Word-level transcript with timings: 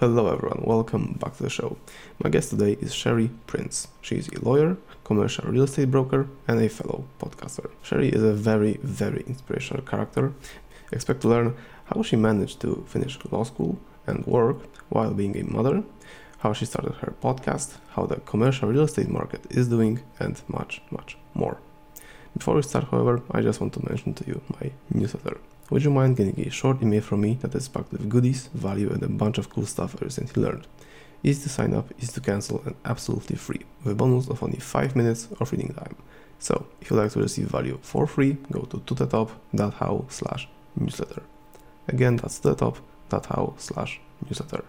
Hello, 0.00 0.32
everyone. 0.32 0.62
Welcome 0.64 1.18
back 1.18 1.36
to 1.38 1.42
the 1.42 1.50
show. 1.50 1.76
My 2.22 2.30
guest 2.30 2.50
today 2.50 2.76
is 2.80 2.94
Scherrie 2.94 3.30
Prince. 3.48 3.88
She 4.00 4.14
is 4.14 4.28
a 4.28 4.44
lawyer, 4.44 4.76
commercial 5.02 5.50
real 5.50 5.64
estate 5.64 5.90
broker, 5.90 6.28
and 6.46 6.62
a 6.62 6.68
fellow 6.68 7.04
podcaster. 7.18 7.68
Scherrie 7.82 8.10
is 8.10 8.22
a 8.22 8.32
very, 8.32 8.78
very 8.84 9.24
inspirational 9.26 9.82
character. 9.82 10.34
Expect 10.92 11.22
to 11.22 11.28
learn 11.28 11.56
how 11.86 12.04
she 12.04 12.14
managed 12.14 12.60
to 12.60 12.84
finish 12.86 13.18
law 13.32 13.42
school 13.42 13.76
and 14.06 14.24
work 14.24 14.58
while 14.88 15.12
being 15.12 15.36
a 15.36 15.42
mother, 15.42 15.82
how 16.38 16.52
she 16.52 16.64
started 16.64 16.94
her 17.00 17.14
podcast, 17.20 17.78
how 17.96 18.06
the 18.06 18.20
commercial 18.20 18.68
real 18.68 18.84
estate 18.84 19.08
market 19.08 19.44
is 19.50 19.66
doing, 19.66 19.98
and 20.20 20.40
much, 20.46 20.80
much 20.92 21.16
more. 21.34 21.58
Before 22.36 22.54
we 22.54 22.62
start, 22.62 22.84
however, 22.92 23.20
I 23.32 23.40
just 23.40 23.60
want 23.60 23.72
to 23.72 23.84
mention 23.84 24.14
to 24.14 24.24
you 24.28 24.42
my 24.60 24.70
newsletter. 24.94 25.38
Would 25.70 25.84
you 25.84 25.90
mind 25.90 26.16
getting 26.16 26.40
a 26.46 26.50
short 26.50 26.80
email 26.82 27.02
from 27.02 27.20
me 27.20 27.34
that 27.42 27.54
is 27.54 27.68
packed 27.68 27.92
with 27.92 28.08
goodies, 28.08 28.48
value, 28.54 28.90
and 28.90 29.02
a 29.02 29.08
bunch 29.08 29.36
of 29.36 29.50
cool 29.50 29.66
stuff 29.66 29.96
I 30.00 30.04
recently 30.04 30.42
learned? 30.42 30.66
Easy 31.22 31.42
to 31.42 31.48
sign 31.50 31.74
up, 31.74 31.92
easy 31.98 32.12
to 32.12 32.20
cancel, 32.20 32.62
and 32.64 32.74
absolutely 32.86 33.36
free, 33.36 33.66
with 33.84 33.92
a 33.92 33.94
bonus 33.94 34.28
of 34.28 34.42
only 34.42 34.58
5 34.58 34.96
minutes 34.96 35.28
of 35.38 35.52
reading 35.52 35.74
time. 35.74 35.96
So, 36.38 36.66
if 36.80 36.90
you'd 36.90 36.96
like 36.96 37.12
to 37.12 37.20
receive 37.20 37.48
value 37.48 37.78
for 37.82 38.06
free, 38.06 38.38
go 38.50 38.60
to 38.60 38.80
tothetop.how 38.80 40.06
slash 40.08 40.48
newsletter. 40.74 41.22
Again, 41.88 42.16
that's 42.16 42.38
tothetop.how 42.38 43.54
slash 43.58 44.00
newsletter. 44.24 44.64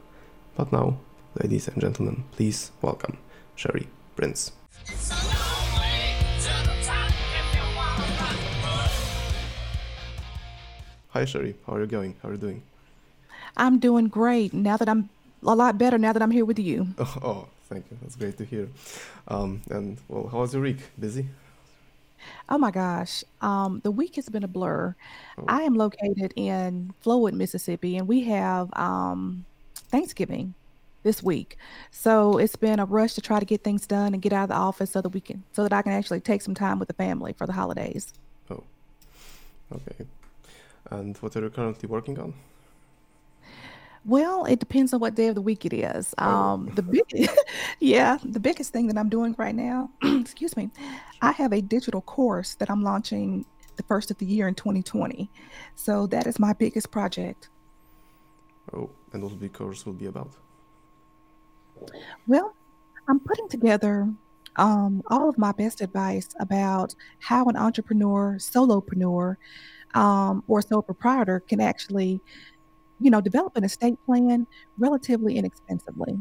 But 0.56 0.74
now, 0.74 0.98
ladies 1.42 1.70
and 1.70 1.80
gentlemen, 1.80 2.26
please 2.34 2.72
welcome 2.82 3.18
Scherrie 3.56 3.88
Prince. 4.18 4.52
Hi, 11.12 11.26
Scherrie. 11.26 11.56
How 11.66 11.74
are 11.74 11.82
you 11.82 11.88
going? 11.88 12.16
How 12.22 12.30
are 12.30 12.34
you 12.34 12.38
doing? 12.38 12.62
I'm 13.58 13.80
doing 13.80 14.10
great 14.10 14.54
now 14.54 14.78
that 14.78 14.88
I'm 14.88 15.10
a 15.44 15.56
lot 15.56 15.80
better 15.80 15.98
now 15.98 16.14
that 16.14 16.22
I'm 16.22 16.30
here 16.30 16.46
with 16.46 16.60
you. 16.60 16.88
Oh, 17.00 17.18
oh 17.24 17.48
thank 17.68 17.90
you. 17.90 17.98
That's 18.02 18.16
great 18.16 18.38
to 18.38 18.46
hear. 18.46 18.70
Um, 19.28 19.64
and 19.72 19.98
well, 20.08 20.28
how 20.28 20.42
was 20.42 20.54
your 20.54 20.62
week? 20.62 20.78
Busy? 21.00 21.26
Oh 22.48 22.60
my 22.60 22.70
gosh. 22.70 23.24
Um, 23.42 23.80
the 23.84 23.90
week 23.90 24.18
has 24.18 24.30
been 24.30 24.44
a 24.44 24.48
blur. 24.48 24.96
Oh. 25.40 25.46
I 25.48 25.64
am 25.64 25.74
located 25.74 26.32
in 26.36 26.94
Flowood, 27.04 27.34
Mississippi, 27.34 27.98
and 27.98 28.08
we 28.08 28.26
have 28.26 28.70
um, 28.78 29.46
Thanksgiving 29.76 30.54
this 31.02 31.24
week. 31.24 31.58
So 31.90 32.38
it's 32.38 32.56
been 32.56 32.80
a 32.80 32.86
rush 32.86 33.16
to 33.16 33.22
try 33.22 33.40
to 33.40 33.46
get 33.46 33.64
things 33.64 33.88
done 33.88 34.14
and 34.14 34.22
get 34.22 34.32
out 34.32 34.44
of 34.44 34.50
the 34.50 34.56
office 34.56 34.92
so 34.92 35.02
that 35.02 35.10
we 35.10 35.22
can 35.22 35.44
so 35.54 35.64
that 35.64 35.74
I 35.74 35.82
can 35.82 35.92
actually 35.92 36.20
take 36.20 36.44
some 36.44 36.54
time 36.54 36.78
with 36.78 36.88
the 36.88 36.94
family 36.94 37.34
for 37.34 37.48
the 37.48 37.54
holidays. 37.54 38.14
Oh. 38.52 38.64
Okay. 39.74 40.06
And 40.92 41.18
what 41.18 41.36
are 41.36 41.42
you 41.42 41.50
currently 41.50 41.88
working 41.88 42.20
on? 42.20 42.34
Well, 44.06 44.46
it 44.46 44.60
depends 44.60 44.94
on 44.94 45.02
what 45.02 45.16
day 45.16 45.28
of 45.28 45.36
the 45.36 45.42
week 45.42 45.66
it 45.66 45.74
is. 45.74 46.16
Oh. 46.18 46.26
Um, 46.26 46.72
the 46.74 46.82
big, 46.82 47.30
yeah, 47.80 48.18
the 48.24 48.40
biggest 48.40 48.72
thing 48.72 48.88
that 48.88 48.98
I'm 48.98 49.10
doing 49.10 49.36
right 49.38 49.54
now, 49.54 49.92
excuse 50.04 50.56
me, 50.56 50.70
I 51.22 51.32
have 51.34 51.52
a 51.52 51.62
digital 51.62 52.02
course 52.02 52.56
that 52.56 52.72
I'm 52.72 52.84
launching 52.84 53.46
the 53.76 53.84
first 53.84 54.10
of 54.10 54.18
the 54.18 54.26
year 54.26 54.48
in 54.48 54.56
2020. 54.56 55.30
So 55.76 56.08
that 56.08 56.28
is 56.28 56.40
my 56.40 56.54
biggest 56.54 56.92
project. 56.92 57.50
Oh, 58.74 58.90
and 59.14 59.24
what 59.24 59.40
the 59.40 59.50
course 59.50 59.86
will 59.86 59.94
be 59.94 60.06
about? 60.06 60.32
Well, 62.28 62.56
I'm 63.08 63.20
putting 63.20 63.48
together 63.48 64.10
um, 64.56 65.02
all 65.08 65.30
of 65.30 65.38
my 65.38 65.52
best 65.52 65.82
advice 65.82 66.30
about 66.40 66.94
how 67.20 67.46
an 67.46 67.56
entrepreneur, 67.56 68.36
solopreneur, 68.38 69.38
um, 69.94 70.44
or 70.48 70.62
sole 70.62 70.82
proprietor 70.82 71.40
can 71.42 71.60
actually, 71.62 72.22
you 73.00 73.10
know, 73.10 73.22
develop 73.22 73.56
an 73.58 73.64
estate 73.64 73.98
plan 74.06 74.48
relatively 74.78 75.38
inexpensively. 75.38 76.18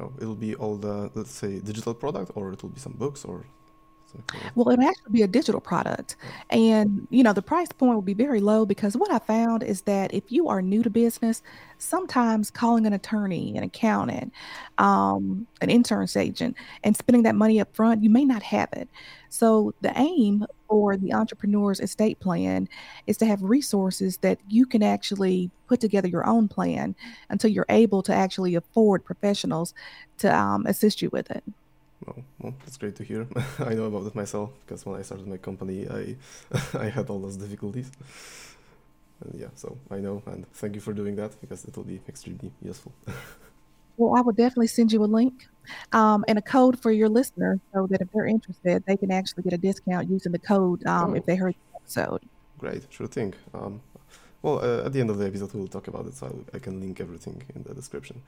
Oh, 0.00 0.12
it'll 0.18 0.34
be 0.34 0.54
all 0.56 0.76
the 0.76 1.10
let's 1.14 1.30
say 1.30 1.60
digital 1.60 1.94
product, 1.94 2.32
or 2.34 2.52
it 2.52 2.62
will 2.62 2.70
be 2.70 2.80
some 2.80 2.94
books, 2.94 3.24
or 3.24 3.44
well, 4.54 4.68
it'll 4.70 4.84
actually 4.84 5.12
be 5.12 5.22
a 5.22 5.26
digital 5.26 5.60
product. 5.60 6.16
And, 6.50 7.06
you 7.10 7.22
know, 7.22 7.32
the 7.32 7.42
price 7.42 7.68
point 7.72 7.94
will 7.94 8.02
be 8.02 8.14
very 8.14 8.40
low 8.40 8.66
because 8.66 8.96
what 8.96 9.10
I 9.10 9.18
found 9.18 9.62
is 9.62 9.82
that 9.82 10.12
if 10.14 10.30
you 10.30 10.48
are 10.48 10.62
new 10.62 10.82
to 10.82 10.90
business, 10.90 11.42
sometimes 11.78 12.50
calling 12.50 12.86
an 12.86 12.92
attorney, 12.92 13.56
an 13.56 13.64
accountant, 13.64 14.32
um, 14.78 15.46
an 15.60 15.70
insurance 15.70 16.16
agent, 16.16 16.56
and 16.82 16.96
spending 16.96 17.22
that 17.24 17.34
money 17.34 17.60
up 17.60 17.74
front, 17.74 18.02
you 18.02 18.10
may 18.10 18.24
not 18.24 18.42
have 18.42 18.68
it. 18.72 18.88
So 19.28 19.74
the 19.80 19.92
aim 19.98 20.46
for 20.68 20.96
the 20.96 21.12
entrepreneur's 21.12 21.80
estate 21.80 22.20
plan 22.20 22.68
is 23.06 23.16
to 23.18 23.26
have 23.26 23.42
resources 23.42 24.18
that 24.18 24.38
you 24.48 24.64
can 24.64 24.82
actually 24.82 25.50
put 25.66 25.80
together 25.80 26.08
your 26.08 26.26
own 26.26 26.48
plan 26.48 26.94
until 27.30 27.50
you're 27.50 27.66
able 27.68 28.02
to 28.02 28.14
actually 28.14 28.54
afford 28.54 29.04
professionals 29.04 29.74
to 30.18 30.34
um, 30.34 30.66
assist 30.66 31.02
you 31.02 31.10
with 31.10 31.30
it. 31.30 31.42
Well, 32.06 32.24
well, 32.38 32.54
that's 32.60 32.76
great 32.76 32.96
to 32.96 33.04
hear. 33.04 33.26
I 33.58 33.74
know 33.74 33.84
about 33.84 34.06
it 34.06 34.14
myself 34.14 34.50
because 34.64 34.84
when 34.84 34.98
I 34.98 35.02
started 35.02 35.26
my 35.26 35.38
company, 35.38 35.88
I 35.88 36.16
I 36.78 36.88
had 36.88 37.08
all 37.10 37.18
those 37.18 37.36
difficulties. 37.36 37.90
And 39.20 39.40
yeah, 39.40 39.48
so 39.54 39.78
I 39.90 39.98
know, 39.98 40.22
and 40.26 40.46
thank 40.52 40.74
you 40.74 40.80
for 40.80 40.92
doing 40.92 41.16
that 41.16 41.40
because 41.40 41.64
it 41.64 41.76
will 41.76 41.84
be 41.84 42.00
extremely 42.08 42.52
useful. 42.62 42.92
well, 43.96 44.16
I 44.16 44.20
will 44.20 44.32
definitely 44.32 44.66
send 44.66 44.92
you 44.92 45.02
a 45.02 45.06
link 45.06 45.48
um, 45.92 46.24
and 46.28 46.38
a 46.38 46.42
code 46.42 46.80
for 46.80 46.90
your 46.90 47.08
listener 47.08 47.60
so 47.72 47.86
that 47.86 48.00
if 48.00 48.08
they're 48.12 48.26
interested, 48.26 48.84
they 48.86 48.96
can 48.96 49.10
actually 49.10 49.44
get 49.44 49.52
a 49.52 49.58
discount 49.58 50.10
using 50.10 50.32
the 50.32 50.38
code 50.38 50.84
um, 50.86 51.12
oh. 51.12 51.14
if 51.14 51.24
they 51.24 51.36
heard 51.36 51.54
the 51.54 51.76
episode. 51.76 52.22
Great, 52.58 52.86
sure 52.90 53.06
thing. 53.06 53.34
Um, 53.54 53.80
well, 54.44 54.58
uh, 54.62 54.84
at 54.84 54.92
the 54.92 55.00
end 55.00 55.08
of 55.08 55.16
the 55.16 55.26
episode, 55.26 55.54
we'll 55.54 55.66
talk 55.68 55.88
about 55.88 56.04
it, 56.06 56.14
so 56.14 56.26
I'll, 56.26 56.44
i 56.52 56.58
can 56.58 56.78
link 56.78 57.00
everything 57.00 57.42
in 57.54 57.62
the 57.62 57.72
description. 57.72 58.20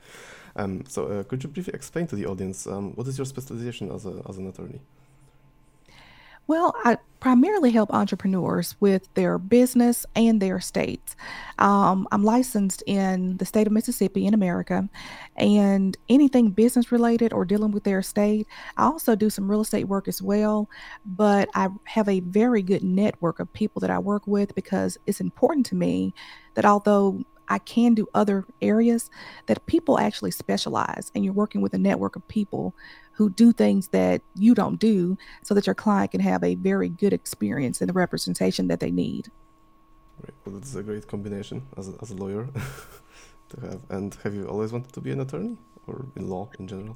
Um, 0.55 0.83
so, 0.87 1.05
uh, 1.05 1.23
could 1.23 1.43
you 1.43 1.49
briefly 1.49 1.75
explain 1.75 2.07
to 2.07 2.15
the 2.15 2.25
audience 2.25 2.65
um, 2.65 2.93
what 2.95 3.05
is 3.05 3.19
your 3.19 3.25
specialization 3.25 3.91
as, 3.91 4.07
a, 4.07 4.23
as 4.27 4.39
an 4.39 4.47
attorney? 4.47 4.79
Well, 6.47 6.73
I 6.85 6.97
primarily 7.19 7.71
help 7.71 7.91
entrepreneurs 7.91 8.75
with 8.79 9.13
their 9.15 9.37
business 9.37 10.05
and 10.15 10.41
their 10.41 10.57
estates. 10.57 11.15
Um, 11.59 12.07
I'm 12.11 12.23
licensed 12.23 12.83
in 12.85 13.35
the 13.37 13.45
state 13.45 13.67
of 13.67 13.73
Mississippi 13.73 14.25
in 14.25 14.33
America, 14.33 14.87
and 15.35 15.97
anything 16.07 16.51
business 16.51 16.89
related 16.91 17.33
or 17.33 17.43
dealing 17.43 17.71
with 17.71 17.83
their 17.83 17.99
estate. 17.99 18.47
I 18.77 18.85
also 18.85 19.15
do 19.15 19.29
some 19.29 19.49
real 19.49 19.61
estate 19.61 19.85
work 19.89 20.07
as 20.07 20.21
well, 20.21 20.69
but 21.05 21.49
I 21.53 21.67
have 21.85 22.07
a 22.07 22.21
very 22.21 22.61
good 22.61 22.83
network 22.83 23.39
of 23.39 23.51
people 23.51 23.81
that 23.81 23.89
I 23.89 23.99
work 23.99 24.25
with 24.25 24.55
because 24.55 24.97
it's 25.05 25.19
important 25.19 25.65
to 25.67 25.75
me 25.75 26.13
that 26.53 26.65
although 26.65 27.23
I 27.49 27.59
can 27.59 27.93
do 27.93 28.07
other 28.13 28.45
areas 28.61 29.09
that 29.47 29.65
people 29.67 29.99
actually 29.99 30.31
specialize 30.31 31.11
and 31.15 31.23
you're 31.23 31.33
working 31.33 31.61
with 31.61 31.73
a 31.73 31.77
network 31.77 32.15
of 32.15 32.27
people 32.27 32.75
who 33.17 33.31
do 33.31 33.51
things 33.51 33.87
that 33.87 34.21
you 34.35 34.53
don't 34.53 34.79
do 34.79 35.17
so 35.43 35.55
that 35.55 35.65
your 35.65 35.73
client 35.73 36.11
can 36.11 36.21
have 36.21 36.43
a 36.43 36.53
very 36.53 36.87
good 36.87 37.13
experience 37.13 37.81
and 37.81 37.89
the 37.89 37.93
representation 37.93 38.67
that 38.67 38.79
they 38.79 38.91
need. 38.91 39.31
Right. 40.21 40.33
Well, 40.45 40.55
that's 40.55 40.75
a 40.75 40.83
great 40.83 41.07
combination 41.07 41.65
as 41.77 41.89
a, 41.89 41.93
as 41.99 42.11
a 42.11 42.15
lawyer 42.15 42.47
to 43.49 43.61
have. 43.61 43.81
And 43.89 44.15
have 44.23 44.35
you 44.35 44.45
always 44.47 44.71
wanted 44.71 44.93
to 44.93 45.01
be 45.01 45.11
an 45.11 45.21
attorney 45.21 45.57
or 45.87 46.05
in 46.15 46.29
law 46.29 46.51
in 46.59 46.67
general? 46.67 46.95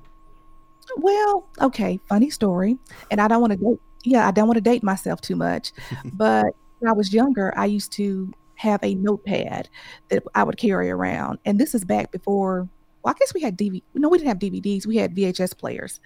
Well, 0.98 1.48
okay, 1.60 2.00
funny 2.08 2.30
story. 2.30 2.78
And 3.10 3.20
I 3.20 3.28
don't 3.28 3.42
want 3.42 3.54
to 3.54 3.58
date, 3.58 3.80
yeah, 4.04 4.28
I 4.28 4.32
don't 4.32 4.48
want 4.48 4.58
to 4.58 4.62
date 4.62 4.84
myself 4.84 5.22
too 5.22 5.36
much. 5.36 5.72
but 6.14 6.56
when 6.80 6.90
I 6.90 6.94
was 6.94 7.12
younger, 7.12 7.52
I 7.58 7.66
used 7.66 7.92
to 7.94 8.32
have 8.56 8.84
a 8.84 8.94
notepad 8.94 9.70
that 10.10 10.24
I 10.36 10.44
would 10.44 10.58
carry 10.58 10.92
around. 10.92 11.40
And 11.46 11.60
this 11.60 11.74
is 11.74 11.84
back 11.84 12.12
before, 12.12 12.70
well, 13.04 13.14
I 13.14 13.20
guess 13.20 13.34
we 13.34 13.42
had 13.42 13.58
DVD. 13.58 13.82
No, 13.94 14.10
we 14.10 14.18
didn't 14.18 14.30
have 14.30 14.40
DVDs. 14.40 14.86
We 14.86 14.98
had 14.98 15.16
VHS 15.16 15.58
players. 15.58 16.00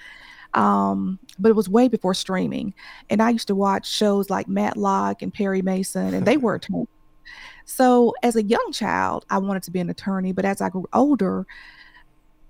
Um, 0.53 1.19
but 1.37 1.49
it 1.49 1.55
was 1.55 1.67
way 1.67 1.87
before 1.87 2.13
streaming. 2.13 2.73
And 3.09 3.21
I 3.21 3.29
used 3.29 3.47
to 3.47 3.55
watch 3.55 3.89
shows 3.89 4.29
like 4.29 4.47
Matlock 4.47 5.21
and 5.21 5.33
Perry 5.33 5.61
Mason, 5.61 6.13
and 6.13 6.25
they 6.25 6.37
were 6.37 6.55
attorneys. 6.55 6.87
So 7.65 8.13
as 8.23 8.35
a 8.35 8.43
young 8.43 8.71
child, 8.71 9.25
I 9.29 9.37
wanted 9.39 9.63
to 9.63 9.71
be 9.71 9.79
an 9.79 9.89
attorney. 9.89 10.31
But 10.31 10.45
as 10.45 10.61
I 10.61 10.69
grew 10.69 10.85
older, 10.93 11.45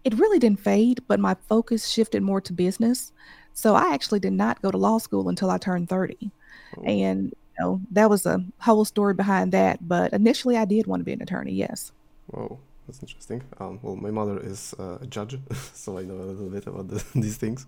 it 0.03 0.13
really 0.19 0.39
didn't 0.39 0.59
fade, 0.59 1.01
but 1.07 1.19
my 1.19 1.35
focus 1.47 1.87
shifted 1.87 2.21
more 2.21 2.41
to 2.41 2.53
business. 2.53 3.11
So 3.53 3.73
I 3.73 3.93
actually 3.93 4.19
did 4.19 4.33
not 4.33 4.61
go 4.61 4.69
to 4.69 4.77
law 4.77 4.97
school 4.97 5.29
until 5.29 5.49
I 5.49 5.57
turned 5.57 5.89
30. 5.89 6.29
Oh. 6.77 6.83
And 6.83 7.33
know, 7.59 7.81
that 7.91 8.09
was 8.09 8.25
a 8.25 8.43
whole 8.59 8.85
story 8.85 9.13
behind 9.13 9.51
that. 9.51 9.87
But 9.87 10.13
initially, 10.13 10.57
I 10.57 10.65
did 10.65 10.87
want 10.87 11.01
to 11.01 11.05
be 11.05 11.13
an 11.13 11.21
attorney. 11.21 11.53
Yes. 11.53 11.91
Whoa, 12.27 12.59
that's 12.85 13.01
interesting. 13.01 13.43
Um, 13.59 13.79
well, 13.81 13.95
my 13.95 14.11
mother 14.11 14.39
is 14.39 14.73
uh, 14.79 14.97
a 15.01 15.07
judge, 15.07 15.37
so 15.73 15.97
I 15.97 16.03
know 16.03 16.15
a 16.15 16.25
little 16.25 16.49
bit 16.49 16.67
about 16.67 16.87
the, 16.87 17.03
these 17.15 17.37
things. 17.37 17.65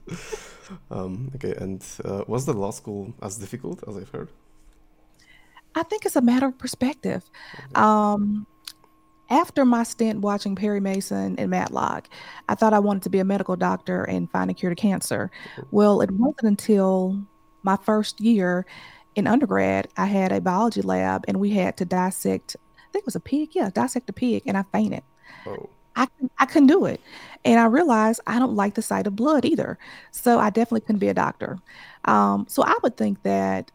Um, 0.92 1.32
okay, 1.36 1.54
and 1.56 1.84
uh, 2.06 2.24
was 2.28 2.46
the 2.46 2.54
law 2.54 2.72
school 2.72 3.14
as 3.22 3.38
difficult 3.38 3.84
as 3.88 3.98
I've 3.98 4.10
heard? 4.10 4.30
I 5.76 5.84
think 5.84 6.06
it's 6.06 6.16
a 6.16 6.22
matter 6.22 6.48
of 6.48 6.58
perspective. 6.58 7.24
Okay. 7.56 7.82
Um, 7.82 8.48
after 9.30 9.66
my 9.66 9.84
stint 9.84 10.22
watching 10.22 10.56
Perry 10.56 10.80
Mason 10.80 11.38
and 11.38 11.50
Matlock, 11.52 12.10
I 12.48 12.56
thought 12.56 12.74
I 12.74 12.80
wanted 12.80 13.04
to 13.04 13.10
be 13.10 13.20
a 13.20 13.26
medical 13.26 13.56
doctor 13.56 14.04
and 14.04 14.32
find 14.32 14.50
a 14.50 14.54
cure 14.54 14.74
to 14.74 14.76
cancer. 14.76 15.30
Well, 15.72 16.02
it 16.02 16.10
wasn't 16.12 16.44
until 16.44 17.22
my 17.64 17.76
first 17.76 18.22
year 18.22 18.66
in 19.16 19.28
undergrad, 19.28 19.88
I 19.98 20.06
had 20.06 20.32
a 20.32 20.40
biology 20.40 20.82
lab 20.82 21.26
and 21.28 21.40
we 21.40 21.50
had 21.50 21.76
to 21.78 21.86
dissect, 21.86 22.56
I 22.88 22.92
think 22.92 23.04
it 23.04 23.08
was 23.08 23.16
a 23.16 23.20
pig. 23.22 23.50
Yeah, 23.54 23.70
dissect 23.74 24.10
a 24.10 24.14
pig 24.14 24.44
and 24.46 24.58
I 24.58 24.64
fainted. 24.72 25.04
Oh. 25.46 25.70
I 25.96 26.08
I 26.38 26.46
couldn't 26.46 26.68
do 26.68 26.86
it, 26.86 27.02
and 27.44 27.60
I 27.60 27.66
realized 27.66 28.22
I 28.28 28.40
don't 28.40 28.56
like 28.56 28.76
the 28.76 28.82
sight 28.82 29.08
of 29.08 29.16
blood 29.16 29.46
either. 29.46 29.78
So 30.12 30.40
I 30.40 30.52
definitely 30.52 30.82
couldn't 30.82 31.00
be 31.00 31.10
a 31.10 31.14
doctor. 31.14 31.58
Um, 32.06 32.46
so 32.48 32.64
I 32.64 32.76
would 32.84 32.96
think 32.98 33.24
that 33.24 33.72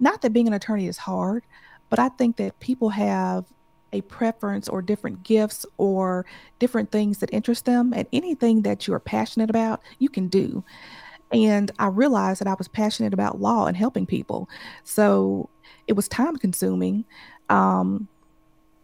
not 0.00 0.22
that 0.22 0.32
being 0.32 0.48
an 0.48 0.54
attorney 0.54 0.88
is 0.88 0.98
hard, 0.98 1.44
but 1.88 1.98
I 1.98 2.08
think 2.10 2.36
that 2.36 2.58
people 2.58 2.90
have 2.90 3.44
a 3.92 4.00
preference 4.02 4.68
or 4.68 4.82
different 4.82 5.22
gifts 5.22 5.64
or 5.78 6.26
different 6.58 6.90
things 6.90 7.18
that 7.18 7.32
interest 7.32 7.64
them, 7.64 7.92
and 7.94 8.08
anything 8.12 8.62
that 8.62 8.86
you 8.86 8.94
are 8.94 9.00
passionate 9.00 9.50
about, 9.50 9.80
you 9.98 10.08
can 10.08 10.26
do. 10.28 10.64
And 11.32 11.70
I 11.78 11.86
realized 11.86 12.40
that 12.40 12.48
I 12.48 12.54
was 12.54 12.66
passionate 12.66 13.14
about 13.14 13.40
law 13.40 13.66
and 13.66 13.76
helping 13.76 14.04
people. 14.04 14.48
So 14.82 15.48
it 15.86 15.92
was 15.92 16.08
time 16.08 16.36
consuming. 16.36 17.04
Um, 17.50 18.08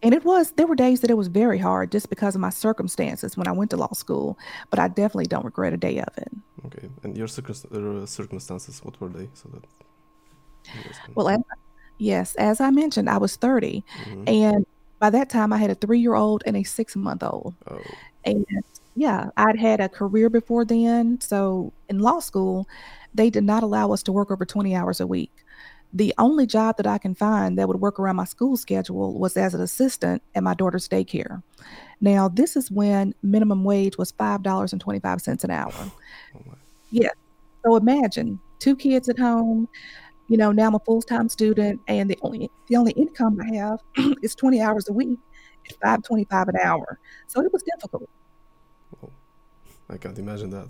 and 0.02 0.12
it 0.12 0.24
was, 0.24 0.52
there 0.52 0.66
were 0.66 0.76
days 0.76 1.00
that 1.00 1.10
it 1.10 1.16
was 1.16 1.28
very 1.28 1.58
hard 1.58 1.90
just 1.90 2.10
because 2.10 2.34
of 2.34 2.40
my 2.40 2.50
circumstances 2.50 3.36
when 3.36 3.48
I 3.48 3.52
went 3.52 3.70
to 3.70 3.76
law 3.76 3.92
school, 3.92 4.38
but 4.70 4.78
I 4.78 4.88
definitely 4.88 5.26
don't 5.26 5.44
regret 5.44 5.72
a 5.72 5.78
day 5.78 5.98
of 5.98 6.08
it. 6.18 6.28
Okay. 6.66 6.88
And 7.02 7.16
your 7.16 7.26
uh, 7.26 8.06
circumstances, 8.06 8.80
what 8.84 9.00
were 9.00 9.08
they? 9.08 9.28
So 9.34 9.48
that. 9.48 9.64
Well, 11.14 11.28
as, 11.28 11.40
yes, 11.98 12.34
as 12.34 12.60
I 12.60 12.70
mentioned, 12.70 13.08
I 13.08 13.18
was 13.18 13.36
30. 13.36 13.82
Mm-hmm. 14.04 14.28
And 14.28 14.66
by 14.98 15.10
that 15.10 15.30
time, 15.30 15.52
I 15.52 15.58
had 15.58 15.70
a 15.70 15.74
three 15.74 16.00
year 16.00 16.14
old 16.14 16.42
and 16.46 16.56
a 16.56 16.62
six 16.62 16.94
month 16.96 17.22
old. 17.22 17.54
Oh. 17.70 17.80
And 18.24 18.46
yeah, 18.96 19.30
I'd 19.36 19.58
had 19.58 19.80
a 19.80 19.88
career 19.88 20.28
before 20.28 20.64
then. 20.64 21.20
So 21.20 21.72
in 21.88 22.00
law 22.00 22.20
school, 22.20 22.68
they 23.14 23.30
did 23.30 23.44
not 23.44 23.62
allow 23.62 23.92
us 23.92 24.02
to 24.04 24.12
work 24.12 24.30
over 24.30 24.44
20 24.44 24.74
hours 24.74 25.00
a 25.00 25.06
week. 25.06 25.32
The 25.92 26.12
only 26.18 26.46
job 26.46 26.76
that 26.76 26.86
I 26.86 26.98
can 26.98 27.14
find 27.14 27.58
that 27.58 27.68
would 27.68 27.80
work 27.80 27.98
around 27.98 28.16
my 28.16 28.24
school 28.24 28.56
schedule 28.56 29.18
was 29.18 29.36
as 29.36 29.54
an 29.54 29.60
assistant 29.60 30.22
at 30.34 30.42
my 30.42 30.54
daughter's 30.54 30.88
daycare. 30.88 31.42
Now, 32.00 32.28
this 32.28 32.56
is 32.56 32.70
when 32.70 33.14
minimum 33.22 33.64
wage 33.64 33.96
was 33.96 34.12
$5.25 34.12 35.44
an 35.44 35.50
hour. 35.50 35.72
Oh 36.34 36.54
yeah. 36.90 37.10
So 37.64 37.76
imagine 37.76 38.38
two 38.58 38.76
kids 38.76 39.08
at 39.08 39.18
home. 39.18 39.68
You 40.28 40.36
know, 40.36 40.52
now 40.52 40.68
I'm 40.68 40.74
a 40.74 40.78
full-time 40.80 41.28
student 41.28 41.80
and 41.88 42.08
the 42.08 42.18
only 42.22 42.50
the 42.68 42.76
only 42.76 42.92
income 42.92 43.40
I 43.40 43.56
have 43.56 43.80
is 44.22 44.34
20 44.34 44.60
hours 44.60 44.88
a 44.88 44.92
week 44.92 45.18
at 45.68 45.76
525 45.76 46.48
an 46.48 46.56
hour. 46.62 46.98
So 47.26 47.40
it 47.40 47.52
was 47.52 47.62
difficult. 47.62 48.08
I 49.88 49.96
can't 49.96 50.18
imagine 50.18 50.50
that. 50.50 50.68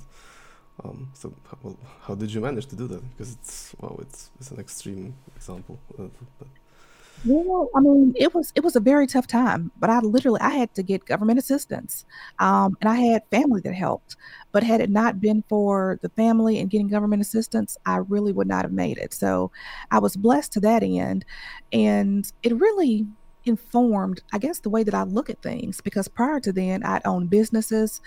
Um, 0.85 1.11
so, 1.15 1.33
well, 1.63 1.77
how 2.03 2.15
did 2.15 2.33
you 2.33 2.41
manage 2.41 2.67
to 2.67 2.77
do 2.77 2.87
that? 2.89 3.03
Because 3.11 3.33
it's 3.33 3.75
well, 3.81 3.99
it's 4.03 4.31
it's 4.39 4.51
an 4.51 4.61
extreme 4.61 5.15
example. 5.35 5.79
Well, 7.25 7.71
I 7.75 7.81
mean, 7.81 8.13
it 8.17 8.35
was 8.35 8.53
it 8.55 8.63
was 8.63 8.77
a 8.77 8.81
very 8.81 9.07
tough 9.07 9.27
time, 9.27 9.73
but 9.79 9.89
I 9.89 10.01
literally 10.01 10.41
I 10.41 10.51
had 10.51 10.75
to 10.75 10.83
get 10.83 11.07
government 11.07 11.39
assistance, 11.39 12.05
um, 12.39 12.77
and 12.81 12.91
I 12.91 12.97
had 12.97 13.23
family 13.31 13.61
that 13.63 13.75
helped. 13.75 14.17
But 14.53 14.63
had 14.63 14.81
it 14.81 14.91
not 14.91 15.21
been 15.21 15.43
for 15.49 15.99
the 16.03 16.09
family 16.11 16.61
and 16.61 16.71
getting 16.71 16.89
government 16.89 17.23
assistance, 17.23 17.77
I 17.87 17.97
really 17.97 18.33
would 18.33 18.47
not 18.47 18.65
have 18.65 18.73
made 18.73 18.99
it. 18.99 19.15
So, 19.15 19.51
I 19.91 19.99
was 19.99 20.15
blessed 20.17 20.53
to 20.53 20.61
that 20.61 20.83
end, 20.83 21.25
and 21.73 22.31
it 22.43 22.55
really 22.55 23.07
informed, 23.47 24.23
I 24.33 24.39
guess, 24.39 24.59
the 24.61 24.71
way 24.71 24.83
that 24.83 24.95
I 24.95 25.05
look 25.05 25.31
at 25.31 25.43
things. 25.43 25.81
Because 25.81 26.09
prior 26.09 26.41
to 26.41 26.53
then, 26.53 26.83
I'd 26.83 27.07
owned 27.07 27.31
businesses 27.31 28.01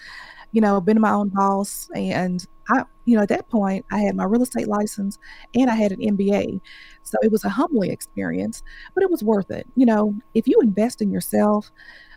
you 0.51 0.61
know, 0.61 0.81
been 0.81 0.99
my 0.99 1.11
own 1.11 1.29
boss. 1.29 1.89
And 1.95 2.45
I, 2.69 2.83
you 3.05 3.15
know, 3.15 3.23
at 3.23 3.29
that 3.29 3.49
point, 3.49 3.85
I 3.91 3.99
had 3.99 4.15
my 4.15 4.25
real 4.25 4.43
estate 4.43 4.67
license 4.67 5.17
and 5.55 5.69
I 5.69 5.75
had 5.75 5.91
an 5.91 5.99
MBA. 5.99 6.61
So 7.03 7.17
it 7.21 7.31
was 7.31 7.43
a 7.43 7.49
humbling 7.49 7.91
experience, 7.91 8.63
but 8.93 9.03
it 9.03 9.11
was 9.11 9.23
worth 9.23 9.51
it. 9.51 9.67
You 9.75 9.85
know, 9.85 10.15
if 10.33 10.47
you 10.47 10.59
invest 10.61 11.01
in 11.01 11.11
yourself, 11.11 11.71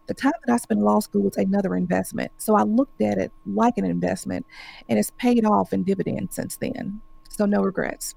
the 0.07 0.15
time 0.15 0.33
that 0.45 0.53
I 0.53 0.57
spent 0.57 0.79
in 0.79 0.85
law 0.85 1.01
school 1.01 1.23
was 1.23 1.37
another 1.37 1.77
investment. 1.77 2.33
So 2.39 2.55
I 2.57 2.63
looked 2.63 3.01
at 3.01 3.19
it 3.19 3.33
like 3.47 3.79
an 3.79 3.85
investment 3.85 4.47
and 4.89 4.99
it's 4.99 5.11
paid 5.11 5.45
off 5.45 5.73
in 5.73 5.85
dividends 5.85 6.35
since 6.35 6.57
then. 6.57 7.01
So 7.29 7.47
no 7.47 7.63
regrets. 7.63 8.15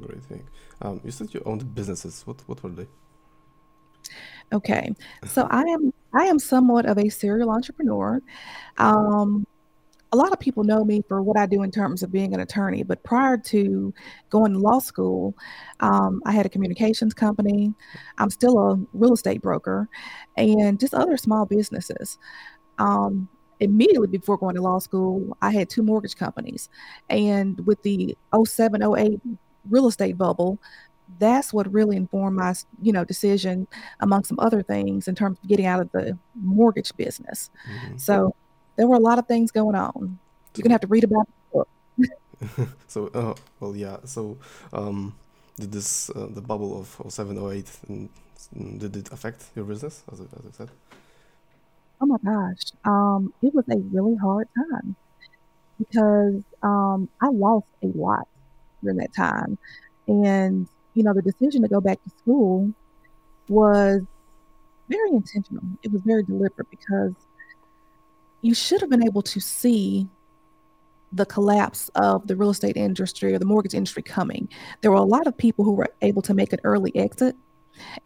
Great 0.00 0.24
thing. 0.24 0.48
Um, 0.82 1.00
you 1.04 1.10
said 1.10 1.32
you 1.32 1.42
owned 1.46 1.74
businesses. 1.74 2.22
What 2.26 2.42
what 2.46 2.62
were 2.62 2.70
they? 2.70 2.86
Okay. 4.52 4.94
So 5.26 5.46
I 5.50 5.62
am 5.62 5.92
I 6.12 6.24
am 6.24 6.38
somewhat 6.38 6.86
of 6.86 6.98
a 6.98 7.08
serial 7.08 7.50
entrepreneur. 7.50 8.20
Um, 8.78 9.46
a 10.12 10.16
lot 10.16 10.32
of 10.32 10.38
people 10.38 10.62
know 10.62 10.84
me 10.84 11.02
for 11.08 11.22
what 11.22 11.36
I 11.36 11.44
do 11.44 11.64
in 11.64 11.72
terms 11.72 12.04
of 12.04 12.12
being 12.12 12.34
an 12.34 12.40
attorney, 12.40 12.84
but 12.84 13.02
prior 13.02 13.36
to 13.36 13.92
going 14.30 14.52
to 14.52 14.60
law 14.60 14.78
school, 14.78 15.34
um, 15.80 16.22
I 16.24 16.30
had 16.30 16.46
a 16.46 16.48
communications 16.48 17.14
company. 17.14 17.74
I'm 18.18 18.30
still 18.30 18.58
a 18.58 18.78
real 18.92 19.14
estate 19.14 19.42
broker 19.42 19.88
and 20.36 20.78
just 20.78 20.94
other 20.94 21.16
small 21.16 21.46
businesses. 21.46 22.16
Um, 22.78 23.28
immediately 23.58 24.06
before 24.06 24.38
going 24.38 24.54
to 24.54 24.62
law 24.62 24.78
school, 24.78 25.36
I 25.42 25.50
had 25.50 25.68
two 25.68 25.82
mortgage 25.82 26.14
companies. 26.14 26.68
And 27.10 27.66
with 27.66 27.82
the 27.82 28.16
07, 28.32 28.82
08 28.82 29.20
real 29.68 29.88
estate 29.88 30.16
bubble, 30.16 30.60
that's 31.18 31.52
what 31.52 31.70
really 31.72 31.96
informed 31.96 32.36
my 32.36 32.54
you 32.80 32.92
know 32.92 33.04
decision 33.04 33.66
among 34.00 34.24
some 34.24 34.38
other 34.40 34.62
things 34.62 35.06
in 35.08 35.14
terms 35.14 35.38
of 35.42 35.48
getting 35.48 35.66
out 35.66 35.80
of 35.80 35.92
the 35.92 36.18
mortgage 36.34 36.94
business. 36.96 37.50
Mm-hmm. 37.68 37.98
so 37.98 38.34
there 38.76 38.86
were 38.86 38.96
a 38.96 39.00
lot 39.00 39.18
of 39.18 39.26
things 39.26 39.50
going 39.50 39.76
on. 39.76 40.18
You're 40.56 40.62
gonna 40.62 40.74
have 40.74 40.80
to 40.82 40.86
read 40.86 41.04
about 41.04 41.28
so 42.88 43.08
uh, 43.14 43.34
well 43.60 43.76
yeah 43.76 43.98
so 44.04 44.36
um, 44.72 45.14
did 45.58 45.72
this 45.72 46.10
uh, 46.10 46.26
the 46.30 46.40
bubble 46.40 46.78
of 46.78 47.12
07 47.12 47.38
08 47.38 47.70
and 47.88 48.08
did 48.78 48.96
it 48.96 49.12
affect 49.12 49.44
your 49.54 49.64
business 49.64 50.02
as 50.12 50.20
I, 50.20 50.24
as 50.24 50.46
I 50.48 50.50
said? 50.52 50.70
Oh 52.00 52.06
my 52.06 52.16
gosh 52.24 52.72
um, 52.84 53.32
it 53.42 53.54
was 53.54 53.64
a 53.70 53.78
really 53.78 54.16
hard 54.16 54.48
time. 54.54 54.96
Because 55.78 56.42
um, 56.62 57.08
i 57.20 57.28
lost 57.28 57.66
a 57.82 57.86
lot 57.86 58.28
during 58.82 58.98
that 58.98 59.14
time. 59.14 59.58
And 60.06 60.68
you 60.94 61.02
know, 61.02 61.12
the 61.12 61.22
decision 61.22 61.62
to 61.62 61.68
go 61.68 61.80
back 61.80 62.02
to 62.02 62.10
school 62.10 62.72
was 63.48 64.02
very 64.88 65.10
intentional. 65.10 65.64
It 65.82 65.92
was 65.92 66.02
very 66.02 66.22
deliberate 66.22 66.70
because 66.70 67.12
you 68.42 68.54
should 68.54 68.80
have 68.80 68.90
been 68.90 69.04
able 69.04 69.22
to 69.22 69.40
see 69.40 70.08
the 71.12 71.26
collapse 71.26 71.90
of 71.94 72.26
the 72.26 72.36
real 72.36 72.50
estate 72.50 72.76
industry 72.76 73.34
or 73.34 73.38
the 73.38 73.44
mortgage 73.44 73.74
industry 73.74 74.02
coming. 74.02 74.48
There 74.80 74.90
were 74.90 74.96
a 74.96 75.02
lot 75.02 75.26
of 75.26 75.36
people 75.36 75.64
who 75.64 75.72
were 75.72 75.88
able 76.02 76.22
to 76.22 76.34
make 76.34 76.52
an 76.52 76.60
early 76.64 76.94
exit 76.96 77.36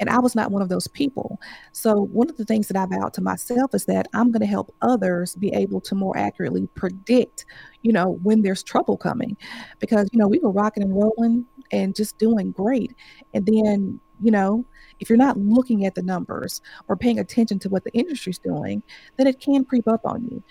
and 0.01 0.09
I 0.09 0.19
was 0.19 0.35
not 0.35 0.51
one 0.51 0.63
of 0.63 0.69
those 0.69 0.89
people. 0.89 1.41
So, 1.73 2.03
one 2.07 2.29
of 2.29 2.37
the 2.37 2.45
things 2.45 2.69
that 2.69 2.77
I 2.77 2.87
vowed 2.87 3.15
to 3.15 3.21
myself 3.21 3.75
is 3.75 3.85
that 3.87 4.09
I'm 4.15 4.31
going 4.31 4.41
to 4.41 4.47
help 4.47 4.75
others 4.83 5.35
be 5.35 5.53
able 5.55 5.81
to 5.83 5.95
more 5.95 6.17
accurately 6.17 6.69
predict, 6.75 7.45
you 7.83 7.93
know, 7.93 8.19
when 8.23 8.43
there's 8.43 8.63
trouble 8.63 8.97
coming. 8.97 9.37
Because, 9.79 10.09
you 10.13 10.19
know, 10.19 10.29
we 10.29 10.39
were 10.39 10.51
rocking 10.51 10.83
and 10.83 10.95
rolling 10.95 11.47
and 11.73 11.95
just 11.95 12.19
doing 12.19 12.53
great. 12.53 12.95
And 13.35 13.47
then, 13.47 14.01
you 14.23 14.31
know, 14.31 14.65
if 15.01 15.09
you're 15.09 15.19
not 15.19 15.39
looking 15.39 15.87
at 15.87 15.95
the 15.95 16.03
numbers 16.03 16.61
or 16.89 16.97
paying 16.97 17.19
attention 17.19 17.59
to 17.61 17.69
what 17.69 17.85
the 17.85 17.93
industry's 17.93 18.39
doing, 18.39 18.83
then 19.17 19.27
it 19.27 19.41
can 19.41 19.65
creep 19.65 19.87
up 19.89 20.01
on 20.05 20.25
you. 20.25 20.43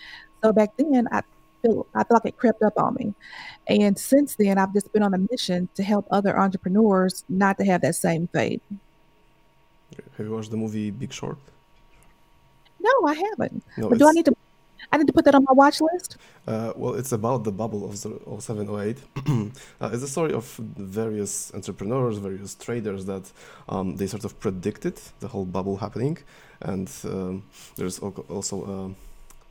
So, 0.43 0.53
back 0.53 0.69
then, 0.77 1.07
I 1.11 1.21
feel 1.61 1.87
I 1.95 2.03
feel 2.03 2.15
like 2.15 2.25
it 2.25 2.37
crept 2.37 2.61
up 2.63 2.77
on 2.77 2.95
me. 2.95 3.13
And 3.67 3.97
since 3.97 4.35
then, 4.35 4.57
I've 4.57 4.73
just 4.73 4.91
been 4.93 5.03
on 5.03 5.13
a 5.13 5.19
mission 5.31 5.69
to 5.75 5.83
help 5.83 6.07
other 6.11 6.37
entrepreneurs 6.39 7.23
not 7.29 7.57
to 7.57 7.65
have 7.65 7.81
that 7.81 7.95
same 7.95 8.27
fate. 8.27 8.61
Have 10.17 10.25
you 10.25 10.31
watched 10.31 10.51
the 10.51 10.57
movie 10.57 10.91
Big 10.91 11.13
Short? 11.13 11.37
No, 12.79 12.91
I 13.07 13.13
haven't. 13.13 13.63
No, 13.77 13.89
do 13.89 14.07
I 14.07 14.11
need 14.11 14.25
to? 14.25 14.35
I 14.91 14.97
need 14.97 15.07
to 15.07 15.13
put 15.13 15.25
that 15.25 15.35
on 15.35 15.43
my 15.43 15.53
watch 15.53 15.81
list. 15.81 16.17
Uh, 16.47 16.73
well, 16.75 16.95
it's 16.95 17.11
about 17.11 17.43
the 17.43 17.51
bubble 17.51 17.85
of, 17.85 18.05
of 18.05 18.43
0708. 18.43 18.97
uh, 19.81 19.89
it's 19.93 20.03
a 20.03 20.07
story 20.07 20.33
of 20.33 20.45
various 20.77 21.53
entrepreneurs, 21.53 22.17
various 22.17 22.55
traders 22.55 23.05
that 23.05 23.31
um, 23.69 23.95
they 23.97 24.07
sort 24.07 24.25
of 24.25 24.39
predicted 24.39 24.99
the 25.19 25.27
whole 25.27 25.45
bubble 25.45 25.77
happening, 25.77 26.17
and 26.61 26.89
um, 27.05 27.43
there's 27.75 27.99
also. 27.99 28.63
Uh, 28.63 28.93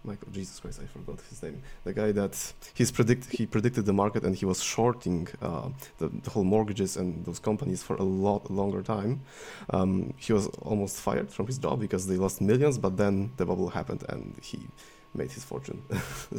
Michael, 0.06 0.28
Jesus 0.30 0.61
Christ, 0.61 0.80
I 0.80 0.87
forgot 0.87 1.18
his 1.28 1.42
name. 1.42 1.61
The 1.83 1.92
guy 1.92 2.12
that 2.12 2.52
he's 2.75 2.92
predict 2.92 3.28
he 3.33 3.45
predicted 3.45 3.87
the 3.87 3.92
market 3.92 4.23
and 4.23 4.37
he 4.37 4.45
was 4.45 4.62
shorting 4.62 5.26
uh, 5.42 5.71
the, 5.99 6.09
the, 6.09 6.30
whole 6.30 6.45
mortgages 6.45 6.97
and 6.97 7.25
those 7.25 7.40
companies 7.40 7.83
for 7.83 7.97
a 7.97 8.04
lot 8.04 8.49
longer 8.49 8.83
time. 8.83 9.23
Um, 9.71 10.14
he 10.16 10.33
was 10.33 10.47
almost 10.62 11.00
fired 11.00 11.30
from 11.30 11.49
his 11.49 11.59
job 11.59 11.80
because 11.80 12.06
they 12.06 12.16
lost 12.16 12.40
millions, 12.40 12.78
but 12.78 12.97
then 12.97 13.33
the 13.37 13.47
bubble 13.47 13.71
happened 13.71 14.04
and 14.09 14.38
he 14.40 14.61
made 15.16 15.32
his 15.32 15.44
fortune. 15.44 15.82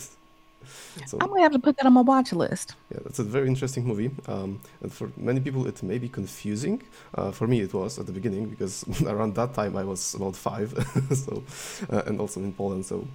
so, 1.06 1.18
I'm 1.20 1.28
gonna 1.30 1.42
have 1.42 1.52
to 1.54 1.60
put 1.60 1.78
that 1.78 1.86
on 1.86 1.94
my 1.94 2.02
watch 2.02 2.34
list. 2.34 2.76
Yeah, 2.92 3.00
that's 3.04 3.20
a 3.20 3.24
very 3.24 3.48
interesting 3.48 3.86
movie, 3.86 4.12
um, 4.28 4.60
and 4.82 4.92
for 4.92 5.12
many 5.18 5.40
people 5.40 5.68
it 5.68 5.82
may 5.84 5.98
be 5.98 6.10
confusing. 6.10 6.84
Uh, 7.16 7.32
for 7.32 7.48
me, 7.48 7.62
it 7.62 7.74
was 7.74 8.00
at 8.00 8.06
the 8.06 8.12
beginning 8.12 8.50
because 8.50 8.86
around 9.06 9.36
that 9.36 9.54
time 9.54 9.76
I 9.78 9.84
was 9.84 10.16
about 10.16 10.36
five, 10.36 10.70
so 11.14 11.44
uh, 11.92 12.04
and 12.06 12.20
also 12.20 12.40
in 12.42 12.54
Poland, 12.54 12.86
so 12.86 13.08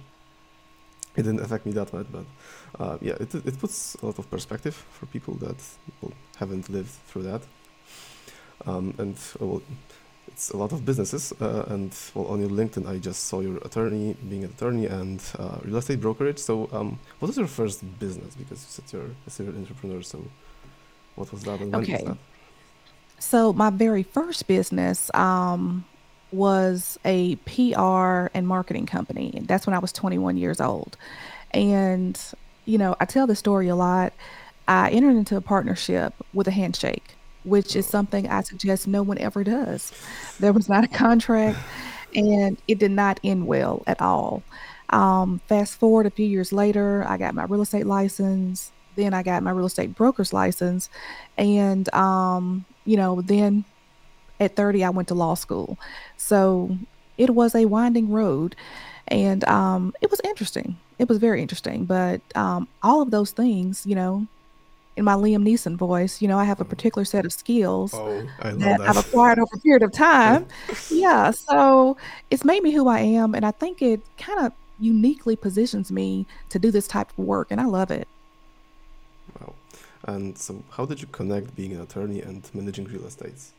it 1.15 1.23
didn't 1.23 1.41
affect 1.41 1.65
me 1.65 1.71
that 1.73 1.93
much, 1.93 2.07
but 2.11 2.25
uh, 2.79 2.97
yeah, 3.01 3.13
it, 3.19 3.33
it 3.35 3.59
puts 3.59 3.95
a 4.01 4.05
lot 4.05 4.17
of 4.17 4.29
perspective 4.29 4.75
for 4.75 5.05
people 5.07 5.35
that 5.35 5.57
well, 6.01 6.13
haven't 6.37 6.69
lived 6.69 6.91
through 7.07 7.23
that. 7.23 7.41
Um, 8.65 8.93
and 8.97 9.15
uh, 9.41 9.45
well, 9.45 9.61
it's 10.33 10.49
a 10.49 10.57
lot 10.57 10.71
of 10.71 10.83
businesses, 10.83 11.33
uh, 11.39 11.65
and 11.67 11.91
well, 12.13 12.27
on 12.27 12.39
your 12.39 12.49
LinkedIn, 12.49 12.87
I 12.87 12.97
just 12.97 13.25
saw 13.29 13.39
your 13.41 13.57
attorney, 13.57 14.15
being 14.29 14.43
an 14.43 14.49
attorney 14.49 14.87
and 14.87 15.21
uh, 15.37 15.57
real 15.63 15.77
estate 15.77 16.01
brokerage. 16.01 16.39
So, 16.39 16.69
um, 16.71 16.99
what 17.19 17.27
was 17.27 17.37
your 17.37 17.47
first 17.47 17.79
business? 17.99 18.35
Because 18.35 18.59
you 18.65 18.69
said 18.75 18.85
you're 18.91 19.11
a 19.27 19.29
serial 19.29 19.55
entrepreneur. 19.55 20.01
So, 20.01 20.17
what 21.15 21.31
was 21.31 21.43
that? 21.43 21.59
And 21.59 21.73
Okay. 21.75 21.93
was 21.93 22.03
that? 22.03 22.17
So 23.19 23.53
my 23.53 23.69
very 23.69 24.03
first 24.03 24.47
business 24.47 25.09
um, 25.13 25.85
was 26.31 26.99
a 27.05 27.35
PR 27.45 28.27
and 28.35 28.45
marketing 28.47 28.85
company. 28.85 29.41
That's 29.45 29.65
when 29.65 29.73
I 29.73 29.79
was 29.79 29.93
21 29.93 30.35
years 30.35 30.59
old. 30.59 30.97
And, 31.51 32.19
you 32.65 32.77
know, 32.77 32.95
I 32.99 33.05
tell 33.05 33.25
the 33.27 33.35
story 33.35 33.69
a 33.69 33.75
lot. 33.75 34.11
I 34.67 34.89
entered 34.89 35.15
into 35.15 35.37
a 35.37 35.41
partnership 35.41 36.13
with 36.33 36.47
a 36.47 36.51
handshake, 36.51 37.15
which 37.43 37.75
is 37.75 37.85
something 37.87 38.27
I 38.29 38.41
suggest 38.41 38.87
no 38.87 39.03
one 39.03 39.17
ever 39.17 39.43
does. 39.43 39.91
There 40.39 40.53
was 40.53 40.69
not 40.69 40.83
a 40.83 40.87
contract, 40.87 41.59
and 42.15 42.57
it 42.67 42.79
did 42.79 42.91
not 42.91 43.19
end 43.23 43.47
well 43.47 43.83
at 43.87 44.01
all. 44.01 44.43
Um, 44.89 45.41
fast 45.47 45.75
forward 45.79 46.05
a 46.05 46.11
few 46.11 46.25
years 46.25 46.53
later, 46.53 47.03
I 47.07 47.17
got 47.17 47.33
my 47.33 47.45
real 47.45 47.61
estate 47.63 47.87
license. 47.87 48.71
Then 48.95 49.13
I 49.13 49.23
got 49.23 49.41
my 49.41 49.51
real 49.51 49.65
estate 49.65 49.95
broker's 49.95 50.33
license. 50.33 50.89
And, 51.37 51.91
um, 51.95 52.65
you 52.85 52.95
know, 52.95 53.21
then 53.21 53.65
at 54.39 54.55
30, 54.55 54.83
I 54.83 54.89
went 54.91 55.07
to 55.07 55.15
law 55.15 55.33
school. 55.33 55.79
So 56.17 56.77
it 57.17 57.31
was 57.31 57.55
a 57.55 57.65
winding 57.65 58.11
road. 58.11 58.55
And 59.07 59.43
um, 59.45 59.93
it 60.01 60.11
was 60.11 60.21
interesting. 60.23 60.77
It 60.99 61.09
was 61.09 61.17
very 61.17 61.41
interesting. 61.41 61.85
But 61.85 62.21
um, 62.35 62.67
all 62.83 63.01
of 63.01 63.11
those 63.11 63.31
things, 63.31 63.85
you 63.85 63.95
know, 63.95 64.27
in 64.95 65.05
my 65.05 65.13
Liam 65.13 65.43
Neeson 65.47 65.75
voice, 65.75 66.21
you 66.21 66.27
know, 66.27 66.37
I 66.37 66.43
have 66.43 66.59
a 66.59 66.63
oh, 66.63 66.67
particular 66.67 67.05
set 67.05 67.25
of 67.25 67.33
skills 67.33 67.93
oh, 67.93 68.27
I 68.39 68.51
love 68.51 68.59
that 68.59 68.81
I've 68.81 68.97
acquired 68.97 69.39
over 69.39 69.49
a 69.53 69.59
period 69.59 69.83
of 69.83 69.91
time. 69.91 70.47
Yeah, 70.89 71.31
so 71.31 71.97
it's 72.29 72.45
made 72.45 72.61
me 72.63 72.71
who 72.71 72.87
I 72.87 72.99
am, 72.99 73.35
and 73.35 73.45
I 73.45 73.51
think 73.51 73.81
it 73.81 74.01
kind 74.17 74.45
of 74.45 74.53
uniquely 74.79 75.35
positions 75.35 75.91
me 75.91 76.25
to 76.49 76.59
do 76.59 76.71
this 76.71 76.87
type 76.87 77.09
of 77.11 77.25
work, 77.25 77.47
and 77.49 77.59
I 77.59 77.65
love 77.65 77.89
it. 77.89 78.07
Wow. 79.39 79.53
And 80.05 80.37
so, 80.37 80.63
how 80.71 80.85
did 80.85 81.01
you 81.01 81.07
connect 81.07 81.55
being 81.55 81.73
an 81.73 81.81
attorney 81.81 82.21
and 82.21 82.49
managing 82.53 82.85
real 82.85 83.05
estates? 83.05 83.53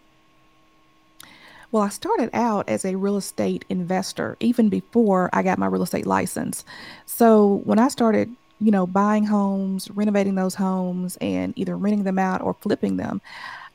Well, 1.75 1.83
I 1.83 1.89
started 1.89 2.31
out 2.33 2.69
as 2.69 2.85
a 2.85 2.95
real 2.95 3.17
estate 3.17 3.65
investor 3.69 4.37
even 4.39 4.69
before 4.69 5.29
I 5.33 5.43
got 5.43 5.59
my 5.59 5.67
real 5.67 5.83
estate 5.83 6.07
license. 6.07 6.65
So 7.05 7.63
when 7.65 7.81
I 7.81 7.89
started, 7.89 8.33
you 8.65 8.71
know, 8.73 8.87
buying 8.87 9.25
homes, 9.25 9.91
renovating 9.91 10.35
those 10.37 10.55
homes, 10.55 11.17
and 11.21 11.53
either 11.57 11.77
renting 11.77 12.05
them 12.05 12.19
out 12.19 12.41
or 12.43 12.55
flipping 12.55 12.97
them, 12.97 13.21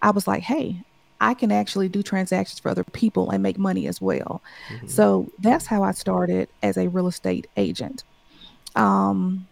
I 0.01 0.11
was 0.11 0.27
like, 0.27 0.43
hey, 0.43 0.83
I 1.21 1.33
can 1.33 1.51
actually 1.51 1.89
do 1.89 2.01
transactions 2.03 2.59
for 2.59 2.69
other 2.69 2.83
people 2.85 3.31
and 3.31 3.43
make 3.43 3.57
money 3.57 3.87
as 3.87 4.01
well. 4.01 4.41
hmm 4.67 4.87
So 4.87 5.31
that's 5.39 5.67
how 5.67 5.83
I 5.83 5.91
started 5.91 6.49
as 6.63 6.77
a 6.77 6.89
real 6.89 7.07
estate 7.07 7.47
agent. 7.57 8.03
Um, 8.75 9.47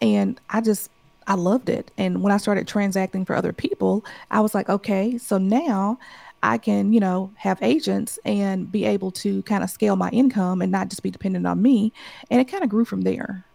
and 0.00 0.40
I 0.50 0.60
just 0.60 0.90
I 1.26 1.34
loved 1.34 1.68
it. 1.68 1.92
And 1.98 2.22
when 2.22 2.32
I 2.32 2.36
started 2.38 2.66
transacting 2.68 3.24
for 3.24 3.36
other 3.36 3.52
people, 3.52 4.04
I 4.30 4.40
was 4.40 4.54
like, 4.54 4.68
okay, 4.68 5.18
so 5.18 5.38
now 5.38 5.98
I 6.42 6.58
can, 6.58 6.92
you 6.92 7.00
know, 7.00 7.32
have 7.36 7.58
agents 7.62 8.18
and 8.24 8.70
be 8.70 8.84
able 8.84 9.12
to 9.12 9.42
kind 9.44 9.62
of 9.62 9.70
scale 9.70 9.96
my 9.96 10.10
income 10.10 10.62
and 10.62 10.72
not 10.72 10.88
just 10.90 11.02
be 11.02 11.10
dependent 11.10 11.46
on 11.46 11.62
me. 11.62 11.92
And 12.30 12.40
it 12.40 12.46
kind 12.48 12.64
of 12.64 12.70
grew 12.70 12.84
from 12.84 13.02
there. 13.02 13.46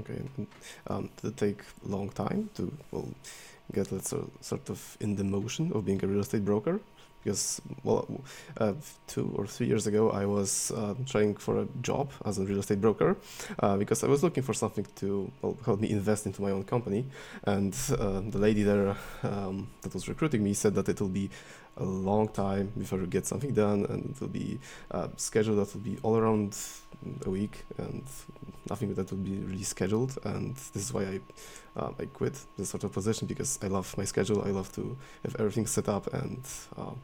Okay. 0.00 0.20
Um, 0.88 1.10
it 1.22 1.36
take 1.36 1.60
a 1.84 1.88
long 1.88 2.10
time 2.10 2.50
to 2.54 2.72
well 2.90 3.08
get 3.72 3.90
sort 4.40 4.70
of 4.70 4.96
in 5.00 5.16
the 5.16 5.24
motion 5.24 5.72
of 5.72 5.84
being 5.84 6.04
a 6.04 6.06
real 6.06 6.20
estate 6.20 6.44
broker? 6.44 6.80
Because 7.22 7.62
well, 7.84 8.06
uh, 8.58 8.74
two 9.06 9.32
or 9.34 9.46
three 9.46 9.66
years 9.66 9.86
ago, 9.86 10.10
I 10.10 10.26
was 10.26 10.70
uh, 10.72 10.94
trying 11.06 11.36
for 11.36 11.62
a 11.62 11.66
job 11.80 12.10
as 12.26 12.38
a 12.38 12.44
real 12.44 12.58
estate 12.58 12.82
broker 12.82 13.16
uh, 13.60 13.78
because 13.78 14.04
I 14.04 14.08
was 14.08 14.22
looking 14.22 14.42
for 14.42 14.52
something 14.52 14.86
to 14.96 15.32
well, 15.40 15.56
help 15.64 15.80
me 15.80 15.90
invest 15.90 16.26
into 16.26 16.42
my 16.42 16.50
own 16.50 16.64
company, 16.64 17.06
and 17.44 17.74
uh, 17.98 18.20
the 18.28 18.38
lady 18.38 18.62
there 18.62 18.94
um, 19.22 19.68
that 19.80 19.94
was 19.94 20.06
recruiting 20.06 20.44
me 20.44 20.52
said 20.52 20.74
that 20.74 20.90
it 20.90 21.00
will 21.00 21.08
be 21.08 21.30
a 21.76 21.84
long 21.84 22.28
time 22.28 22.72
before 22.78 22.98
you 23.00 23.06
get 23.06 23.26
something 23.26 23.52
done, 23.52 23.84
and 23.86 24.10
it 24.10 24.20
will 24.20 24.28
be 24.28 24.58
a 24.90 25.08
schedule 25.16 25.56
that 25.56 25.72
will 25.74 25.80
be 25.80 25.98
all 26.02 26.16
around 26.16 26.56
a 27.26 27.30
week, 27.30 27.64
and 27.78 28.04
nothing 28.68 28.94
that 28.94 29.10
will 29.10 29.18
be 29.18 29.38
really 29.38 29.64
scheduled. 29.64 30.16
And 30.24 30.54
this 30.72 30.84
is 30.84 30.92
why 30.92 31.02
I 31.02 31.20
uh, 31.76 31.90
I 31.98 32.06
quit 32.06 32.38
this 32.56 32.70
sort 32.70 32.84
of 32.84 32.92
position 32.92 33.26
because 33.26 33.58
I 33.62 33.66
love 33.66 33.96
my 33.96 34.04
schedule. 34.04 34.42
I 34.42 34.50
love 34.50 34.72
to 34.74 34.96
have 35.24 35.36
everything 35.38 35.66
set 35.66 35.88
up 35.88 36.12
and 36.14 36.42
uh, 36.76 36.94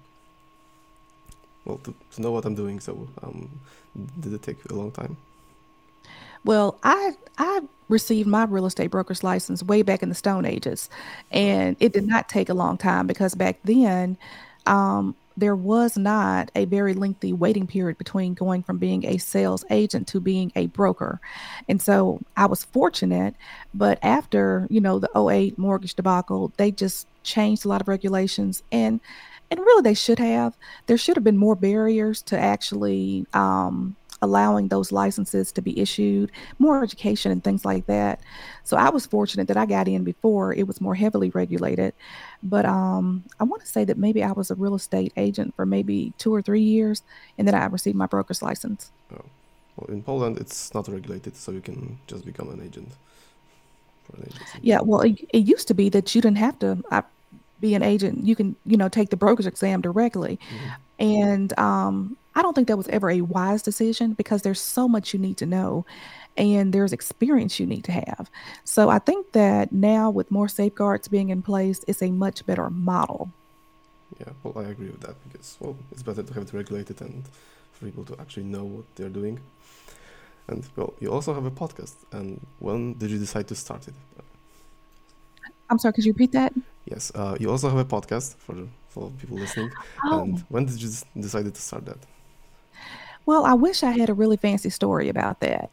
well 1.64 1.78
to, 1.78 1.94
to 2.12 2.22
know 2.22 2.30
what 2.30 2.44
I'm 2.44 2.54
doing. 2.54 2.80
So 2.80 3.08
um, 3.22 3.50
did 4.20 4.32
it 4.32 4.42
take 4.42 4.64
a 4.70 4.74
long 4.74 4.90
time? 4.92 5.16
Well, 6.44 6.78
I 6.82 7.16
I 7.38 7.62
received 7.88 8.28
my 8.28 8.44
real 8.44 8.66
estate 8.66 8.90
broker's 8.90 9.22
license 9.24 9.62
way 9.62 9.82
back 9.82 10.02
in 10.02 10.08
the 10.08 10.14
Stone 10.14 10.46
Ages, 10.46 10.88
and 11.30 11.76
it 11.80 11.92
did 11.92 12.06
not 12.06 12.28
take 12.28 12.48
a 12.48 12.54
long 12.54 12.78
time 12.78 13.06
because 13.06 13.34
back 13.34 13.58
then, 13.64 14.16
um, 14.66 15.14
there 15.36 15.56
was 15.56 15.96
not 15.96 16.50
a 16.54 16.66
very 16.66 16.92
lengthy 16.94 17.32
waiting 17.32 17.66
period 17.66 17.96
between 17.98 18.34
going 18.34 18.62
from 18.62 18.78
being 18.78 19.06
a 19.06 19.16
sales 19.16 19.64
agent 19.70 20.06
to 20.08 20.20
being 20.20 20.52
a 20.54 20.66
broker. 20.66 21.20
And 21.68 21.80
so 21.80 22.20
I 22.36 22.46
was 22.46 22.64
fortunate, 22.64 23.34
but 23.72 23.98
after, 24.02 24.66
you 24.70 24.80
know, 24.80 24.98
the 24.98 25.10
'08 25.16 25.58
mortgage 25.58 25.94
debacle, 25.94 26.52
they 26.56 26.70
just 26.70 27.06
changed 27.22 27.64
a 27.64 27.68
lot 27.68 27.80
of 27.80 27.88
regulations 27.88 28.62
and 28.70 29.00
and 29.50 29.58
really 29.58 29.82
they 29.82 29.94
should 29.94 30.20
have. 30.20 30.56
There 30.86 30.96
should 30.96 31.16
have 31.16 31.24
been 31.24 31.36
more 31.36 31.56
barriers 31.56 32.22
to 32.22 32.38
actually 32.38 33.26
um 33.32 33.96
allowing 34.22 34.68
those 34.68 34.92
licenses 34.92 35.52
to 35.52 35.62
be 35.62 35.78
issued, 35.80 36.30
more 36.58 36.82
education 36.82 37.32
and 37.32 37.42
things 37.42 37.64
like 37.64 37.86
that. 37.86 38.20
So 38.64 38.76
I 38.76 38.90
was 38.90 39.06
fortunate 39.06 39.48
that 39.48 39.56
I 39.56 39.66
got 39.66 39.88
in 39.88 40.04
before 40.04 40.54
it 40.54 40.66
was 40.66 40.80
more 40.80 40.94
heavily 40.94 41.30
regulated. 41.30 41.94
But 42.42 42.64
um, 42.66 43.24
I 43.38 43.44
want 43.44 43.62
to 43.62 43.68
say 43.68 43.84
that 43.84 43.98
maybe 43.98 44.22
I 44.22 44.32
was 44.32 44.50
a 44.50 44.54
real 44.54 44.74
estate 44.74 45.12
agent 45.16 45.54
for 45.54 45.66
maybe 45.66 46.12
two 46.18 46.34
or 46.34 46.42
three 46.42 46.62
years, 46.62 47.02
and 47.38 47.46
then 47.46 47.54
I 47.54 47.64
received 47.66 47.96
my 47.96 48.06
broker's 48.06 48.42
license. 48.42 48.92
oh. 49.14 49.24
Well, 49.76 49.94
in 49.96 50.02
Poland 50.02 50.38
it's 50.38 50.74
not 50.74 50.88
regulated, 50.88 51.36
so 51.36 51.52
you 51.52 51.60
can 51.60 51.98
just 52.06 52.24
become 52.24 52.50
an 52.50 52.60
agent 52.62 52.92
for 54.04 54.16
an. 54.16 54.28
Yeah, 54.62 54.80
well, 54.82 55.00
it, 55.00 55.20
it 55.30 55.38
used 55.38 55.68
to 55.68 55.74
be 55.74 55.88
that 55.90 56.14
you 56.14 56.20
didn't 56.20 56.38
have 56.38 56.58
to 56.58 56.82
uh, 56.90 57.02
be 57.60 57.74
an 57.74 57.82
agent. 57.82 58.26
You 58.26 58.36
can, 58.36 58.56
you 58.66 58.76
know, 58.76 58.88
take 58.88 59.10
the 59.10 59.16
broker's 59.16 59.46
exam 59.46 59.80
directly. 59.80 60.38
hmm 60.50 60.68
And 60.98 61.58
um, 61.58 62.16
I 62.40 62.42
don't 62.42 62.54
think 62.54 62.68
that 62.68 62.78
was 62.78 62.88
ever 62.88 63.10
a 63.10 63.20
wise 63.20 63.62
decision 63.62 64.14
because 64.14 64.40
there's 64.40 64.62
so 64.62 64.88
much 64.88 65.12
you 65.12 65.20
need 65.20 65.36
to 65.36 65.46
know 65.46 65.84
and 66.38 66.72
there's 66.72 66.90
experience 66.90 67.60
you 67.60 67.66
need 67.66 67.84
to 67.84 67.92
have. 67.92 68.30
So 68.64 68.88
I 68.88 68.98
think 68.98 69.32
that 69.32 69.72
now 69.72 70.08
with 70.08 70.30
more 70.30 70.48
safeguards 70.48 71.06
being 71.06 71.28
in 71.28 71.42
place, 71.42 71.84
it's 71.86 72.00
a 72.00 72.10
much 72.10 72.46
better 72.46 72.70
model. 72.70 73.30
Yeah, 74.18 74.30
well, 74.42 74.64
I 74.64 74.70
agree 74.70 74.88
with 74.88 75.02
that 75.02 75.16
because 75.28 75.58
well, 75.60 75.76
it's 75.92 76.02
better 76.02 76.22
to 76.22 76.32
have 76.32 76.44
it 76.44 76.54
regulated 76.54 77.02
and 77.02 77.24
for 77.74 77.84
people 77.84 78.04
to 78.04 78.18
actually 78.18 78.44
know 78.44 78.64
what 78.64 78.84
they're 78.96 79.10
doing. 79.10 79.38
And 80.48 80.66
well, 80.76 80.94
you 80.98 81.12
also 81.12 81.34
have 81.34 81.44
a 81.44 81.50
podcast. 81.50 81.96
And 82.10 82.40
when 82.58 82.94
did 82.94 83.10
you 83.10 83.18
decide 83.18 83.48
to 83.48 83.54
start 83.54 83.86
it? 83.86 83.94
I'm 85.68 85.78
sorry, 85.78 85.92
could 85.92 86.06
you 86.06 86.12
repeat 86.12 86.32
that? 86.32 86.54
Yes, 86.86 87.12
uh, 87.14 87.36
you 87.38 87.50
also 87.50 87.68
have 87.68 87.78
a 87.78 87.84
podcast 87.84 88.36
for 88.36 88.54
for 88.88 89.10
people 89.20 89.36
listening. 89.36 89.70
And 90.04 90.38
Oh, 90.38 90.42
when 90.48 90.64
did 90.64 90.80
you 90.80 90.90
decided 91.20 91.54
to 91.54 91.60
start 91.60 91.84
that? 91.84 91.98
Well, 93.26 93.44
I 93.44 93.54
wish 93.54 93.82
I 93.82 93.92
had 93.92 94.08
a 94.08 94.14
really 94.14 94.36
fancy 94.36 94.70
story 94.70 95.08
about 95.08 95.40
that. 95.40 95.70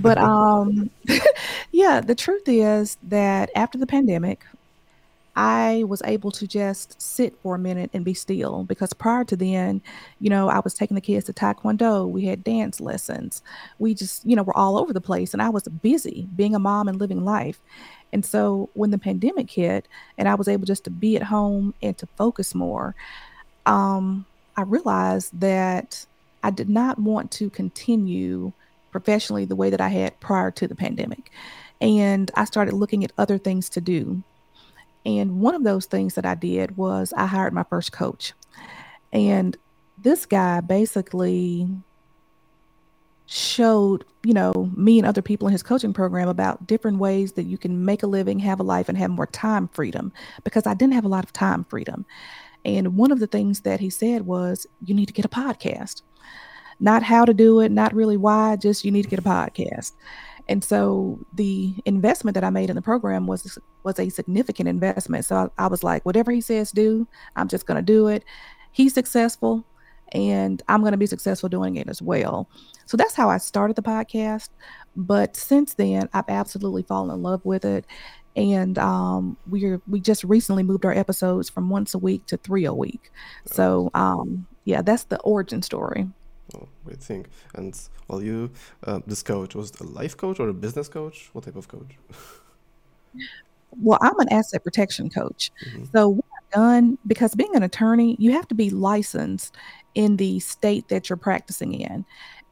But 0.00 0.18
um, 0.18 0.90
yeah, 1.72 2.00
the 2.00 2.14
truth 2.14 2.44
is 2.46 2.98
that 3.02 3.50
after 3.54 3.78
the 3.78 3.86
pandemic, 3.86 4.44
I 5.36 5.84
was 5.86 6.02
able 6.04 6.30
to 6.32 6.46
just 6.46 7.00
sit 7.00 7.34
for 7.42 7.54
a 7.54 7.58
minute 7.58 7.90
and 7.94 8.04
be 8.04 8.14
still 8.14 8.64
because 8.64 8.92
prior 8.92 9.24
to 9.24 9.36
then, 9.36 9.80
you 10.18 10.28
know, 10.28 10.48
I 10.48 10.58
was 10.60 10.74
taking 10.74 10.96
the 10.96 11.00
kids 11.00 11.26
to 11.26 11.32
Taekwondo. 11.32 12.08
We 12.08 12.24
had 12.24 12.42
dance 12.42 12.80
lessons. 12.80 13.42
We 13.78 13.94
just, 13.94 14.24
you 14.26 14.34
know, 14.34 14.42
were 14.42 14.56
all 14.56 14.76
over 14.76 14.92
the 14.92 15.00
place. 15.00 15.32
And 15.32 15.40
I 15.40 15.48
was 15.48 15.62
busy 15.82 16.28
being 16.36 16.54
a 16.54 16.58
mom 16.58 16.88
and 16.88 16.98
living 16.98 17.24
life. 17.24 17.60
And 18.12 18.24
so 18.24 18.70
when 18.74 18.90
the 18.90 18.98
pandemic 18.98 19.50
hit 19.50 19.86
and 20.18 20.28
I 20.28 20.34
was 20.34 20.48
able 20.48 20.66
just 20.66 20.84
to 20.84 20.90
be 20.90 21.16
at 21.16 21.22
home 21.22 21.74
and 21.80 21.96
to 21.98 22.06
focus 22.16 22.54
more, 22.54 22.94
um, 23.66 24.26
I 24.56 24.62
realized 24.62 25.40
that 25.40 26.04
I 26.42 26.50
did 26.50 26.68
not 26.68 26.98
want 26.98 27.30
to 27.32 27.50
continue 27.50 28.52
professionally 28.90 29.44
the 29.44 29.56
way 29.56 29.70
that 29.70 29.80
I 29.80 29.88
had 29.88 30.18
prior 30.20 30.50
to 30.52 30.66
the 30.66 30.74
pandemic. 30.74 31.30
And 31.80 32.30
I 32.34 32.44
started 32.44 32.74
looking 32.74 33.04
at 33.04 33.12
other 33.16 33.38
things 33.38 33.68
to 33.70 33.80
do. 33.80 34.22
And 35.06 35.40
one 35.40 35.54
of 35.54 35.64
those 35.64 35.86
things 35.86 36.14
that 36.14 36.26
I 36.26 36.34
did 36.34 36.76
was 36.76 37.12
I 37.16 37.26
hired 37.26 37.54
my 37.54 37.62
first 37.64 37.92
coach. 37.92 38.32
And 39.12 39.56
this 39.98 40.26
guy 40.26 40.60
basically 40.60 41.68
showed, 43.26 44.04
you 44.24 44.34
know, 44.34 44.70
me 44.76 44.98
and 44.98 45.06
other 45.06 45.22
people 45.22 45.46
in 45.46 45.52
his 45.52 45.62
coaching 45.62 45.92
program 45.92 46.28
about 46.28 46.66
different 46.66 46.98
ways 46.98 47.32
that 47.32 47.44
you 47.44 47.56
can 47.56 47.84
make 47.84 48.02
a 48.02 48.06
living, 48.06 48.40
have 48.40 48.60
a 48.60 48.64
life, 48.64 48.88
and 48.88 48.98
have 48.98 49.10
more 49.10 49.26
time 49.26 49.68
freedom 49.68 50.12
because 50.42 50.66
I 50.66 50.74
didn't 50.74 50.94
have 50.94 51.04
a 51.04 51.08
lot 51.08 51.24
of 51.24 51.32
time 51.32 51.64
freedom. 51.64 52.04
And 52.64 52.96
one 52.96 53.12
of 53.12 53.20
the 53.20 53.26
things 53.26 53.60
that 53.60 53.80
he 53.80 53.88
said 53.88 54.26
was, 54.26 54.66
you 54.84 54.94
need 54.94 55.06
to 55.06 55.14
get 55.14 55.24
a 55.24 55.28
podcast. 55.28 56.02
Not 56.80 57.02
how 57.02 57.24
to 57.24 57.34
do 57.34 57.60
it, 57.60 57.70
not 57.70 57.94
really 57.94 58.16
why, 58.16 58.56
just 58.56 58.84
you 58.84 58.90
need 58.90 59.02
to 59.02 59.08
get 59.08 59.18
a 59.18 59.22
podcast. 59.22 59.92
And 60.48 60.64
so 60.64 61.18
the 61.34 61.74
investment 61.84 62.34
that 62.34 62.44
I 62.44 62.50
made 62.50 62.70
in 62.70 62.76
the 62.76 62.82
program 62.82 63.26
was 63.26 63.58
was 63.84 63.98
a 63.98 64.08
significant 64.08 64.68
investment. 64.68 65.24
So 65.24 65.36
I, 65.58 65.64
I 65.64 65.66
was 65.68 65.84
like, 65.84 66.04
whatever 66.04 66.32
he 66.32 66.40
says 66.40 66.72
do, 66.72 67.06
I'm 67.36 67.48
just 67.48 67.66
going 67.66 67.76
to 67.76 67.82
do 67.82 68.08
it. 68.08 68.24
He's 68.72 68.94
successful, 68.94 69.64
and 70.12 70.62
I'm 70.68 70.80
going 70.80 70.92
to 70.92 70.98
be 70.98 71.06
successful 71.06 71.48
doing 71.48 71.76
it 71.76 71.88
as 71.88 72.02
well. 72.02 72.48
So 72.86 72.96
that's 72.96 73.14
how 73.14 73.30
I 73.30 73.38
started 73.38 73.76
the 73.76 73.82
podcast. 73.82 74.48
But 74.96 75.36
since 75.36 75.74
then, 75.74 76.08
I've 76.12 76.28
absolutely 76.28 76.82
fallen 76.82 77.14
in 77.14 77.22
love 77.22 77.44
with 77.44 77.64
it 77.64 77.84
and 78.36 78.78
um, 78.78 79.36
we're 79.46 79.80
we 79.88 80.00
just 80.00 80.24
recently 80.24 80.62
moved 80.62 80.84
our 80.84 80.92
episodes 80.92 81.50
from 81.50 81.68
once 81.68 81.94
a 81.94 81.98
week 81.98 82.26
to 82.26 82.36
three 82.36 82.64
a 82.64 82.72
week. 82.74 83.10
So 83.46 83.90
um, 83.94 84.46
yeah, 84.64 84.82
that's 84.82 85.04
the 85.04 85.20
origin 85.20 85.62
story. 85.62 86.08
Oh, 86.54 86.68
great 86.84 87.00
thing. 87.00 87.26
And 87.54 87.78
well, 88.08 88.22
you 88.22 88.50
uh, 88.84 89.00
this 89.06 89.22
coach 89.22 89.54
was 89.54 89.72
a 89.80 89.84
life 89.84 90.16
coach 90.16 90.40
or 90.40 90.48
a 90.48 90.54
business 90.54 90.88
coach? 90.88 91.30
What 91.32 91.44
type 91.44 91.56
of 91.56 91.68
coach? 91.68 91.96
well, 93.80 93.98
I'm 94.00 94.18
an 94.18 94.32
asset 94.32 94.64
protection 94.64 95.10
coach. 95.10 95.50
Mm-hmm. 95.66 95.84
So 95.92 96.08
what 96.08 96.24
I've 96.36 96.50
done 96.50 96.98
because 97.06 97.34
being 97.34 97.54
an 97.54 97.62
attorney, 97.62 98.16
you 98.18 98.32
have 98.32 98.48
to 98.48 98.54
be 98.54 98.70
licensed 98.70 99.56
in 99.94 100.16
the 100.16 100.40
state 100.40 100.88
that 100.88 101.08
you're 101.08 101.16
practicing 101.16 101.74
in. 101.74 102.04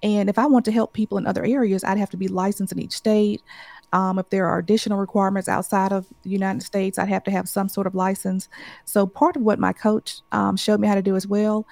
And 0.03 0.29
if 0.29 0.39
I 0.39 0.47
want 0.47 0.65
to 0.67 0.73
help 0.73 0.93
people 0.93 1.19
in 1.19 1.27
other 1.27 1.45
areas, 1.45 1.83
I'd 1.83 1.99
have 1.99 2.11
to 2.11 2.17
be 2.17 2.29
licensed 2.29 2.73
in 2.73 2.79
each 2.79 2.93
state. 2.93 3.43
Um, 3.93 4.19
if 4.19 4.29
there 4.31 4.47
are 4.47 4.59
additional 4.59 4.99
requirements 4.99 5.49
outside 5.49 5.93
of 5.93 6.07
the 6.23 6.31
United 6.31 6.63
States, 6.63 6.99
I'd 6.99 7.09
have 7.09 7.25
to 7.25 7.31
have 7.31 7.49
some 7.49 7.69
sort 7.69 7.87
of 7.87 7.95
license. 7.95 8.49
So, 8.85 9.07
part 9.07 9.35
of 9.35 9.43
what 9.43 9.59
my 9.59 9.73
coach 9.73 10.21
um, 10.31 10.57
showed 10.57 10.79
me 10.79 10.87
how 10.87 10.95
to 10.95 11.03
do 11.03 11.17
as 11.17 11.27
well 11.27 11.67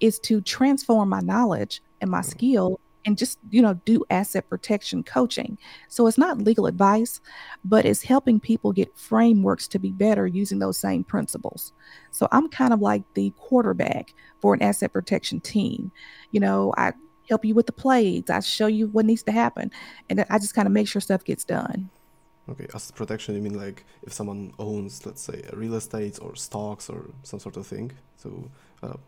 is 0.00 0.18
to 0.20 0.40
transform 0.40 1.08
my 1.08 1.20
knowledge 1.20 1.82
and 2.00 2.10
my 2.10 2.22
skill 2.22 2.80
and 3.06 3.16
just 3.16 3.38
you 3.50 3.62
know 3.62 3.74
do 3.86 4.04
asset 4.10 4.48
protection 4.50 5.02
coaching 5.02 5.56
so 5.88 6.06
it's 6.06 6.18
not 6.18 6.38
legal 6.38 6.66
advice 6.66 7.20
but 7.64 7.86
it's 7.86 8.02
helping 8.02 8.38
people 8.38 8.72
get 8.72 8.94
frameworks 8.96 9.66
to 9.66 9.78
be 9.78 9.90
better 9.90 10.26
using 10.26 10.58
those 10.58 10.76
same 10.76 11.02
principles 11.02 11.72
so 12.10 12.28
i'm 12.30 12.46
kind 12.48 12.74
of 12.74 12.80
like 12.80 13.02
the 13.14 13.30
quarterback 13.38 14.12
for 14.40 14.52
an 14.52 14.62
asset 14.62 14.92
protection 14.92 15.40
team 15.40 15.90
you 16.30 16.40
know 16.40 16.74
i 16.76 16.92
help 17.30 17.44
you 17.44 17.54
with 17.54 17.66
the 17.66 17.72
plays. 17.72 18.28
I 18.28 18.40
show 18.40 18.66
you 18.66 18.88
what 18.88 19.06
needs 19.06 19.22
to 19.22 19.32
happen, 19.32 19.70
and 20.10 20.26
I 20.28 20.38
just 20.38 20.54
kind 20.54 20.66
of 20.66 20.72
make 20.72 20.88
sure 20.88 21.00
stuff 21.00 21.24
gets 21.24 21.44
done. 21.44 21.88
Okay, 22.48 22.66
asset 22.74 22.96
protection. 22.96 23.34
You 23.36 23.40
mean 23.40 23.56
like 23.56 23.84
if 24.02 24.12
someone 24.12 24.52
owns, 24.58 25.06
let's 25.06 25.22
say, 25.22 25.48
real 25.54 25.74
estate 25.74 26.18
or 26.20 26.34
stocks 26.34 26.90
or 26.90 27.10
some 27.22 27.40
sort 27.40 27.56
of 27.56 27.66
thing? 27.66 27.92
So, 28.16 28.50
uh, 28.82 28.98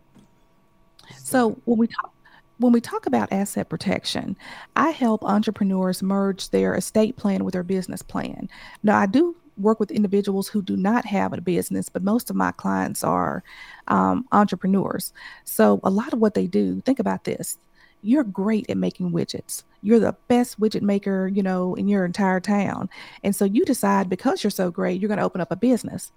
so 1.16 1.60
when 1.64 1.78
we 1.78 1.86
talk 1.86 2.12
when 2.58 2.72
we 2.72 2.80
talk 2.80 3.06
about 3.06 3.32
asset 3.32 3.68
protection, 3.68 4.36
I 4.76 4.90
help 4.90 5.24
entrepreneurs 5.24 6.02
merge 6.02 6.50
their 6.50 6.74
estate 6.74 7.16
plan 7.16 7.44
with 7.44 7.54
their 7.54 7.64
business 7.64 8.02
plan. 8.02 8.48
Now, 8.84 8.98
I 8.98 9.06
do 9.06 9.34
work 9.58 9.80
with 9.80 9.90
individuals 9.90 10.48
who 10.48 10.62
do 10.62 10.76
not 10.76 11.04
have 11.06 11.32
a 11.32 11.40
business, 11.40 11.88
but 11.88 12.04
most 12.04 12.30
of 12.30 12.36
my 12.36 12.52
clients 12.52 13.02
are 13.02 13.42
um, 13.88 14.26
entrepreneurs. 14.30 15.12
So, 15.44 15.80
a 15.82 15.90
lot 15.90 16.12
of 16.12 16.20
what 16.20 16.34
they 16.34 16.46
do, 16.46 16.80
think 16.82 17.00
about 17.00 17.24
this 17.24 17.58
you're 18.02 18.24
great 18.24 18.68
at 18.68 18.76
making 18.76 19.12
widgets. 19.12 19.62
You're 19.82 20.00
the 20.00 20.16
best 20.28 20.60
widget 20.60 20.82
maker, 20.82 21.28
you 21.28 21.42
know, 21.42 21.74
in 21.74 21.88
your 21.88 22.04
entire 22.04 22.40
town. 22.40 22.90
And 23.22 23.34
so 23.34 23.44
you 23.44 23.64
decide 23.64 24.08
because 24.08 24.42
you're 24.42 24.50
so 24.50 24.70
great, 24.70 25.00
you're 25.00 25.08
going 25.08 25.18
to 25.18 25.24
open 25.24 25.40
up 25.40 25.52
a 25.52 25.56
business. 25.56 26.10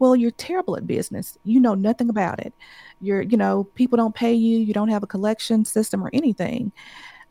Well, 0.00 0.16
you're 0.16 0.32
terrible 0.32 0.76
at 0.76 0.86
business. 0.86 1.38
You 1.44 1.60
know 1.60 1.74
nothing 1.74 2.08
about 2.08 2.40
it. 2.40 2.54
You're, 3.00 3.20
you 3.20 3.36
know, 3.36 3.64
people 3.74 3.96
don't 3.96 4.14
pay 4.14 4.32
you. 4.32 4.58
You 4.58 4.72
don't 4.72 4.88
have 4.88 5.02
a 5.02 5.06
collection 5.06 5.64
system 5.64 6.02
or 6.02 6.10
anything. 6.12 6.72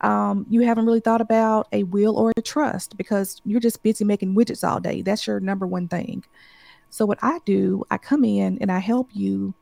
Um, 0.02 0.46
you 0.50 0.62
haven't 0.62 0.86
really 0.86 1.02
thought 1.02 1.20
about 1.20 1.68
a 1.74 1.84
will 1.84 2.18
or 2.18 2.32
a 2.38 2.42
trust 2.42 2.96
because 2.96 3.42
you're 3.44 3.60
just 3.60 3.84
busy 3.84 4.06
making 4.06 4.36
widgets 4.36 4.66
all 4.66 4.80
day. 4.80 5.02
That's 5.02 5.26
your 5.28 5.40
number 5.40 5.68
one 5.68 5.88
thing. 5.88 6.24
So, 6.92 7.06
what 7.06 7.20
I 7.22 7.40
do, 7.46 7.84
I 7.92 7.98
come 7.98 8.24
in 8.24 8.60
and 8.62 8.72
I 8.72 8.80
help 8.80 9.10
you 9.14 9.54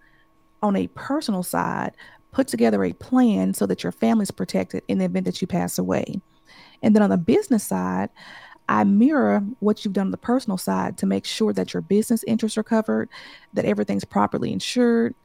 on 0.62 0.75
a 0.75 0.88
personal 0.88 1.43
side 1.43 1.93
put 2.32 2.47
together 2.47 2.84
a 2.84 2.93
plan 2.93 3.53
so 3.53 3.65
that 3.65 3.84
your 3.84 3.91
family's 3.91 4.32
protected 4.32 4.84
in 4.88 4.97
the 4.97 5.05
event 5.05 5.25
that 5.25 5.41
you 5.41 5.47
pass 5.47 5.79
away. 5.79 6.21
And 6.84 6.95
then 6.95 7.01
on 7.01 7.10
the 7.10 7.17
business 7.17 7.63
side, 7.63 8.10
I 8.69 8.84
mirror 8.84 9.43
what 9.60 9.84
you've 9.84 9.93
done 9.93 10.08
on 10.08 10.12
the 10.12 10.17
personal 10.17 10.58
side 10.58 10.97
to 10.97 11.06
make 11.06 11.25
sure 11.25 11.53
that 11.53 11.73
your 11.73 11.82
business 11.82 12.23
interests 12.27 12.58
are 12.58 12.63
covered, 12.63 13.10
that 13.53 13.65
everything's 13.65 14.06
properly 14.06 14.51
insured, 14.51 15.15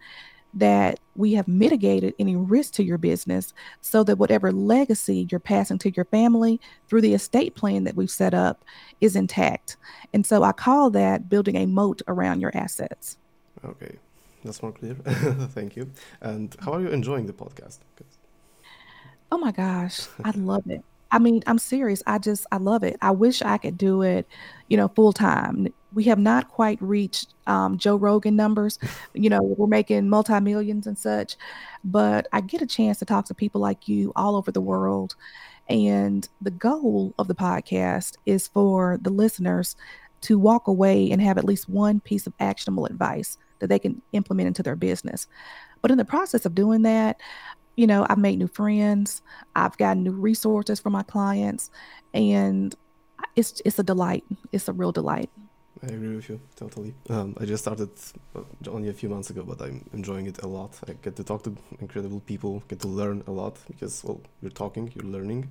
that 0.55 1.01
we 1.17 1.33
have 1.33 1.49
mitigated 1.49 2.15
any 2.19 2.37
risk 2.37 2.75
to 2.75 2.85
your 2.85 2.99
business 2.99 3.55
so 3.81 4.05
that 4.05 4.19
whatever 4.19 4.53
legacy 4.53 5.27
you're 5.31 5.41
passing 5.41 5.79
to 5.79 5.91
your 5.93 6.05
family 6.05 6.61
through 6.89 7.01
the 7.01 7.15
estate 7.15 7.55
plan 7.55 7.85
that 7.85 7.97
we've 7.97 8.11
set 8.11 8.35
up 8.35 8.65
is 9.01 9.17
intact. 9.17 9.77
And 10.13 10.27
so 10.27 10.43
I 10.43 10.53
call 10.53 10.91
that 10.91 11.29
building 11.29 11.57
a 11.57 11.67
moat 11.67 12.03
around 12.07 12.41
your 12.41 12.55
assets. 12.55 13.17
Okay 13.65 13.97
that's 14.45 14.63
more 14.63 14.73
clear. 14.73 14.95
Thank 15.55 15.77
you. 15.77 15.91
And 16.21 16.55
how 16.61 16.73
are 16.73 16.81
you 16.81 16.89
enjoying 16.89 17.27
the 17.27 17.33
podcast? 17.33 17.79
Oh 19.31 19.39
my 19.39 19.53
gosh, 19.53 20.07
I 20.25 20.31
love 20.33 20.69
it. 20.69 20.85
I 21.13 21.19
mean, 21.19 21.43
I'm 21.47 21.59
serious. 21.59 22.03
I 22.07 22.19
just, 22.19 22.47
I 22.51 22.57
love 22.57 22.83
it. 22.83 22.97
I 23.03 23.11
wish 23.11 23.43
I 23.43 23.59
could 23.59 23.77
do 23.77 24.01
it, 24.01 24.27
you 24.69 24.79
know, 24.79 24.89
full 24.89 25.13
time. 25.13 25.69
We 25.93 26.05
have 26.05 26.19
not 26.19 26.49
quite 26.49 26.81
reached 26.81 27.35
um, 27.47 27.77
Joe 27.77 27.97
Rogan 27.97 28.35
numbers. 28.35 28.79
You 29.15 29.29
know, 29.29 29.43
we're 29.43 29.67
making 29.67 30.09
multi 30.09 30.41
millions 30.41 30.87
and 30.87 30.99
such, 30.99 31.37
but 31.85 32.27
I 32.33 32.41
get 32.41 32.63
a 32.63 32.67
chance 32.67 32.99
to 33.01 33.05
talk 33.05 33.27
to 33.27 33.35
people 33.35 33.61
like 33.61 33.87
you 33.87 34.11
all 34.17 34.37
over 34.37 34.51
the 34.51 34.61
world. 34.61 35.15
And 35.69 36.27
the 36.41 36.51
goal 36.51 37.15
of 37.19 37.29
the 37.29 37.35
podcast 37.35 38.17
is 38.25 38.49
for 38.49 38.99
the 39.03 39.11
listeners 39.11 39.77
to 40.23 40.39
walk 40.39 40.67
away 40.67 41.11
and 41.11 41.21
have 41.21 41.37
at 41.37 41.45
least 41.45 41.69
one 41.69 42.01
piece 42.01 42.27
of 42.27 42.33
actionable 42.41 42.87
advice 42.87 43.37
that 43.59 43.69
they 43.69 43.79
can 43.79 44.01
implement 44.13 44.47
into 44.47 44.63
their 44.63 44.77
business. 44.77 45.27
But 45.83 45.91
in 45.91 45.99
the 45.99 46.05
process 46.05 46.47
of 46.47 46.55
doing 46.55 46.83
that, 46.83 47.21
you 47.77 47.87
know, 47.87 48.07
I've 48.09 48.19
made 48.19 48.39
new 48.39 48.49
friends, 48.49 49.23
I've 49.57 49.77
gotten 49.79 50.03
new 50.03 50.13
resources 50.13 50.81
for 50.81 50.91
my 50.91 51.03
clients, 51.03 51.71
and 52.13 52.75
it's 53.37 53.63
it's 53.65 53.79
a 53.79 53.83
delight. 53.83 54.25
It's 54.53 54.69
a 54.69 54.73
real 54.73 54.93
delight. 54.93 55.31
I 55.83 55.87
agree 55.87 56.15
with 56.15 56.29
you 56.29 56.41
totally. 56.55 56.95
Um, 57.11 57.37
I 57.41 57.45
just 57.45 57.65
started 57.65 57.91
only 58.69 58.89
a 58.89 58.93
few 58.93 59.09
months 59.09 59.31
ago, 59.31 59.43
but 59.43 59.61
I'm 59.61 59.85
enjoying 59.93 60.27
it 60.27 60.41
a 60.43 60.47
lot. 60.47 60.79
I 60.89 60.93
get 60.93 61.17
to 61.17 61.25
talk 61.25 61.43
to 61.43 61.57
incredible 61.81 62.21
people, 62.21 62.63
get 62.69 62.79
to 62.81 62.89
learn 62.89 63.25
a 63.27 63.33
lot 63.33 63.59
because 63.67 64.05
well, 64.05 64.21
you're 64.43 64.53
talking, 64.53 64.93
you're 64.95 65.11
learning, 65.11 65.51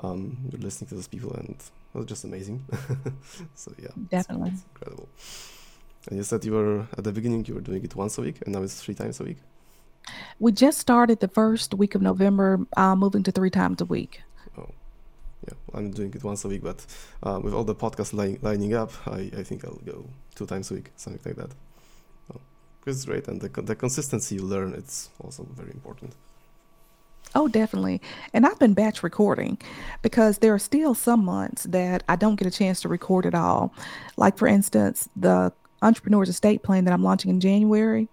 um, 0.00 0.36
you're 0.50 0.60
listening 0.60 0.88
to 0.88 0.96
those 0.96 1.08
people, 1.08 1.32
and 1.32 1.56
it's 1.94 2.06
just 2.06 2.24
amazing. 2.24 2.62
so 3.54 3.72
yeah, 3.78 3.88
definitely 4.10 4.50
it's, 4.50 4.60
it's 4.60 4.68
incredible. 4.74 5.08
And 6.08 6.16
you 6.18 6.24
said 6.24 6.44
you 6.44 6.52
were 6.52 6.86
at 6.96 7.04
the 7.04 7.12
beginning 7.12 7.44
you 7.46 7.54
were 7.54 7.60
doing 7.60 7.82
it 7.82 7.96
once 7.96 8.18
a 8.18 8.22
week, 8.22 8.42
and 8.44 8.54
now 8.54 8.62
it's 8.62 8.82
three 8.82 8.94
times 8.94 9.20
a 9.20 9.24
week. 9.24 9.38
We 10.38 10.52
just 10.52 10.78
started 10.78 11.20
the 11.20 11.28
first 11.28 11.74
week 11.74 11.94
of 11.94 12.02
November, 12.02 12.66
uh, 12.76 12.96
moving 12.96 13.22
to 13.24 13.32
three 13.32 13.50
times 13.50 13.80
a 13.80 13.84
week. 13.84 14.22
Oh, 14.58 14.70
yeah. 15.46 15.54
I'm 15.74 15.90
doing 15.90 16.12
it 16.14 16.24
once 16.24 16.44
a 16.44 16.48
week, 16.48 16.62
but 16.62 16.84
uh, 17.22 17.40
with 17.42 17.54
all 17.54 17.64
the 17.64 17.74
podcasts 17.74 18.12
li- 18.12 18.38
lining 18.42 18.74
up, 18.74 18.92
I, 19.06 19.30
I 19.36 19.42
think 19.42 19.64
I'll 19.64 19.82
go 19.84 20.06
two 20.34 20.46
times 20.46 20.70
a 20.70 20.74
week, 20.74 20.90
something 20.96 21.20
like 21.24 21.36
that. 21.36 21.54
Oh, 22.34 22.40
it's 22.86 23.04
great, 23.04 23.28
and 23.28 23.40
the 23.40 23.48
the 23.62 23.76
consistency 23.76 24.36
you 24.36 24.42
learn 24.42 24.74
it's 24.74 25.10
also 25.22 25.46
very 25.54 25.70
important. 25.70 26.14
Oh, 27.34 27.46
definitely. 27.46 28.00
And 28.34 28.44
I've 28.44 28.58
been 28.58 28.74
batch 28.74 29.02
recording 29.02 29.58
because 30.02 30.38
there 30.38 30.52
are 30.52 30.58
still 30.58 30.94
some 30.94 31.24
months 31.24 31.64
that 31.64 32.02
I 32.08 32.16
don't 32.16 32.34
get 32.34 32.48
a 32.48 32.50
chance 32.50 32.80
to 32.80 32.88
record 32.88 33.24
at 33.24 33.34
all. 33.34 33.72
Like, 34.16 34.36
for 34.36 34.48
instance, 34.48 35.08
the 35.14 35.52
entrepreneur's 35.82 36.28
estate 36.28 36.62
plan 36.62 36.84
that 36.84 36.92
I'm 36.92 37.04
launching 37.04 37.30
in 37.30 37.40
January. 37.40 38.08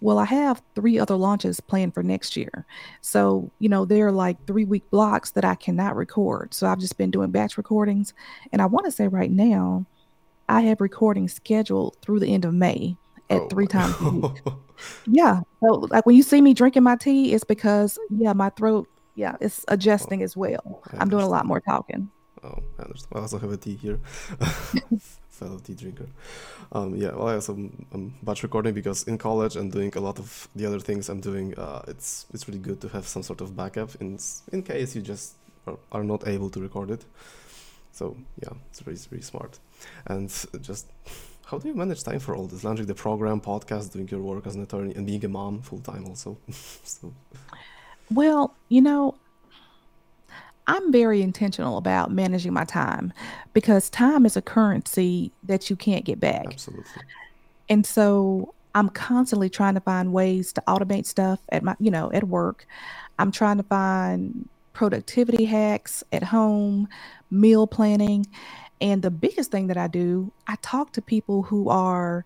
Well, 0.00 0.18
I 0.18 0.24
have 0.24 0.62
three 0.74 0.98
other 0.98 1.16
launches 1.16 1.60
planned 1.60 1.94
for 1.94 2.02
next 2.02 2.36
year. 2.36 2.64
So, 3.02 3.50
you 3.58 3.68
know, 3.68 3.84
there 3.84 4.06
are 4.06 4.12
like 4.12 4.44
three 4.46 4.64
week 4.64 4.88
blocks 4.90 5.32
that 5.32 5.44
I 5.44 5.54
cannot 5.54 5.96
record. 5.96 6.54
So 6.54 6.66
I've 6.66 6.78
just 6.78 6.96
been 6.96 7.10
doing 7.10 7.30
batch 7.30 7.58
recordings. 7.58 8.14
And 8.52 8.62
I 8.62 8.66
want 8.66 8.86
to 8.86 8.92
say 8.92 9.08
right 9.08 9.30
now, 9.30 9.84
I 10.48 10.62
have 10.62 10.80
recordings 10.80 11.34
scheduled 11.34 11.96
through 12.00 12.20
the 12.20 12.32
end 12.32 12.44
of 12.44 12.54
May 12.54 12.96
at 13.28 13.42
oh. 13.42 13.48
three 13.48 13.66
times 13.66 13.94
a 14.00 14.10
week. 14.10 14.42
yeah. 15.06 15.40
So, 15.60 15.74
like 15.90 16.06
when 16.06 16.16
you 16.16 16.22
see 16.22 16.40
me 16.40 16.54
drinking 16.54 16.82
my 16.82 16.96
tea, 16.96 17.34
it's 17.34 17.44
because, 17.44 17.98
yeah, 18.10 18.32
my 18.32 18.50
throat, 18.50 18.88
yeah, 19.14 19.36
it's 19.40 19.64
adjusting 19.68 20.22
oh, 20.22 20.24
as 20.24 20.36
well. 20.36 20.62
Oh, 20.66 20.82
I'm 20.98 21.10
doing 21.10 21.24
a 21.24 21.28
lot 21.28 21.46
more 21.46 21.60
talking. 21.60 22.10
Oh, 22.42 22.58
I 22.78 22.82
understand. 22.82 23.12
I 23.14 23.18
also 23.20 23.38
have 23.38 23.52
a 23.52 23.56
tea 23.56 23.76
here. 23.76 24.00
fellow 25.40 25.58
tea 25.58 25.74
drinker. 25.74 26.08
Um, 26.72 26.94
yeah, 27.02 27.12
well, 27.16 27.28
I 27.28 27.34
also 27.34 27.54
am 27.54 27.86
um, 27.94 28.14
batch 28.22 28.42
recording 28.42 28.74
because 28.74 29.08
in 29.10 29.16
college 29.18 29.56
and 29.56 29.72
doing 29.72 29.92
a 29.96 30.00
lot 30.08 30.18
of 30.18 30.48
the 30.54 30.66
other 30.66 30.80
things 30.88 31.08
I'm 31.08 31.20
doing, 31.20 31.58
uh, 31.58 31.82
it's 31.92 32.26
it's 32.32 32.44
really 32.48 32.62
good 32.68 32.80
to 32.82 32.88
have 32.88 33.06
some 33.14 33.22
sort 33.22 33.40
of 33.40 33.48
backup 33.56 33.90
in 34.02 34.18
in 34.52 34.62
case 34.62 34.96
you 34.96 35.02
just 35.02 35.26
are, 35.66 35.78
are 35.96 36.04
not 36.04 36.28
able 36.34 36.50
to 36.50 36.60
record 36.60 36.90
it. 36.90 37.04
So 37.92 38.16
yeah, 38.42 38.54
it's 38.70 38.86
really 38.86 39.00
really 39.10 39.26
smart. 39.32 39.58
And 40.06 40.28
just 40.68 40.86
how 41.50 41.58
do 41.58 41.68
you 41.68 41.74
manage 41.74 42.02
time 42.04 42.20
for 42.20 42.36
all 42.36 42.46
this? 42.46 42.62
Launching 42.62 42.86
the 42.86 42.94
program, 42.94 43.40
podcast, 43.40 43.92
doing 43.92 44.08
your 44.08 44.20
work 44.20 44.46
as 44.46 44.54
an 44.54 44.62
attorney, 44.62 44.94
and 44.94 45.04
being 45.06 45.24
a 45.24 45.28
mom 45.28 45.62
full 45.62 45.80
time 45.80 46.04
also. 46.06 46.38
so. 46.84 47.12
Well, 48.10 48.54
you 48.68 48.82
know, 48.82 49.14
I'm 50.70 50.92
very 50.92 51.20
intentional 51.20 51.78
about 51.78 52.12
managing 52.12 52.52
my 52.52 52.64
time 52.64 53.12
because 53.54 53.90
time 53.90 54.24
is 54.24 54.36
a 54.36 54.42
currency 54.42 55.32
that 55.42 55.68
you 55.68 55.74
can't 55.74 56.04
get 56.04 56.20
back. 56.20 56.46
Absolutely. 56.46 57.02
And 57.68 57.84
so 57.84 58.54
I'm 58.76 58.88
constantly 58.88 59.50
trying 59.50 59.74
to 59.74 59.80
find 59.80 60.12
ways 60.12 60.52
to 60.52 60.62
automate 60.68 61.06
stuff 61.06 61.40
at 61.48 61.64
my, 61.64 61.74
you 61.80 61.90
know, 61.90 62.12
at 62.12 62.22
work. 62.22 62.68
I'm 63.18 63.32
trying 63.32 63.56
to 63.56 63.64
find 63.64 64.48
productivity 64.72 65.44
hacks 65.44 66.04
at 66.12 66.22
home, 66.22 66.86
meal 67.32 67.66
planning. 67.66 68.26
And 68.80 69.02
the 69.02 69.10
biggest 69.10 69.50
thing 69.50 69.66
that 69.66 69.76
I 69.76 69.88
do, 69.88 70.30
I 70.46 70.54
talk 70.62 70.92
to 70.92 71.02
people 71.02 71.42
who 71.42 71.68
are 71.68 72.24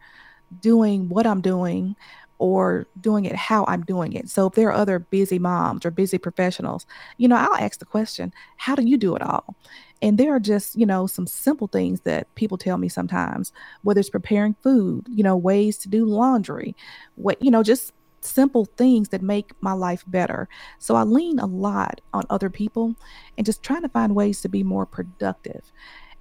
doing 0.61 1.09
what 1.09 1.27
I'm 1.27 1.41
doing 1.41 1.97
or 2.45 2.87
doing 3.01 3.25
it 3.25 3.35
how 3.35 3.65
I'm 3.69 3.81
doing 3.85 4.13
it. 4.13 4.29
So 4.29 4.49
if 4.49 4.53
there 4.53 4.69
are 4.69 4.75
other 4.75 4.99
busy 4.99 5.39
moms 5.39 5.87
or 5.87 5.91
busy 5.91 6.19
professionals, 6.19 6.85
you 7.17 7.27
know, 7.27 7.37
I'll 7.37 7.55
ask 7.55 7.79
the 7.79 7.87
question, 7.87 8.35
how 8.59 8.75
do 8.75 8.87
you 8.87 8.99
do 8.99 9.17
it 9.17 9.23
all? 9.23 9.57
And 10.03 10.19
there 10.19 10.35
are 10.35 10.41
just, 10.41 10.77
you 10.77 10.85
know, 10.85 11.07
some 11.07 11.27
simple 11.27 11.69
things 11.69 12.03
that 12.03 12.33
people 12.35 12.59
tell 12.59 12.77
me 12.77 12.91
sometimes, 12.91 13.51
whether 13.81 13.99
it's 13.99 14.11
preparing 14.11 14.57
food, 14.63 15.07
you 15.09 15.25
know, 15.25 15.39
ways 15.39 15.79
to 15.79 15.89
do 15.89 16.05
laundry, 16.05 16.77
what, 17.15 17.43
you 17.43 17.51
know, 17.51 17.63
just 17.63 17.95
simple 18.21 18.67
things 18.77 19.09
that 19.09 19.23
make 19.23 19.53
my 19.63 19.73
life 19.73 20.05
better. 20.07 20.47
So 20.79 20.97
I 20.97 21.05
lean 21.05 21.39
a 21.39 21.47
lot 21.47 22.03
on 22.13 22.25
other 22.29 22.51
people 22.51 22.95
and 23.39 23.47
just 23.47 23.63
trying 23.63 23.83
to 23.83 23.89
find 23.89 24.15
ways 24.15 24.43
to 24.43 24.51
be 24.51 24.63
more 24.63 24.85
productive. 24.85 25.73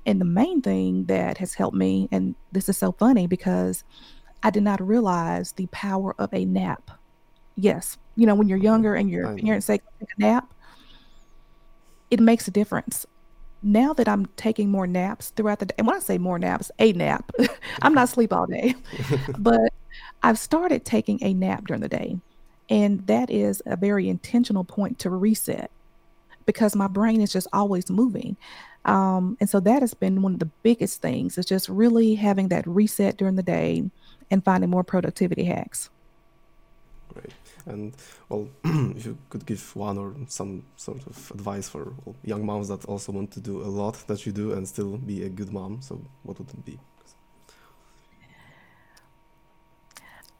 And 0.05 0.21
the 0.21 0.25
main 0.25 0.61
thing 0.61 1.03
that 1.07 1.37
has 1.39 1.53
helped 1.53 1.75
me, 1.75 2.07
and 2.13 2.35
this 2.53 2.69
is 2.69 2.77
so 2.77 2.93
funny 2.93 3.27
because 3.27 3.83
I 4.43 4.49
did 4.49 4.63
not 4.63 4.85
realize 4.85 5.53
the 5.53 5.67
power 5.67 6.13
of 6.19 6.33
a 6.33 6.45
nap. 6.45 6.91
Yes, 7.55 7.97
you 8.15 8.25
know, 8.25 8.35
when 8.35 8.49
you're 8.49 8.57
younger 8.57 8.95
and 8.95 9.09
your 9.09 9.37
parents 9.37 9.65
say 9.65 9.79
take 9.99 10.09
a 10.17 10.21
nap, 10.21 10.53
it 12.11 12.19
makes 12.19 12.47
a 12.47 12.51
difference. 12.51 13.05
Now 13.61 13.93
that 13.93 14.09
I'm 14.09 14.25
taking 14.35 14.69
more 14.69 14.85
naps 14.85 15.29
throughout 15.29 15.59
the 15.59 15.67
day, 15.67 15.75
and 15.77 15.87
when 15.87 15.95
I 15.95 15.99
say 15.99 16.17
more 16.17 16.37
naps, 16.37 16.69
a 16.79 16.91
nap, 16.91 17.31
I'm 17.81 17.93
not 17.93 18.09
sleep 18.09 18.33
all 18.33 18.45
day, 18.45 18.75
but 19.37 19.71
I've 20.21 20.37
started 20.37 20.83
taking 20.83 21.23
a 21.23 21.33
nap 21.33 21.67
during 21.67 21.81
the 21.81 21.87
day. 21.87 22.17
And 22.69 23.05
that 23.07 23.29
is 23.29 23.61
a 23.65 23.77
very 23.77 24.09
intentional 24.09 24.63
point 24.63 24.99
to 24.99 25.09
reset 25.09 25.71
because 26.45 26.75
my 26.75 26.87
brain 26.87 27.21
is 27.21 27.31
just 27.31 27.47
always 27.53 27.89
moving. 27.89 28.35
Um, 28.85 29.37
and 29.39 29.49
so 29.49 29.59
that 29.61 29.81
has 29.81 29.93
been 29.93 30.21
one 30.21 30.33
of 30.33 30.39
the 30.39 30.49
biggest 30.61 31.01
things 31.01 31.37
is 31.37 31.45
just 31.45 31.69
really 31.69 32.15
having 32.15 32.49
that 32.49 32.67
reset 32.67 33.17
during 33.17 33.35
the 33.35 33.43
day 33.43 33.83
and 34.29 34.43
finding 34.43 34.69
more 34.69 34.83
productivity 34.83 35.45
hacks. 35.45 35.89
Great. 37.13 37.33
And 37.65 37.95
well, 38.29 38.49
if 38.63 39.05
you 39.05 39.17
could 39.29 39.45
give 39.45 39.75
one 39.75 39.97
or 39.97 40.15
some 40.27 40.63
sort 40.75 41.05
of 41.07 41.31
advice 41.31 41.69
for 41.69 41.93
young 42.23 42.45
moms 42.45 42.67
that 42.67 42.85
also 42.85 43.11
want 43.11 43.31
to 43.31 43.39
do 43.39 43.61
a 43.61 43.69
lot 43.69 43.95
that 44.07 44.25
you 44.25 44.31
do 44.31 44.51
and 44.51 44.67
still 44.67 44.97
be 44.97 45.23
a 45.23 45.29
good 45.29 45.53
mom, 45.53 45.81
so 45.81 46.01
what 46.23 46.39
would 46.39 46.49
it 46.49 46.65
be? 46.65 46.79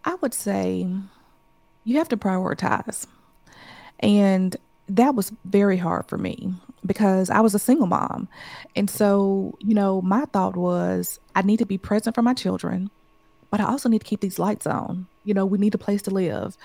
I 0.06 0.16
would 0.16 0.34
say 0.34 0.88
you 1.84 1.98
have 1.98 2.10
to 2.10 2.18
prioritize. 2.18 3.08
And 4.00 4.56
that 4.90 5.16
was 5.16 5.32
very 5.46 5.78
hard 5.78 6.08
for 6.08 6.18
me 6.18 6.54
because 6.86 7.30
I 7.30 7.40
was 7.40 7.56
a 7.56 7.60
single 7.60 7.88
mom. 7.88 8.28
And 8.76 8.90
so, 8.90 9.58
you 9.60 9.74
know, 9.74 10.02
my 10.02 10.26
thought 10.26 10.58
was 10.58 11.20
I 11.36 11.42
need 11.42 11.58
to 11.60 11.66
be 11.66 11.78
present 11.78 12.16
for 12.16 12.22
my 12.22 12.34
children, 12.34 12.90
but 13.54 13.62
I 13.62 13.66
also 13.66 13.88
need 13.88 14.00
to 14.00 14.08
keep 14.08 14.22
these 14.22 14.40
lights 14.40 14.66
on. 14.66 15.06
You 15.26 15.36
know, 15.36 15.46
we 15.46 15.60
need 15.60 15.76
a 15.76 15.78
place 15.78 16.02
to 16.04 16.10
live, 16.10 16.58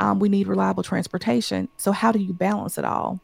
um, 0.00 0.18
we 0.18 0.28
need 0.28 0.48
reliable 0.48 0.82
transportation. 0.82 1.68
So, 1.76 1.92
how 1.92 2.10
do 2.10 2.18
you 2.18 2.32
balance 2.32 2.76
it 2.76 2.84
all? 2.84 3.20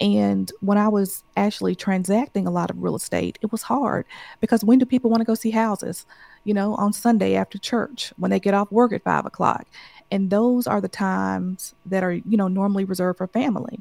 And 0.00 0.52
when 0.60 0.78
I 0.78 0.86
was 0.86 1.24
actually 1.36 1.74
transacting 1.74 2.46
a 2.46 2.52
lot 2.52 2.70
of 2.70 2.80
real 2.80 2.94
estate, 2.94 3.36
it 3.42 3.50
was 3.50 3.62
hard 3.62 4.06
because 4.40 4.62
when 4.62 4.78
do 4.78 4.86
people 4.86 5.10
want 5.10 5.22
to 5.22 5.24
go 5.24 5.34
see 5.34 5.50
houses? 5.50 6.06
You 6.44 6.54
know, 6.54 6.76
on 6.76 6.92
Sunday 6.92 7.34
after 7.34 7.58
church, 7.58 8.12
when 8.16 8.30
they 8.30 8.38
get 8.38 8.54
off 8.54 8.70
work 8.70 8.92
at 8.92 9.02
five 9.02 9.26
o'clock. 9.26 9.66
And 10.12 10.30
those 10.30 10.68
are 10.68 10.80
the 10.80 10.86
times 10.86 11.74
that 11.84 12.04
are, 12.04 12.12
you 12.12 12.36
know, 12.36 12.46
normally 12.46 12.84
reserved 12.84 13.18
for 13.18 13.26
family. 13.26 13.80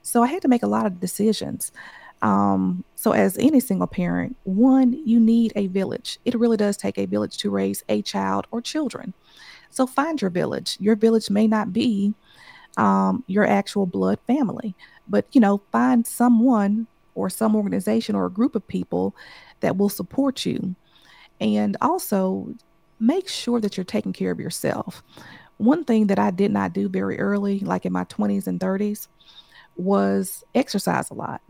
So 0.00 0.22
I 0.22 0.28
had 0.28 0.40
to 0.42 0.48
make 0.48 0.62
a 0.62 0.66
lot 0.66 0.86
of 0.86 0.98
decisions. 0.98 1.72
Um, 2.24 2.84
so, 2.94 3.12
as 3.12 3.36
any 3.36 3.60
single 3.60 3.86
parent, 3.86 4.34
one, 4.44 4.94
you 5.04 5.20
need 5.20 5.52
a 5.56 5.66
village. 5.66 6.18
It 6.24 6.34
really 6.34 6.56
does 6.56 6.78
take 6.78 6.96
a 6.96 7.04
village 7.04 7.36
to 7.38 7.50
raise 7.50 7.84
a 7.90 8.00
child 8.00 8.46
or 8.50 8.62
children. 8.62 9.12
So, 9.68 9.86
find 9.86 10.20
your 10.20 10.30
village. 10.30 10.78
Your 10.80 10.96
village 10.96 11.28
may 11.28 11.46
not 11.46 11.70
be 11.72 12.14
um, 12.78 13.24
your 13.26 13.46
actual 13.46 13.84
blood 13.84 14.18
family, 14.26 14.74
but 15.06 15.26
you 15.32 15.40
know, 15.40 15.60
find 15.70 16.06
someone 16.06 16.86
or 17.14 17.28
some 17.28 17.54
organization 17.54 18.14
or 18.14 18.24
a 18.24 18.30
group 18.30 18.56
of 18.56 18.66
people 18.66 19.14
that 19.60 19.76
will 19.76 19.90
support 19.90 20.46
you. 20.46 20.74
And 21.42 21.76
also 21.82 22.54
make 23.00 23.28
sure 23.28 23.60
that 23.60 23.76
you're 23.76 23.84
taking 23.84 24.14
care 24.14 24.30
of 24.30 24.40
yourself. 24.40 25.02
One 25.58 25.84
thing 25.84 26.06
that 26.06 26.18
I 26.18 26.30
did 26.30 26.50
not 26.50 26.72
do 26.72 26.88
very 26.88 27.18
early, 27.18 27.60
like 27.60 27.84
in 27.84 27.92
my 27.92 28.04
20s 28.04 28.46
and 28.46 28.58
30s, 28.58 29.08
was 29.76 30.42
exercise 30.54 31.10
a 31.10 31.14
lot. 31.14 31.42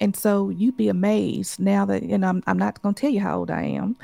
And 0.00 0.14
so 0.14 0.50
you'd 0.50 0.76
be 0.76 0.88
amazed 0.88 1.58
now 1.58 1.84
that, 1.86 2.02
you 2.02 2.18
know, 2.18 2.28
I'm, 2.28 2.42
I'm 2.46 2.58
not 2.58 2.80
going 2.82 2.94
to 2.94 3.00
tell 3.00 3.10
you 3.10 3.20
how 3.20 3.38
old 3.38 3.50
I 3.50 3.62
am, 3.62 3.96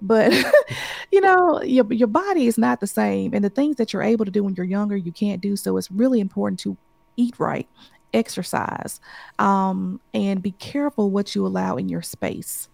but, 0.00 0.32
you 1.12 1.20
know, 1.20 1.62
your, 1.62 1.90
your 1.92 2.08
body 2.08 2.46
is 2.46 2.58
not 2.58 2.80
the 2.80 2.86
same. 2.86 3.34
And 3.34 3.44
the 3.44 3.50
things 3.50 3.76
that 3.76 3.92
you're 3.92 4.02
able 4.02 4.24
to 4.24 4.30
do 4.30 4.44
when 4.44 4.54
you're 4.54 4.66
younger, 4.66 4.96
you 4.96 5.12
can't 5.12 5.40
do. 5.40 5.56
So 5.56 5.76
it's 5.76 5.90
really 5.90 6.20
important 6.20 6.60
to 6.60 6.76
eat 7.16 7.34
right, 7.38 7.68
exercise, 8.14 9.00
um, 9.38 10.00
and 10.14 10.42
be 10.42 10.52
careful 10.52 11.10
what 11.10 11.34
you 11.34 11.46
allow 11.46 11.76
in 11.76 11.88
your 11.88 12.02
space 12.02 12.68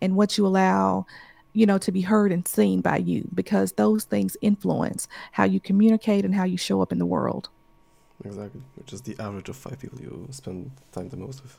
and 0.00 0.16
what 0.16 0.38
you 0.38 0.46
allow 0.46 1.06
you 1.54 1.66
know, 1.66 1.78
to 1.78 1.92
be 1.92 2.02
heard 2.02 2.32
and 2.32 2.46
seen 2.46 2.80
by 2.80 2.96
you 2.98 3.26
because 3.32 3.72
those 3.72 4.04
things 4.04 4.36
influence 4.42 5.08
how 5.32 5.44
you 5.44 5.60
communicate 5.60 6.24
and 6.24 6.34
how 6.34 6.44
you 6.44 6.58
show 6.58 6.82
up 6.82 6.92
in 6.92 6.98
the 6.98 7.06
world. 7.06 7.48
Exactly, 8.24 8.60
which 8.74 8.92
is 8.92 9.02
the 9.02 9.16
average 9.20 9.48
of 9.48 9.56
five 9.56 9.78
people 9.78 10.00
you 10.00 10.26
spend 10.30 10.70
time 10.92 11.08
the 11.08 11.16
most 11.16 11.42
with. 11.42 11.56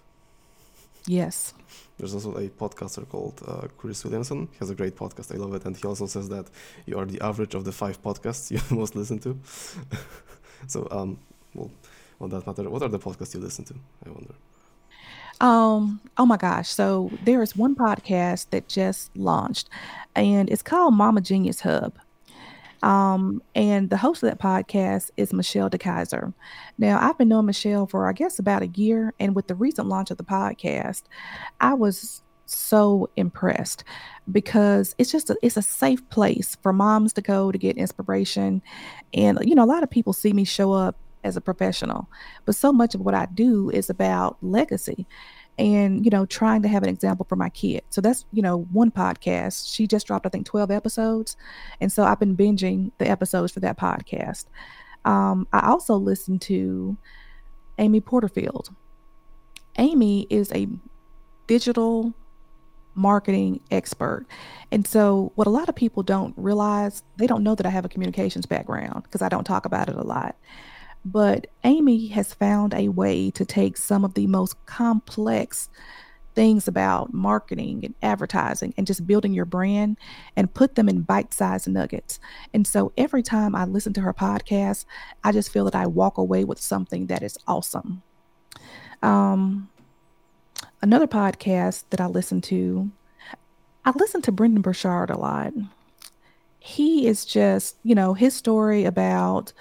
Yes. 1.07 1.53
There's 1.97 2.13
also 2.13 2.35
a 2.35 2.49
podcaster 2.49 3.07
called 3.07 3.41
uh, 3.47 3.67
Chris 3.77 4.03
Williamson. 4.03 4.47
He 4.51 4.57
has 4.59 4.69
a 4.69 4.75
great 4.75 4.95
podcast. 4.95 5.33
I 5.33 5.37
love 5.37 5.53
it. 5.53 5.65
And 5.65 5.75
he 5.77 5.87
also 5.87 6.07
says 6.07 6.29
that 6.29 6.47
you 6.85 6.97
are 6.97 7.05
the 7.05 7.21
average 7.21 7.53
of 7.55 7.63
the 7.63 7.71
five 7.71 8.01
podcasts 8.01 8.51
you 8.69 8.75
most 8.75 8.95
listen 8.95 9.19
to. 9.19 9.39
so, 10.67 10.87
um, 10.91 11.19
well, 11.53 11.71
on 12.19 12.29
that 12.29 12.45
matter, 12.47 12.69
what 12.69 12.81
are 12.81 12.89
the 12.89 12.99
podcasts 12.99 13.33
you 13.33 13.39
listen 13.39 13.65
to? 13.65 13.75
I 14.05 14.09
wonder. 14.09 14.33
Um, 15.41 16.01
oh 16.17 16.25
my 16.25 16.37
gosh. 16.37 16.69
So 16.69 17.11
there 17.23 17.41
is 17.41 17.55
one 17.55 17.75
podcast 17.75 18.49
that 18.51 18.67
just 18.67 19.15
launched 19.17 19.69
and 20.15 20.49
it's 20.49 20.63
called 20.63 20.93
Mama 20.93 21.21
Genius 21.21 21.61
Hub. 21.61 21.93
Um, 22.85 23.41
and 23.55 23.89
the 23.89 23.97
host 23.97 24.21
of 24.21 24.29
that 24.29 24.39
podcast 24.39 25.09
is 25.17 25.33
Michelle 25.33 25.71
DeKaiser. 25.71 26.31
Now, 26.77 26.99
I've 27.01 27.17
been 27.17 27.29
knowing 27.29 27.47
Michelle 27.47 27.87
for, 27.87 28.07
I 28.07 28.13
guess, 28.13 28.37
about 28.37 28.61
a 28.61 28.67
year. 28.67 29.11
And 29.19 29.35
with 29.35 29.47
the 29.47 29.55
recent 29.55 29.87
launch 29.87 30.11
of 30.11 30.17
the 30.17 30.23
podcast, 30.23 31.01
I 31.59 31.73
was 31.73 32.21
so 32.45 33.09
impressed 33.15 33.83
because 34.31 34.93
it's 34.99 35.11
just 35.11 35.31
a, 35.31 35.37
it's 35.41 35.57
a 35.57 35.63
safe 35.63 36.07
place 36.09 36.57
for 36.61 36.71
moms 36.71 37.11
to 37.13 37.21
go 37.23 37.51
to 37.51 37.57
get 37.57 37.75
inspiration 37.75 38.61
and 39.15 39.39
you 39.41 39.55
know 39.55 39.63
a 39.63 39.65
lot 39.65 39.81
of 39.81 39.89
people 39.89 40.13
see 40.13 40.31
me 40.31 40.43
show 40.43 40.71
up 40.71 40.95
as 41.23 41.35
a 41.35 41.41
professional 41.41 42.07
but 42.45 42.53
so 42.53 42.71
much 42.71 42.93
of 42.93 43.01
what 43.01 43.15
i 43.15 43.25
do 43.33 43.71
is 43.71 43.89
about 43.89 44.37
legacy 44.43 45.07
and 45.57 46.03
you 46.03 46.11
know 46.11 46.25
trying 46.25 46.61
to 46.61 46.67
have 46.67 46.83
an 46.83 46.89
example 46.89 47.25
for 47.27 47.35
my 47.35 47.49
kid. 47.49 47.83
So 47.89 48.01
that's 48.01 48.25
you 48.31 48.41
know 48.41 48.67
one 48.71 48.91
podcast. 48.91 49.73
She 49.73 49.87
just 49.87 50.07
dropped 50.07 50.25
i 50.25 50.29
think 50.29 50.45
12 50.45 50.71
episodes 50.71 51.37
and 51.81 51.91
so 51.91 52.03
i've 52.03 52.19
been 52.19 52.35
binging 52.35 52.91
the 52.97 53.07
episodes 53.07 53.51
for 53.51 53.59
that 53.61 53.77
podcast. 53.77 54.45
Um, 55.05 55.47
i 55.53 55.67
also 55.67 55.95
listen 55.95 56.39
to 56.39 56.97
amy 57.77 58.01
porterfield. 58.01 58.69
Amy 59.77 60.25
is 60.29 60.51
a 60.53 60.67
digital 61.47 62.13
marketing 62.95 63.59
expert 63.71 64.25
and 64.71 64.87
so 64.87 65.33
what 65.35 65.47
a 65.47 65.49
lot 65.49 65.67
of 65.67 65.75
people 65.75 66.01
don't 66.01 66.33
realize 66.37 67.03
they 67.17 67.27
don't 67.27 67.43
know 67.43 67.53
that 67.53 67.65
i 67.65 67.69
have 67.69 67.83
a 67.83 67.89
communications 67.89 68.45
background 68.45 69.03
because 69.03 69.21
i 69.21 69.27
don't 69.27 69.43
talk 69.43 69.65
about 69.65 69.89
it 69.89 69.95
a 69.95 70.01
lot 70.01 70.37
but 71.05 71.47
Amy 71.63 72.07
has 72.07 72.33
found 72.33 72.73
a 72.73 72.89
way 72.89 73.29
to 73.31 73.45
take 73.45 73.77
some 73.77 74.03
of 74.03 74.15
the 74.15 74.27
most 74.27 74.65
complex 74.65 75.69
things 76.33 76.67
about 76.67 77.13
marketing 77.13 77.85
and 77.85 77.95
advertising 78.01 78.73
and 78.77 78.85
just 78.85 79.07
building 79.07 79.33
your 79.33 79.45
brand 79.45 79.97
and 80.35 80.53
put 80.53 80.75
them 80.75 80.89
in 80.89 81.01
bite 81.01 81.33
sized 81.33 81.67
nuggets. 81.67 82.19
And 82.53 82.67
so 82.67 82.91
every 82.97 83.23
time 83.23 83.55
I 83.55 83.65
listen 83.65 83.93
to 83.93 84.01
her 84.01 84.13
podcast, 84.13 84.85
I 85.23 85.31
just 85.31 85.51
feel 85.53 85.63
that 85.65 85.75
I 85.75 85.85
walk 85.87 86.17
away 86.17 86.43
with 86.43 86.59
something 86.59 87.07
that 87.07 87.23
is 87.23 87.37
awesome. 87.47 88.01
Um, 89.01 89.69
another 90.81 91.07
podcast 91.07 91.83
that 91.91 92.01
I 92.01 92.07
listen 92.07 92.41
to, 92.41 92.91
I 93.85 93.91
listen 93.91 94.21
to 94.23 94.31
Brendon 94.31 94.61
Burchard 94.61 95.09
a 95.11 95.17
lot. 95.17 95.53
he 96.59 97.05
is 97.07 97.25
just, 97.25 97.77
you 97.83 97.93
know, 97.93 98.15
his 98.15 98.33
story 98.33 98.85
about 98.85 99.53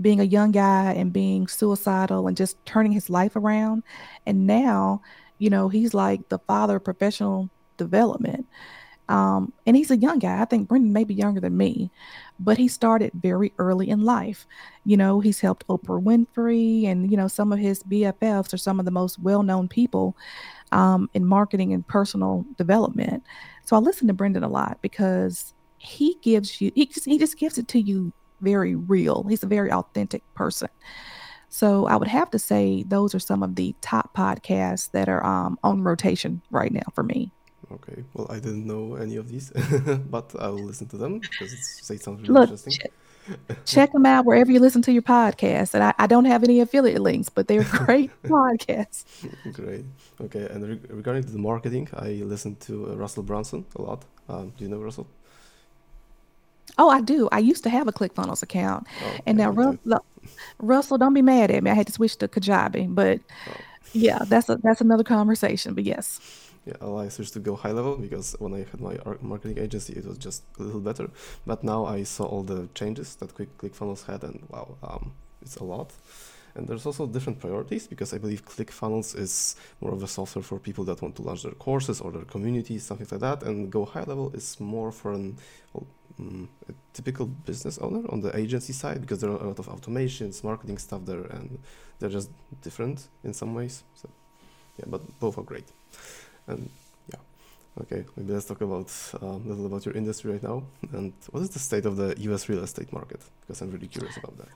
being 0.00 0.20
a 0.20 0.24
young 0.24 0.52
guy 0.52 0.92
and 0.92 1.12
being 1.12 1.48
suicidal 1.48 2.26
and 2.26 2.36
just 2.36 2.64
turning 2.64 2.92
his 2.92 3.10
life 3.10 3.36
around. 3.36 3.82
And 4.26 4.46
now, 4.46 5.02
you 5.38 5.50
know, 5.50 5.68
he's 5.68 5.94
like 5.94 6.28
the 6.28 6.38
father 6.40 6.76
of 6.76 6.84
professional 6.84 7.50
development. 7.76 8.46
Um, 9.08 9.54
and 9.66 9.74
he's 9.74 9.90
a 9.90 9.96
young 9.96 10.18
guy. 10.18 10.42
I 10.42 10.44
think 10.44 10.68
Brendon 10.68 10.92
may 10.92 11.04
be 11.04 11.14
younger 11.14 11.40
than 11.40 11.56
me, 11.56 11.90
but 12.38 12.58
he 12.58 12.68
started 12.68 13.10
very 13.14 13.52
early 13.58 13.88
in 13.88 14.04
life. 14.04 14.46
You 14.84 14.98
know, 14.98 15.20
he's 15.20 15.40
helped 15.40 15.66
Oprah 15.68 16.02
Winfrey, 16.02 16.84
and 16.84 17.10
you 17.10 17.16
know, 17.16 17.26
some 17.26 17.50
of 17.50 17.58
his 17.58 17.82
BFFs 17.84 18.52
are 18.52 18.58
some 18.58 18.78
of 18.78 18.84
the 18.84 18.90
most 18.90 19.18
well-known 19.18 19.66
people 19.66 20.14
um, 20.72 21.08
in 21.14 21.24
marketing 21.24 21.72
and 21.72 21.86
personal 21.86 22.44
development. 22.58 23.22
So 23.64 23.76
I 23.76 23.78
listen 23.78 24.08
to 24.08 24.12
Brendon 24.12 24.42
a 24.44 24.48
lot 24.48 24.78
because 24.82 25.54
he 25.78 26.18
gives 26.22 26.60
you 26.60 26.72
he 26.74 26.86
just 26.86 27.06
he 27.06 27.18
just 27.18 27.38
gives 27.38 27.56
it 27.56 27.68
to 27.68 27.80
you 27.80 28.12
very 28.40 28.74
real. 28.74 29.24
He's 29.28 29.42
a 29.42 29.46
very 29.46 29.72
authentic 29.72 30.22
person. 30.34 30.68
So 31.48 31.86
I 31.86 31.96
would 31.96 32.08
have 32.08 32.30
to 32.32 32.38
say 32.38 32.84
those 32.86 33.14
are 33.14 33.18
some 33.18 33.42
of 33.42 33.54
the 33.54 33.74
top 33.80 34.14
podcasts 34.14 34.90
that 34.92 35.08
are 35.08 35.24
um, 35.24 35.58
on 35.64 35.82
rotation 35.82 36.42
right 36.50 36.72
now 36.72 36.82
for 36.94 37.02
me. 37.02 37.32
Okay, 37.70 38.02
well, 38.14 38.26
I 38.30 38.38
didn't 38.38 38.66
know 38.66 38.94
any 38.94 39.16
of 39.16 39.28
these, 39.28 39.50
but 40.10 40.34
I 40.38 40.48
will 40.48 40.64
listen 40.64 40.88
to 40.88 40.96
them 40.96 41.18
because 41.18 41.52
it 41.52 42.02
sounds 42.02 42.22
really 42.22 42.32
Look, 42.32 42.50
interesting. 42.50 42.72
Check, 42.72 43.64
check 43.66 43.92
them 43.92 44.06
out 44.06 44.24
wherever 44.24 44.50
you 44.50 44.58
listen 44.58 44.80
to 44.82 44.92
your 44.92 45.02
podcast. 45.02 45.74
And 45.74 45.82
I, 45.84 45.92
I 45.98 46.06
don't 46.06 46.24
have 46.24 46.44
any 46.44 46.60
affiliate 46.60 47.02
links, 47.02 47.28
but 47.28 47.46
they're 47.46 47.64
great 47.84 48.10
podcasts. 48.22 49.04
Great. 49.52 49.84
Okay, 50.20 50.46
and 50.50 50.66
re- 50.66 50.80
regarding 50.88 51.22
the 51.22 51.38
marketing, 51.38 51.88
I 51.94 52.22
listen 52.24 52.56
to 52.56 52.92
uh, 52.92 52.96
Russell 52.96 53.22
Brunson 53.22 53.66
a 53.76 53.82
lot. 53.82 54.04
Um, 54.28 54.52
do 54.56 54.64
you 54.64 54.70
know 54.70 54.78
Russell? 54.78 55.06
Oh, 56.78 56.90
I 56.90 57.00
do. 57.00 57.28
I 57.32 57.38
used 57.38 57.62
to 57.64 57.70
have 57.70 57.88
a 57.88 57.92
ClickFunnels 57.92 58.42
account, 58.42 58.86
Oh, 59.00 59.20
and 59.26 59.38
now. 59.38 59.50
Russell, 59.50 60.04
Russell, 60.58 60.98
don't 60.98 61.14
be 61.14 61.22
mad 61.22 61.50
at 61.50 61.62
me. 61.62 61.70
I 61.70 61.74
had 61.74 61.86
to 61.88 61.92
switch 61.92 62.16
to 62.18 62.28
Kajabi, 62.28 62.94
but 62.94 63.20
Oh. 63.46 63.60
yeah, 63.92 64.20
that's 64.26 64.48
a 64.48 64.56
that's 64.62 64.80
another 64.80 65.04
conversation. 65.04 65.74
But 65.74 65.84
yes, 65.84 66.20
Yeah, 66.66 66.74
well, 66.80 66.98
I 66.98 67.08
switched 67.08 67.32
to 67.34 67.40
Go 67.40 67.56
High 67.56 67.72
Level 67.72 67.96
because 67.96 68.36
when 68.38 68.52
I 68.54 68.58
had 68.70 68.80
my 68.80 68.98
marketing 69.22 69.58
agency, 69.58 69.94
it 69.94 70.04
was 70.04 70.18
just 70.18 70.42
a 70.58 70.62
little 70.62 70.80
better. 70.80 71.10
But 71.46 71.64
now 71.64 71.86
I 71.86 72.02
saw 72.04 72.24
all 72.26 72.42
the 72.42 72.68
changes 72.74 73.14
that 73.16 73.34
Quick 73.34 73.56
ClickFunnels 73.58 74.04
had, 74.06 74.22
and 74.24 74.42
wow, 74.50 74.76
um, 74.82 75.12
it's 75.42 75.56
a 75.56 75.64
lot. 75.64 75.92
And 76.54 76.66
there's 76.68 76.86
also 76.86 77.06
different 77.06 77.38
priorities 77.40 77.86
because 77.86 78.12
I 78.12 78.18
believe 78.18 78.44
ClickFunnels 78.44 79.16
is 79.16 79.56
more 79.80 79.92
of 79.92 80.02
a 80.02 80.08
software 80.08 80.42
for 80.42 80.58
people 80.58 80.84
that 80.84 81.00
want 81.00 81.14
to 81.16 81.22
launch 81.22 81.42
their 81.44 81.52
courses 81.52 82.00
or 82.00 82.10
their 82.12 82.24
communities, 82.24 82.82
something 82.84 83.06
like 83.10 83.20
that. 83.20 83.42
And 83.48 83.70
Go 83.70 83.84
High 83.84 84.04
Level 84.04 84.30
is 84.34 84.58
more 84.60 84.90
for 84.92 85.12
an 85.12 85.36
well, 85.72 85.86
mm, 86.20 86.46
a 86.68 86.72
typical 86.92 87.26
business 87.26 87.78
owner 87.78 88.02
on 88.10 88.20
the 88.20 88.36
agency 88.36 88.72
side 88.72 89.00
because 89.00 89.20
there 89.20 89.30
are 89.30 89.36
a 89.36 89.48
lot 89.48 89.58
of 89.58 89.66
automations, 89.68 90.44
marketing 90.44 90.78
stuff 90.78 91.04
there, 91.04 91.22
and 91.22 91.58
they're 91.98 92.10
just 92.10 92.30
different 92.62 93.08
in 93.24 93.32
some 93.32 93.54
ways. 93.54 93.82
So 93.94 94.08
yeah, 94.78 94.86
but 94.88 95.00
both 95.20 95.38
are 95.38 95.42
great. 95.42 95.68
And 96.46 96.70
yeah, 97.12 97.20
okay, 97.82 98.04
maybe 98.16 98.32
let's 98.32 98.46
talk 98.46 98.60
about 98.60 98.90
um, 99.20 99.42
a 99.46 99.48
little 99.48 99.66
about 99.66 99.84
your 99.84 99.94
industry 99.94 100.32
right 100.32 100.42
now. 100.42 100.62
And 100.92 101.12
what 101.30 101.42
is 101.42 101.50
the 101.50 101.58
state 101.58 101.86
of 101.86 101.96
the 101.96 102.14
U.S. 102.18 102.48
real 102.48 102.62
estate 102.62 102.92
market? 102.92 103.20
Because 103.40 103.60
I'm 103.60 103.70
really 103.70 103.88
curious 103.88 104.16
about 104.16 104.36
that. 104.38 104.48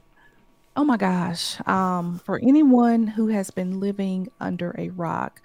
Oh 0.75 0.85
my 0.85 0.97
gosh. 0.97 1.61
Um, 1.69 2.19
for 2.25 2.39
anyone 2.43 3.07
who 3.07 3.29
has 3.29 3.51
been 3.51 3.79
living 3.79 4.29
under 4.41 4.75
a 4.79 4.89
rock, 4.89 5.43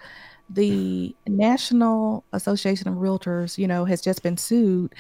the 0.50 1.16
National 1.28 2.24
Association 2.34 2.88
of 2.88 2.96
Realtors, 2.96 3.58
you 3.58 3.68
know, 3.68 3.86
has 3.86 4.02
just 4.02 4.24
been 4.24 4.38
sued, 4.38 4.96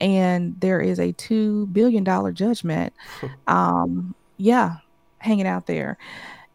and 0.00 0.58
there 0.60 0.80
is 0.80 0.98
a 0.98 1.12
$2 1.14 1.72
billion 1.72 2.04
judgment. 2.34 2.92
Um, 3.48 4.14
yeah, 4.38 4.76
hanging 5.18 5.46
out 5.46 5.66
there. 5.66 5.98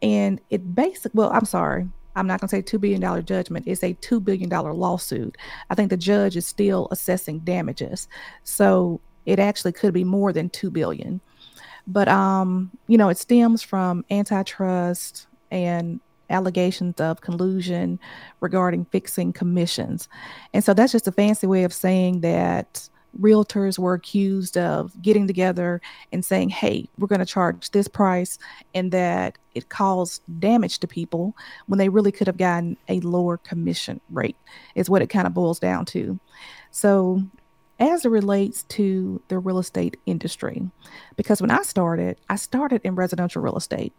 And 0.02 0.40
it 0.50 0.74
basic, 0.74 1.12
well, 1.14 1.30
I'm 1.32 1.44
sorry. 1.44 1.88
I'm 2.16 2.26
not 2.26 2.40
going 2.40 2.48
to 2.48 2.56
say 2.56 2.62
$2 2.62 2.80
billion 2.80 3.24
judgment. 3.24 3.66
It's 3.66 3.82
a 3.82 3.94
$2 3.94 4.24
billion 4.24 4.48
lawsuit. 4.48 5.36
I 5.70 5.74
think 5.74 5.90
the 5.90 5.96
judge 5.96 6.36
is 6.36 6.46
still 6.46 6.88
assessing 6.90 7.40
damages. 7.40 8.08
So 8.44 9.00
it 9.26 9.38
actually 9.38 9.72
could 9.72 9.94
be 9.94 10.04
more 10.04 10.32
than 10.32 10.50
2 10.50 10.70
billion 10.70 11.20
but 11.88 12.06
um, 12.06 12.70
you 12.86 12.98
know, 12.98 13.08
it 13.08 13.18
stems 13.18 13.62
from 13.62 14.04
antitrust 14.10 15.26
and 15.50 16.00
allegations 16.30 17.00
of 17.00 17.20
collusion 17.20 17.98
regarding 18.40 18.84
fixing 18.86 19.32
commissions. 19.32 20.08
And 20.52 20.62
so 20.62 20.74
that's 20.74 20.92
just 20.92 21.08
a 21.08 21.12
fancy 21.12 21.46
way 21.46 21.64
of 21.64 21.72
saying 21.72 22.20
that 22.20 22.88
realtors 23.18 23.78
were 23.78 23.94
accused 23.94 24.58
of 24.58 24.92
getting 25.00 25.26
together 25.26 25.80
and 26.12 26.24
saying, 26.24 26.50
hey, 26.50 26.86
we're 26.98 27.08
going 27.08 27.18
to 27.18 27.26
charge 27.26 27.70
this 27.70 27.88
price, 27.88 28.38
and 28.74 28.92
that 28.92 29.38
it 29.54 29.70
caused 29.70 30.22
damage 30.38 30.78
to 30.78 30.86
people 30.86 31.34
when 31.66 31.78
they 31.78 31.88
really 31.88 32.12
could 32.12 32.26
have 32.26 32.36
gotten 32.36 32.76
a 32.88 33.00
lower 33.00 33.38
commission 33.38 34.00
rate, 34.10 34.36
is 34.74 34.90
what 34.90 35.02
it 35.02 35.08
kind 35.08 35.26
of 35.26 35.34
boils 35.34 35.58
down 35.58 35.84
to. 35.86 36.20
So 36.70 37.22
as 37.80 38.04
it 38.04 38.10
relates 38.10 38.64
to 38.64 39.22
the 39.28 39.38
real 39.38 39.58
estate 39.58 39.96
industry. 40.04 40.68
Because 41.16 41.40
when 41.40 41.50
I 41.50 41.62
started, 41.62 42.18
I 42.28 42.36
started 42.36 42.80
in 42.84 42.94
residential 42.94 43.40
real 43.42 43.56
estate. 43.56 43.92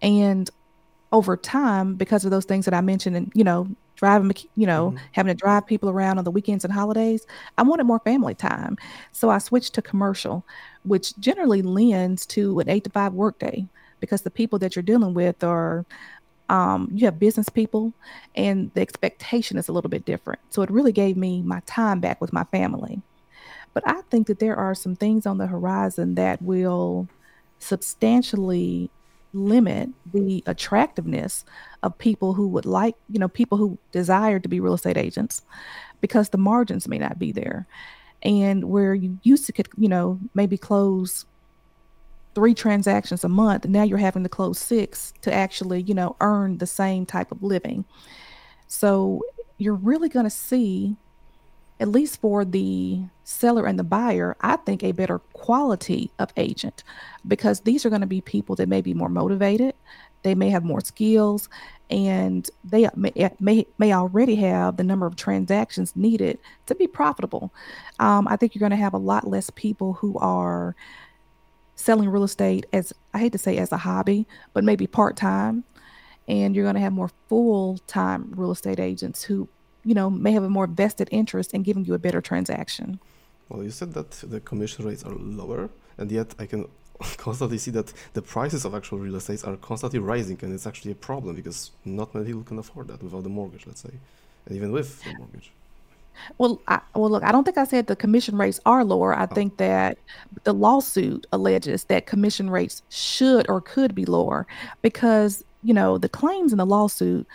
And 0.00 0.48
over 1.12 1.36
time, 1.36 1.94
because 1.94 2.24
of 2.24 2.30
those 2.30 2.44
things 2.44 2.64
that 2.66 2.74
I 2.74 2.80
mentioned, 2.80 3.16
and 3.16 3.32
you 3.34 3.44
know, 3.44 3.68
driving, 3.96 4.32
you 4.56 4.66
know, 4.66 4.94
hmm 4.94 4.98
having 5.12 5.30
to 5.34 5.36
drive 5.36 5.66
people 5.66 5.88
around 5.90 6.18
on 6.18 6.24
the 6.24 6.30
weekends 6.30 6.64
and 6.64 6.72
holidays, 6.72 7.26
I 7.56 7.62
wanted 7.62 7.84
more 7.84 8.00
family 8.00 8.34
time. 8.34 8.76
So 9.12 9.30
I 9.30 9.38
switched 9.38 9.74
to 9.74 9.82
commercial, 9.82 10.46
which 10.84 11.16
generally 11.18 11.62
lends 11.62 12.26
to 12.28 12.60
an 12.60 12.68
eight 12.68 12.84
to 12.84 12.90
five 12.90 13.12
workday 13.14 13.68
because 14.00 14.22
the 14.22 14.30
people 14.30 14.58
that 14.60 14.76
you're 14.76 14.82
dealing 14.82 15.14
with 15.14 15.42
are 15.42 15.86
um, 16.48 16.88
you 16.92 17.04
have 17.06 17.18
business 17.18 17.48
people 17.48 17.94
and 18.34 18.72
the 18.74 18.80
expectation 18.80 19.58
is 19.58 19.68
a 19.68 19.72
little 19.72 19.90
bit 19.90 20.04
different. 20.06 20.40
So 20.50 20.62
it 20.62 20.70
really 20.70 20.92
gave 20.92 21.16
me 21.16 21.42
my 21.42 21.60
time 21.66 22.00
back 22.00 22.20
with 22.20 22.32
my 22.32 22.44
family. 22.44 23.02
But 23.74 23.84
I 23.86 24.02
think 24.10 24.26
that 24.28 24.38
there 24.40 24.56
are 24.56 24.74
some 24.74 24.96
things 24.96 25.26
on 25.26 25.38
the 25.38 25.46
horizon 25.46 26.14
that 26.16 26.42
will 26.42 27.08
substantially 27.60 28.90
limit 29.32 29.90
the 30.12 30.42
attractiveness 30.46 31.44
of 31.82 31.96
people 31.98 32.34
who 32.34 32.48
would 32.48 32.66
like, 32.66 32.94
you 33.08 33.18
know, 33.18 33.28
people 33.28 33.58
who 33.58 33.78
desire 33.92 34.38
to 34.38 34.48
be 34.48 34.60
real 34.60 34.74
estate 34.74 34.96
agents 34.96 35.42
because 36.00 36.30
the 36.30 36.38
margins 36.38 36.88
may 36.88 36.98
not 36.98 37.18
be 37.18 37.32
there. 37.32 37.66
And 38.22 38.64
where 38.64 38.94
you 38.94 39.18
used 39.22 39.46
to 39.46 39.52
could, 39.52 39.68
you 39.76 39.88
know, 39.88 40.18
maybe 40.34 40.56
close 40.56 41.24
three 42.34 42.54
transactions 42.54 43.24
a 43.24 43.28
month, 43.28 43.66
now 43.66 43.82
you're 43.82 43.98
having 43.98 44.22
to 44.22 44.28
close 44.28 44.58
six 44.58 45.12
to 45.22 45.32
actually, 45.32 45.82
you 45.82 45.94
know, 45.94 46.16
earn 46.20 46.58
the 46.58 46.66
same 46.66 47.06
type 47.06 47.32
of 47.32 47.42
living. 47.42 47.84
So 48.66 49.22
you're 49.58 49.74
really 49.74 50.08
going 50.08 50.24
to 50.26 50.30
see 50.30 50.96
at 51.80 51.88
least 51.88 52.20
for 52.20 52.44
the 52.44 53.00
seller 53.24 53.66
and 53.66 53.78
the 53.78 53.84
buyer, 53.84 54.36
I 54.40 54.56
think 54.56 54.82
a 54.82 54.92
better 54.92 55.20
quality 55.32 56.10
of 56.18 56.32
agent 56.36 56.82
because 57.26 57.60
these 57.60 57.86
are 57.86 57.90
going 57.90 58.00
to 58.00 58.06
be 58.06 58.20
people 58.20 58.56
that 58.56 58.68
may 58.68 58.80
be 58.80 58.94
more 58.94 59.08
motivated, 59.08 59.74
they 60.22 60.34
may 60.34 60.50
have 60.50 60.64
more 60.64 60.80
skills, 60.80 61.48
and 61.90 62.48
they 62.64 62.88
may, 62.96 63.30
may, 63.38 63.66
may 63.78 63.92
already 63.92 64.34
have 64.36 64.76
the 64.76 64.84
number 64.84 65.06
of 65.06 65.16
transactions 65.16 65.94
needed 65.94 66.38
to 66.66 66.74
be 66.74 66.86
profitable. 66.86 67.52
Um, 67.98 68.26
I 68.28 68.36
think 68.36 68.54
you're 68.54 68.60
going 68.60 68.70
to 68.70 68.76
have 68.76 68.94
a 68.94 68.98
lot 68.98 69.26
less 69.26 69.50
people 69.50 69.94
who 69.94 70.18
are 70.18 70.74
selling 71.76 72.08
real 72.08 72.24
estate 72.24 72.66
as 72.72 72.92
I 73.14 73.18
hate 73.18 73.32
to 73.32 73.38
say 73.38 73.56
as 73.56 73.70
a 73.70 73.76
hobby, 73.76 74.26
but 74.52 74.64
maybe 74.64 74.86
part 74.86 75.16
time. 75.16 75.64
And 76.26 76.54
you're 76.54 76.64
going 76.64 76.74
to 76.74 76.80
have 76.80 76.92
more 76.92 77.10
full 77.28 77.78
time 77.86 78.32
real 78.36 78.50
estate 78.50 78.80
agents 78.80 79.22
who 79.22 79.48
you 79.88 79.94
know, 79.94 80.10
may 80.10 80.32
have 80.32 80.44
a 80.44 80.50
more 80.58 80.66
vested 80.66 81.08
interest 81.12 81.54
in 81.54 81.62
giving 81.62 81.84
you 81.86 81.94
a 81.94 81.98
better 82.06 82.20
transaction. 82.20 83.00
Well, 83.48 83.62
you 83.64 83.70
said 83.70 83.94
that 83.94 84.10
the 84.34 84.40
commission 84.40 84.84
rates 84.84 85.04
are 85.04 85.14
lower, 85.14 85.70
and 85.98 86.10
yet 86.10 86.34
I 86.38 86.46
can 86.46 86.68
constantly 87.16 87.58
see 87.58 87.70
that 87.72 87.92
the 88.12 88.22
prices 88.22 88.64
of 88.64 88.74
actual 88.74 88.98
real 88.98 89.16
estates 89.16 89.44
are 89.44 89.56
constantly 89.56 89.98
rising, 90.00 90.38
and 90.42 90.52
it's 90.52 90.66
actually 90.66 90.92
a 90.92 90.96
problem 91.10 91.36
because 91.36 91.72
not 91.84 92.14
many 92.14 92.26
people 92.26 92.44
can 92.44 92.58
afford 92.58 92.88
that 92.88 93.02
without 93.02 93.22
the 93.24 93.30
mortgage, 93.30 93.66
let's 93.66 93.82
say, 93.82 93.94
and 94.46 94.56
even 94.56 94.72
with 94.72 95.02
the 95.04 95.12
mortgage. 95.12 95.52
Well, 96.38 96.62
I, 96.68 96.80
well, 96.94 97.10
look, 97.10 97.22
I 97.22 97.32
don't 97.32 97.44
think 97.44 97.58
I 97.58 97.64
said 97.64 97.86
the 97.86 97.96
commission 97.96 98.36
rates 98.36 98.60
are 98.66 98.84
lower. 98.84 99.14
I 99.14 99.26
Oh, 99.30 99.34
think 99.34 99.56
that 99.58 99.98
the 100.44 100.52
lawsuit 100.54 101.26
alleges 101.32 101.84
that 101.84 102.06
commission 102.06 102.50
rates 102.50 102.82
should 102.90 103.48
or 103.48 103.60
could 103.60 103.94
be 103.94 104.04
lower 104.04 104.46
because, 104.82 105.44
you 105.62 105.74
know, 105.74 105.98
the 105.98 106.08
claims 106.08 106.52
in 106.52 106.58
the 106.58 106.66
lawsuit 106.66 107.26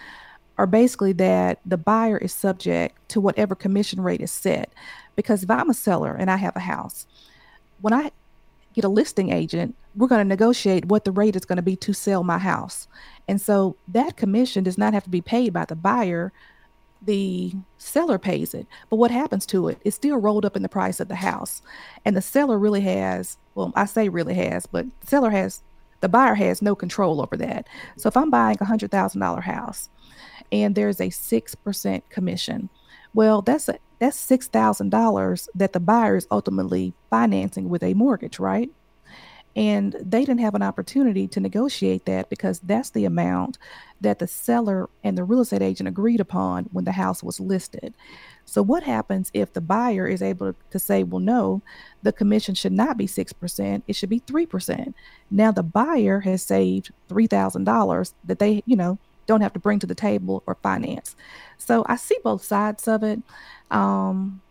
are 0.58 0.68
basically 0.68 1.14
that 1.14 1.60
the 1.66 1.78
buyer 1.78 2.18
is 2.18 2.34
subject 2.34 2.98
to 3.10 3.22
whatever 3.22 3.56
commission 3.56 4.02
rate 4.02 4.22
is 4.22 4.32
set. 4.32 4.72
Because 5.16 5.44
if 5.44 5.50
I'm 5.50 5.70
a 5.70 5.74
seller 5.74 6.16
and 6.16 6.30
I 6.30 6.38
have 6.38 6.56
a 6.56 6.62
house, 6.62 7.08
when 7.82 7.94
I 7.94 8.12
get 8.74 8.84
a 8.84 8.90
listing 8.90 9.32
agent, 9.32 9.76
we're 9.96 10.08
going 10.08 10.24
to 10.24 10.28
negotiate 10.28 10.86
what 10.86 11.06
the 11.06 11.12
rate 11.12 11.36
is 11.36 11.46
going 11.46 11.58
to 11.58 11.62
be 11.62 11.76
to 11.78 11.94
sell 11.94 12.24
my 12.24 12.40
house. 12.40 12.88
And 13.28 13.40
so 13.40 13.76
that 13.88 14.18
commission 14.18 14.64
does 14.64 14.78
not 14.78 14.94
have 14.94 15.04
to 15.04 15.10
be 15.10 15.22
paid 15.22 15.54
by 15.54 15.66
the 15.66 15.76
buyer 15.76 16.32
the 17.06 17.54
seller 17.78 18.18
pays 18.18 18.54
it. 18.54 18.66
But 18.90 18.98
what 18.98 19.12
happens 19.12 19.46
to 19.48 19.68
it? 19.68 19.80
It's 19.84 19.96
still 19.96 20.18
rolled 20.18 20.46
up 20.46 20.56
in 20.56 20.64
the 20.64 20.70
price 20.70 21.00
of 21.00 21.08
the 21.08 21.16
house. 21.16 21.62
And 22.06 22.16
the 22.16 22.22
seller 22.22 22.58
really 22.58 22.82
has, 22.82 23.38
well, 23.56 23.74
I 23.76 23.86
say 23.86 24.10
really 24.10 24.36
has, 24.36 24.66
but 24.66 24.86
the 25.02 25.08
seller 25.08 25.30
has, 25.30 25.62
the 26.00 26.10
buyer 26.10 26.36
has 26.36 26.62
no 26.62 26.76
control 26.76 27.22
over 27.22 27.38
that. 27.38 27.68
So 27.98 28.08
if 28.08 28.18
I'm 28.18 28.30
buying 28.30 28.58
a 28.60 28.66
$100,000 28.66 29.44
house 29.44 29.90
and 30.52 30.76
there's 30.76 31.00
a 31.00 31.08
6% 31.08 32.02
commission, 32.10 32.70
well, 33.14 33.42
that's 33.42 33.70
a, 33.70 33.78
that's 34.00 34.30
$6,000 34.30 35.48
that 35.56 35.74
the 35.74 35.80
buyer 35.80 36.18
is 36.18 36.28
ultimately 36.32 36.94
financing 37.10 37.70
with 37.70 37.84
a 37.84 37.94
mortgage, 37.94 38.40
right? 38.40 38.70
And 39.56 39.96
they 40.00 40.22
didn't 40.22 40.40
have 40.40 40.56
an 40.56 40.64
opportunity 40.64 41.28
to 41.28 41.40
negotiate 41.40 42.06
that 42.06 42.30
because 42.30 42.60
that's 42.62 42.90
the 42.90 43.06
amount 43.06 43.60
that 44.02 44.18
the 44.18 44.28
seller 44.28 44.90
and 45.04 45.16
the 45.16 45.24
real 45.24 45.42
estate 45.42 45.62
agent 45.62 45.88
agreed 45.88 46.20
upon 46.20 46.66
when 46.72 46.86
the 46.86 46.92
house 46.92 47.22
was 47.22 47.40
listed. 47.40 47.94
So, 48.46 48.64
what 48.64 48.84
happens 48.84 49.30
if 49.34 49.54
the 49.54 49.62
buyer 49.62 50.08
is 50.08 50.22
able 50.24 50.56
to 50.72 50.80
say, 50.80 51.04
well, 51.04 51.20
no, 51.20 51.62
the 52.02 52.12
commission 52.12 52.56
should 52.56 52.74
not 52.74 52.98
be 52.98 53.06
6%, 53.08 53.84
it 53.88 53.96
should 53.96 54.10
be 54.10 54.20
3%? 54.22 54.94
Now, 55.30 55.52
the 55.52 55.64
buyer 55.64 56.20
has 56.22 56.44
saved 56.44 56.92
$3,000 57.10 58.14
that 58.26 58.40
they, 58.40 58.64
you 58.66 58.76
know, 58.76 58.98
don't 59.26 59.42
have 59.42 59.54
to 59.54 59.60
bring 59.60 59.80
to 59.80 59.88
the 59.88 59.96
table 59.96 60.44
or 60.46 60.56
finance. 60.56 61.16
So, 61.58 61.86
I 61.88 61.96
see 61.96 62.18
both 62.24 62.44
sides 62.44 62.88
of 62.88 63.04
it. 63.04 63.22
Um, 63.72 64.42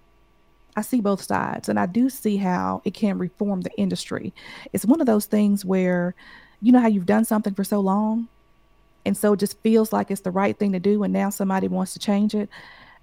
I 0.76 0.82
see 0.82 1.00
both 1.00 1.22
sides 1.22 1.68
and 1.68 1.78
I 1.78 1.86
do 1.86 2.08
see 2.08 2.38
how 2.38 2.80
it 2.84 2.94
can 2.94 3.18
reform 3.18 3.60
the 3.60 3.72
industry. 3.76 4.32
It's 4.72 4.86
one 4.86 5.00
of 5.00 5.06
those 5.06 5.26
things 5.26 5.64
where 5.64 6.14
you 6.60 6.72
know 6.72 6.80
how 6.80 6.88
you've 6.88 7.06
done 7.06 7.24
something 7.24 7.54
for 7.54 7.64
so 7.64 7.80
long 7.80 8.28
and 9.04 9.16
so 9.16 9.32
it 9.34 9.40
just 9.40 9.60
feels 9.60 9.92
like 9.92 10.10
it's 10.10 10.22
the 10.22 10.30
right 10.30 10.56
thing 10.56 10.72
to 10.72 10.80
do 10.80 11.02
and 11.02 11.12
now 11.12 11.28
somebody 11.30 11.68
wants 11.68 11.92
to 11.94 11.98
change 11.98 12.34
it. 12.34 12.48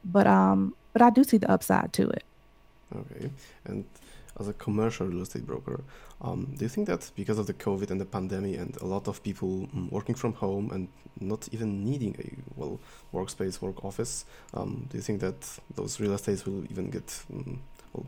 But 0.04 0.26
um 0.28 0.74
but 0.94 1.02
I 1.02 1.10
do 1.12 1.24
see 1.24 1.38
the 1.38 1.52
upside 1.52 1.94
to 1.94 2.10
it. 2.10 2.24
Okay. 2.96 3.30
And 3.66 3.86
as 4.40 4.48
a 4.48 4.54
commercial 4.54 5.08
real 5.08 5.22
estate 5.22 5.46
broker, 5.46 5.82
um, 6.22 6.54
do 6.58 6.66
you 6.66 6.70
think 6.70 6.88
that 6.88 7.12
because 7.16 7.38
of 7.38 7.48
the 7.48 7.54
COVID 7.54 7.92
and 7.92 8.00
the 8.00 8.06
pandemic 8.06 8.58
and 8.58 8.76
a 8.78 8.86
lot 8.86 9.08
of 9.08 9.22
people 9.24 9.68
mm, 9.76 9.92
working 9.92 10.16
from 10.16 10.34
home 10.34 10.72
and 10.72 10.88
not 11.20 11.48
even 11.52 11.84
needing 11.84 12.16
a 12.20 12.60
well 12.60 12.80
workspace, 13.14 13.62
work 13.62 13.84
office, 13.84 14.26
um, 14.54 14.88
do 14.90 14.98
you 14.98 15.04
think 15.04 15.20
that 15.20 15.60
those 15.76 16.00
real 16.00 16.14
estates 16.14 16.46
will 16.46 16.64
even 16.66 16.90
get 16.90 17.24
um, 17.34 17.62
well, 17.94 18.06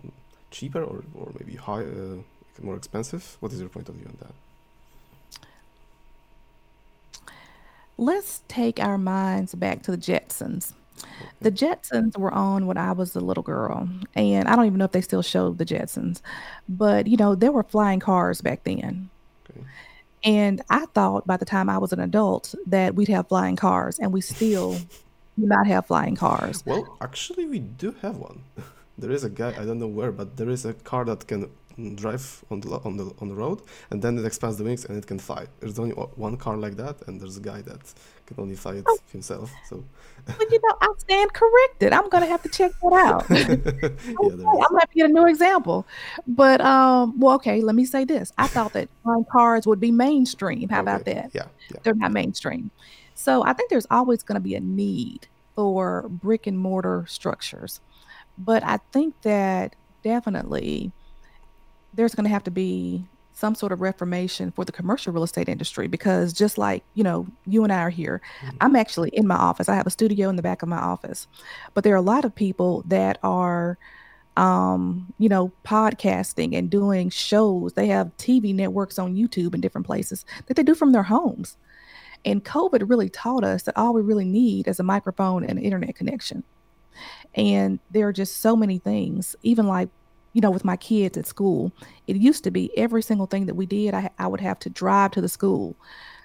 cheaper 0.51 0.83
or, 0.83 1.03
or 1.15 1.31
maybe 1.39 1.55
high, 1.55 1.83
uh, 1.83 2.17
more 2.61 2.75
expensive? 2.75 3.37
What 3.39 3.51
is 3.51 3.59
your 3.59 3.69
point 3.69 3.89
of 3.89 3.95
view 3.95 4.07
on 4.07 4.17
that? 4.19 4.33
Let's 7.97 8.41
take 8.47 8.79
our 8.79 8.97
minds 8.97 9.53
back 9.53 9.83
to 9.83 9.91
the 9.91 9.97
Jetsons. 9.97 10.73
The 11.41 11.51
Jetsons 11.51 12.17
were 12.17 12.33
on 12.33 12.67
when 12.67 12.77
I 12.77 12.91
was 12.91 13.15
a 13.15 13.19
little 13.19 13.43
girl, 13.43 13.89
and 14.13 14.47
I 14.47 14.55
don't 14.55 14.65
even 14.65 14.77
know 14.77 14.85
if 14.85 14.91
they 14.91 15.01
still 15.01 15.23
show 15.23 15.51
the 15.51 15.65
Jetsons, 15.65 16.21
but 16.69 17.07
you 17.07 17.17
know, 17.17 17.33
there 17.33 17.51
were 17.51 17.63
flying 17.63 17.99
cars 17.99 18.41
back 18.41 18.63
then. 18.63 19.09
Okay. 19.49 19.65
And 20.23 20.61
I 20.69 20.85
thought 20.87 21.25
by 21.25 21.37
the 21.37 21.45
time 21.45 21.67
I 21.69 21.79
was 21.79 21.93
an 21.93 21.99
adult 21.99 22.53
that 22.67 22.93
we'd 22.93 23.07
have 23.07 23.27
flying 23.27 23.55
cars, 23.55 23.97
and 23.97 24.13
we 24.13 24.21
still 24.21 24.73
do 25.39 25.47
not 25.47 25.65
have 25.65 25.87
flying 25.87 26.15
cars. 26.15 26.63
Well, 26.65 26.97
actually, 27.01 27.45
we 27.45 27.59
do 27.59 27.95
have 28.01 28.17
one. 28.17 28.43
there 28.99 29.11
is 29.11 29.23
a 29.23 29.29
guy 29.29 29.49
I 29.59 29.65
don't 29.65 29.79
know 29.79 29.87
where, 29.87 30.11
but 30.11 30.37
there 30.37 30.49
is 30.49 30.65
a 30.65 30.73
car 30.73 31.05
that 31.05 31.27
can 31.27 31.49
drive 31.95 32.43
on 32.51 32.59
the 32.59 32.69
on 32.85 32.97
the 32.97 33.11
on 33.19 33.29
the 33.29 33.35
road, 33.35 33.61
and 33.89 34.01
then 34.01 34.17
it 34.17 34.25
expands 34.25 34.57
the 34.57 34.63
wings 34.63 34.85
and 34.85 34.97
it 34.97 35.07
can 35.07 35.17
fly. 35.17 35.47
There's 35.59 35.79
only 35.79 35.93
one 35.93 36.37
car 36.37 36.57
like 36.57 36.75
that, 36.77 37.01
and 37.07 37.19
there's 37.19 37.37
a 37.37 37.41
guy 37.41 37.61
that 37.63 37.93
can 38.33 38.43
only 38.43 38.55
it 38.55 38.85
oh. 38.87 38.97
himself. 39.11 39.51
So, 39.67 39.83
but 40.25 40.51
you 40.51 40.59
know, 40.63 40.77
I 40.81 40.87
stand 40.97 41.33
corrected. 41.33 41.93
I'm 41.93 42.09
gonna 42.09 42.25
have 42.25 42.41
to 42.43 42.49
check 42.49 42.71
that 42.81 42.93
out. 42.93 43.25
yeah, 43.29 43.45
I'm 44.09 44.27
gonna 44.37 44.79
have 44.79 44.89
to 44.89 44.95
get 44.95 45.09
a 45.09 45.13
new 45.13 45.27
example. 45.27 45.85
But 46.27 46.61
um, 46.61 47.19
well, 47.19 47.35
okay, 47.35 47.61
let 47.61 47.75
me 47.75 47.85
say 47.85 48.05
this. 48.05 48.31
I 48.37 48.47
thought 48.47 48.73
that 48.73 48.89
flying 49.03 49.25
cars 49.31 49.67
would 49.67 49.79
be 49.79 49.91
mainstream. 49.91 50.69
How 50.69 50.77
okay. 50.77 50.81
about 50.81 51.05
that? 51.05 51.31
Yeah, 51.33 51.45
yeah, 51.69 51.77
they're 51.83 51.95
not 51.95 52.11
mainstream. 52.11 52.71
So 53.15 53.43
I 53.43 53.53
think 53.53 53.69
there's 53.69 53.87
always 53.91 54.23
going 54.23 54.35
to 54.35 54.41
be 54.41 54.55
a 54.55 54.59
need 54.59 55.27
for 55.55 56.07
brick 56.09 56.47
and 56.47 56.57
mortar 56.57 57.05
structures, 57.07 57.81
but 58.37 58.63
I 58.63 58.79
think 58.91 59.21
that 59.21 59.75
definitely 60.03 60.91
there's 61.93 62.15
going 62.15 62.23
to 62.23 62.29
have 62.31 62.43
to 62.45 62.51
be 62.51 63.05
some 63.41 63.55
sort 63.55 63.71
of 63.71 63.81
reformation 63.81 64.51
for 64.51 64.63
the 64.63 64.71
commercial 64.71 65.11
real 65.11 65.23
estate 65.23 65.49
industry 65.49 65.87
because 65.87 66.31
just 66.31 66.57
like 66.57 66.83
you 66.93 67.03
know 67.03 67.27
you 67.45 67.63
and 67.63 67.73
i 67.73 67.81
are 67.81 67.89
here 67.89 68.21
mm-hmm. 68.41 68.55
i'm 68.61 68.75
actually 68.75 69.09
in 69.09 69.27
my 69.27 69.35
office. 69.35 69.67
I 69.67 69.75
have 69.75 69.87
a 69.87 69.91
studio 69.91 70.29
in 70.29 70.35
the 70.35 70.41
back 70.41 70.61
of 70.61 70.69
my 70.69 70.77
office. 70.77 71.27
But 71.73 71.83
there 71.83 71.93
are 71.93 71.97
a 71.97 72.01
lot 72.01 72.25
of 72.25 72.33
people 72.35 72.83
that 72.87 73.17
are 73.23 73.77
um 74.37 75.13
you 75.17 75.27
know 75.27 75.51
podcasting 75.65 76.57
and 76.57 76.69
doing 76.69 77.09
shows. 77.09 77.73
They 77.73 77.87
have 77.87 78.15
tv 78.17 78.55
networks 78.55 78.97
on 78.97 79.15
youtube 79.15 79.53
and 79.53 79.61
different 79.61 79.87
places 79.87 80.25
that 80.45 80.55
they 80.55 80.63
do 80.63 80.75
from 80.75 80.91
their 80.91 81.03
homes. 81.03 81.57
And 82.23 82.45
covid 82.45 82.89
really 82.89 83.09
taught 83.09 83.43
us 83.43 83.63
that 83.63 83.77
all 83.77 83.93
we 83.93 84.01
really 84.01 84.25
need 84.25 84.67
is 84.67 84.79
a 84.79 84.83
microphone 84.83 85.43
and 85.43 85.57
an 85.57 85.65
internet 85.65 85.95
connection. 85.95 86.43
And 87.35 87.79
there 87.89 88.07
are 88.07 88.13
just 88.13 88.37
so 88.37 88.55
many 88.55 88.77
things 88.77 89.35
even 89.43 89.67
like 89.67 89.89
you 90.33 90.41
know, 90.41 90.51
with 90.51 90.65
my 90.65 90.77
kids 90.77 91.17
at 91.17 91.27
school, 91.27 91.71
it 92.07 92.15
used 92.15 92.43
to 92.43 92.51
be 92.51 92.75
every 92.77 93.01
single 93.01 93.27
thing 93.27 93.45
that 93.47 93.55
we 93.55 93.65
did, 93.65 93.93
I, 93.93 94.09
I 94.17 94.27
would 94.27 94.41
have 94.41 94.59
to 94.59 94.69
drive 94.69 95.11
to 95.11 95.21
the 95.21 95.29
school 95.29 95.75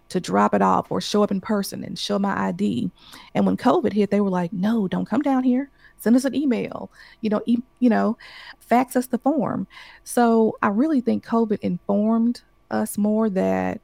to 0.08 0.20
drop 0.20 0.54
it 0.54 0.62
off 0.62 0.90
or 0.90 1.00
show 1.00 1.22
up 1.22 1.30
in 1.30 1.40
person 1.40 1.82
and 1.82 1.98
show 1.98 2.18
my 2.18 2.48
ID. 2.48 2.90
And 3.34 3.44
when 3.44 3.56
COVID 3.56 3.92
hit, 3.92 4.10
they 4.10 4.20
were 4.20 4.30
like, 4.30 4.52
no, 4.52 4.86
don't 4.86 5.08
come 5.08 5.22
down 5.22 5.42
here. 5.42 5.70
Send 5.98 6.14
us 6.14 6.24
an 6.24 6.34
email, 6.34 6.90
you 7.20 7.30
know, 7.30 7.42
e- 7.46 7.62
you 7.80 7.90
know, 7.90 8.16
fax 8.60 8.94
us 8.96 9.06
the 9.06 9.18
form. 9.18 9.66
So 10.04 10.56
I 10.62 10.68
really 10.68 11.00
think 11.00 11.24
COVID 11.24 11.58
informed 11.60 12.42
us 12.70 12.98
more 12.98 13.30
that 13.30 13.80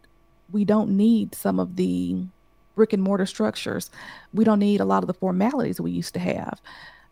we 0.53 0.65
don't 0.65 0.97
need 0.97 1.35
some 1.35 1.59
of 1.59 1.77
the 1.77 2.23
brick 2.75 2.93
and 2.93 3.03
mortar 3.03 3.27
structures. 3.27 3.91
We 4.33 4.45
don't 4.45 4.59
need 4.59 4.81
a 4.81 4.85
lot 4.85 5.03
of 5.03 5.07
the 5.07 5.15
formalities 5.15 5.81
we 5.81 5.91
used 5.91 6.15
to 6.15 6.21
have. 6.21 6.61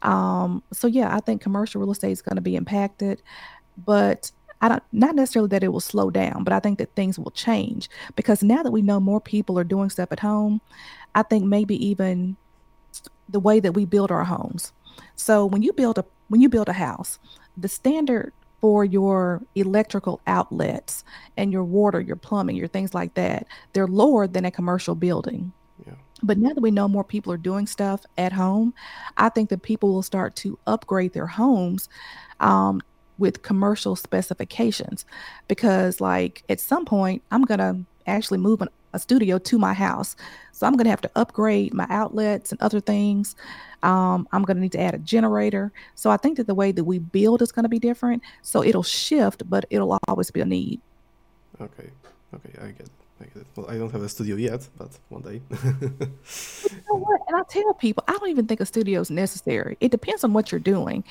Um, 0.03 0.63
so 0.73 0.87
yeah, 0.87 1.15
I 1.15 1.21
think 1.21 1.43
commercial 1.43 1.81
real 1.81 1.93
estate 1.93 2.13
is 2.13 2.23
going 2.23 2.37
to 2.37 2.43
be 2.43 2.57
impacted, 2.57 3.23
but 3.77 4.31
I 4.61 4.69
don't 4.69 4.83
not 4.93 5.15
necessarily 5.15 5.49
that 5.49 5.63
it 5.63 5.73
will 5.73 5.81
slow 5.81 6.11
down, 6.11 6.45
but 6.45 6.53
I 6.53 6.61
think 6.61 6.79
that 6.79 6.95
things 6.95 7.19
will 7.19 7.31
change 7.31 7.89
because 8.17 8.43
now 8.43 8.63
that 8.63 8.71
we 8.71 8.83
know 8.83 9.01
more 9.01 9.21
people 9.21 9.59
are 9.59 9.65
doing 9.65 9.91
stuff 9.91 10.13
at 10.13 10.21
home, 10.21 10.61
I 11.15 11.23
think 11.23 11.45
maybe 11.45 11.75
even 11.87 12.37
the 13.29 13.41
way 13.41 13.61
that 13.61 13.73
we 13.73 13.85
build 13.85 14.11
our 14.11 14.25
homes. 14.25 14.73
So 15.17 15.47
when 15.47 15.63
you 15.63 15.73
build 15.73 15.99
a 15.99 16.05
when 16.29 16.41
you 16.41 16.49
build 16.49 16.69
a 16.69 16.75
house, 16.75 17.19
the 17.57 17.69
standard 17.69 18.33
for 18.61 18.85
your 18.85 19.43
electrical 19.55 20.21
outlets 20.27 21.05
and 21.37 21.51
your 21.53 21.65
water, 21.65 22.01
your 22.01 22.17
plumbing, 22.17 22.57
your 22.57 22.69
things 22.69 22.93
like 22.93 23.15
that, 23.15 23.47
they're 23.73 23.87
lower 23.87 24.27
than 24.27 24.45
a 24.45 24.51
commercial 24.51 24.95
building. 24.95 25.53
But 26.23 26.39
now 26.39 26.53
that 26.53 26.61
we 26.61 26.71
know 26.71 26.89
more 26.89 27.05
people 27.05 27.33
are 27.33 27.39
doing 27.39 27.67
stuff 27.67 28.05
at 28.19 28.33
home, 28.33 28.75
I 29.17 29.29
think 29.29 29.51
that 29.51 29.63
people 29.63 29.93
will 29.93 30.03
start 30.03 30.37
to 30.37 30.59
upgrade 30.67 31.13
their 31.13 31.27
homes 31.27 31.89
um, 32.41 32.81
with 33.19 33.43
commercial 33.43 33.97
specifications 33.97 35.05
because, 35.49 36.01
like, 36.01 36.43
at 36.49 36.61
some 36.61 36.85
point, 36.85 37.23
I'm 37.31 37.43
going 37.43 37.59
to 37.59 37.79
actually 38.07 38.39
move 38.39 38.63
an, 38.63 38.69
a 38.93 38.99
studio 38.99 39.39
to 39.39 39.59
my 39.59 39.73
house. 39.73 40.17
So 40.53 40.67
I'm 40.67 40.75
going 40.75 40.85
to 40.85 40.91
have 40.91 41.01
to 41.03 41.11
upgrade 41.17 41.73
my 41.73 41.87
outlets 41.91 42.51
and 42.51 42.61
other 42.61 42.81
things. 42.81 43.37
Um, 43.83 44.29
I'm 44.33 44.43
going 44.43 44.57
to 44.57 44.61
need 44.61 44.73
to 44.73 44.81
add 44.81 44.95
a 44.95 44.99
generator. 44.99 45.73
So 45.95 46.11
I 46.11 46.17
think 46.17 46.37
that 46.37 46.47
the 46.47 46.55
way 46.55 46.73
that 46.73 46.85
we 46.85 46.99
build 46.99 47.41
is 47.41 47.53
going 47.53 47.63
to 47.65 47.69
be 47.69 47.79
different. 47.79 48.23
So 48.43 48.63
it'll 48.63 48.83
shift, 48.83 49.49
but 49.49 49.65
it'll 49.71 49.99
always 50.09 50.31
be 50.31 50.41
a 50.41 50.45
need. 50.45 50.81
Okay. 51.61 51.91
Okay. 52.35 52.59
I 52.63 52.67
get 52.73 52.89
well, 53.57 53.69
I 53.69 53.77
don't 53.77 53.93
have 53.93 54.03
a 54.03 54.09
studio 54.09 54.37
yet, 54.37 54.67
but 54.77 54.99
one 55.09 55.23
day. 55.23 55.41
you 55.63 56.83
know 56.89 56.97
what? 56.97 57.21
And 57.29 57.37
I 57.37 57.43
tell 57.49 57.75
people, 57.75 58.05
I 58.09 58.13
don't 58.13 58.31
even 58.31 58.47
think 58.47 58.61
a 58.61 58.67
studio 58.67 59.01
is 59.01 59.11
necessary. 59.11 59.77
It 59.81 59.91
depends 59.91 60.25
on 60.25 60.33
what 60.33 60.51
you're 60.51 60.61
doing. 60.61 61.05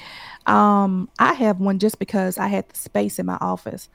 Um, 0.45 1.09
I 1.19 1.33
have 1.33 1.59
one 1.59 1.79
just 1.79 1.99
because 1.99 2.37
I 2.37 2.47
had 2.47 2.67
the 2.69 2.77
space 2.77 3.19
in 3.19 3.25
my 3.25 3.37
office, 3.41 3.89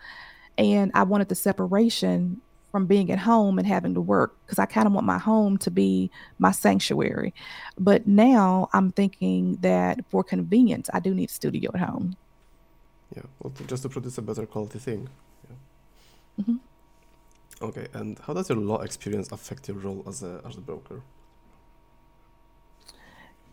and 0.56 0.92
I 0.94 1.02
wanted 1.02 1.28
the 1.28 1.34
separation 1.34 2.40
from 2.70 2.86
being 2.86 3.10
at 3.12 3.20
home 3.20 3.58
and 3.58 3.68
having 3.68 3.94
to 3.94 4.00
work 4.00 4.36
because 4.44 4.58
I 4.58 4.66
kind 4.66 4.86
of 4.86 4.92
want 4.92 5.06
my 5.06 5.18
home 5.18 5.58
to 5.58 5.70
be 5.70 6.10
my 6.38 6.50
sanctuary. 6.50 7.32
But 7.78 8.06
now 8.06 8.68
I'm 8.72 8.90
thinking 8.90 9.56
that 9.60 10.00
for 10.10 10.24
convenience, 10.24 10.90
I 10.92 11.00
do 11.00 11.14
need 11.14 11.30
a 11.30 11.32
studio 11.32 11.70
at 11.72 11.80
home. 11.80 12.16
Yeah, 13.14 13.22
well, 13.40 13.52
just 13.68 13.84
to 13.84 13.88
produce 13.88 14.18
a 14.18 14.22
better 14.22 14.44
quality 14.44 14.80
thing. 14.80 15.08
Yeah. 15.48 16.42
Mm-hmm. 16.42 16.56
Okay, 17.62 17.88
and 17.92 18.18
how 18.18 18.34
does 18.34 18.48
your 18.48 18.58
law 18.58 18.80
experience 18.80 19.30
affect 19.32 19.68
your 19.68 19.78
role 19.78 20.04
as 20.06 20.22
a 20.22 20.40
as 20.46 20.56
a 20.56 20.60
broker? 20.60 21.02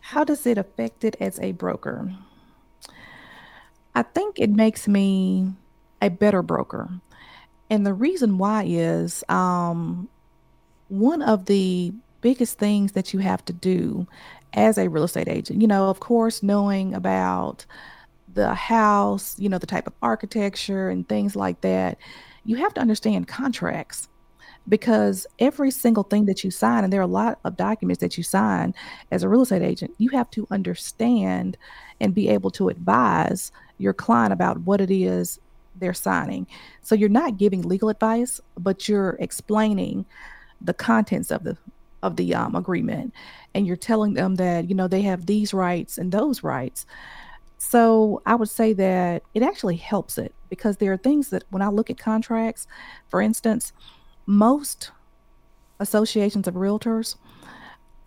How 0.00 0.24
does 0.24 0.46
it 0.46 0.58
affect 0.58 1.04
it 1.04 1.16
as 1.20 1.38
a 1.40 1.52
broker? 1.52 2.12
I 3.94 4.02
think 4.02 4.38
it 4.38 4.50
makes 4.50 4.88
me 4.88 5.52
a 6.00 6.10
better 6.10 6.42
broker. 6.42 6.88
And 7.70 7.86
the 7.86 7.94
reason 7.94 8.36
why 8.36 8.64
is 8.64 9.24
um, 9.28 10.08
one 10.88 11.22
of 11.22 11.46
the 11.46 11.92
biggest 12.20 12.58
things 12.58 12.92
that 12.92 13.12
you 13.12 13.20
have 13.20 13.44
to 13.44 13.52
do 13.52 14.06
as 14.54 14.78
a 14.78 14.88
real 14.88 15.04
estate 15.04 15.28
agent. 15.28 15.60
You 15.60 15.68
know, 15.68 15.88
of 15.88 16.00
course, 16.00 16.42
knowing 16.42 16.94
about 16.94 17.64
the 18.32 18.54
house, 18.54 19.38
you 19.38 19.48
know, 19.48 19.58
the 19.58 19.66
type 19.66 19.86
of 19.86 19.94
architecture 20.02 20.88
and 20.88 21.08
things 21.08 21.36
like 21.36 21.60
that, 21.62 21.98
you 22.44 22.56
have 22.56 22.74
to 22.74 22.80
understand 22.80 23.28
contracts 23.28 24.08
because 24.68 25.26
every 25.38 25.70
single 25.70 26.04
thing 26.04 26.26
that 26.26 26.44
you 26.44 26.50
sign, 26.50 26.84
and 26.84 26.92
there 26.92 27.00
are 27.00 27.04
a 27.04 27.06
lot 27.06 27.38
of 27.44 27.56
documents 27.56 28.00
that 28.00 28.16
you 28.16 28.22
sign 28.22 28.74
as 29.10 29.22
a 29.22 29.28
real 29.28 29.42
estate 29.42 29.62
agent, 29.62 29.92
you 29.98 30.10
have 30.10 30.30
to 30.30 30.46
understand 30.50 31.56
and 32.00 32.14
be 32.14 32.28
able 32.28 32.50
to 32.52 32.68
advise 32.68 33.50
your 33.78 33.92
client 33.92 34.32
about 34.32 34.58
what 34.60 34.80
it 34.80 34.90
is 34.90 35.40
they're 35.76 35.94
signing. 35.94 36.46
So 36.82 36.94
you're 36.94 37.08
not 37.08 37.38
giving 37.38 37.62
legal 37.62 37.88
advice, 37.88 38.40
but 38.58 38.88
you're 38.88 39.16
explaining 39.20 40.06
the 40.60 40.74
contents 40.74 41.30
of 41.30 41.44
the 41.44 41.56
of 42.02 42.16
the 42.16 42.34
um, 42.34 42.56
agreement, 42.56 43.14
and 43.54 43.64
you're 43.64 43.76
telling 43.76 44.14
them 44.14 44.34
that 44.34 44.68
you 44.68 44.74
know 44.74 44.88
they 44.88 45.02
have 45.02 45.26
these 45.26 45.54
rights 45.54 45.98
and 45.98 46.10
those 46.10 46.42
rights. 46.42 46.84
So 47.64 48.20
I 48.26 48.34
would 48.34 48.50
say 48.50 48.72
that 48.72 49.22
it 49.34 49.42
actually 49.44 49.76
helps 49.76 50.18
it 50.18 50.34
because 50.50 50.78
there 50.78 50.92
are 50.92 50.96
things 50.96 51.30
that 51.30 51.44
when 51.50 51.62
I 51.62 51.68
look 51.68 51.90
at 51.90 51.96
contracts, 51.96 52.66
for 53.08 53.22
instance, 53.22 53.72
most 54.26 54.90
associations 55.78 56.48
of 56.48 56.54
realtors 56.54 57.14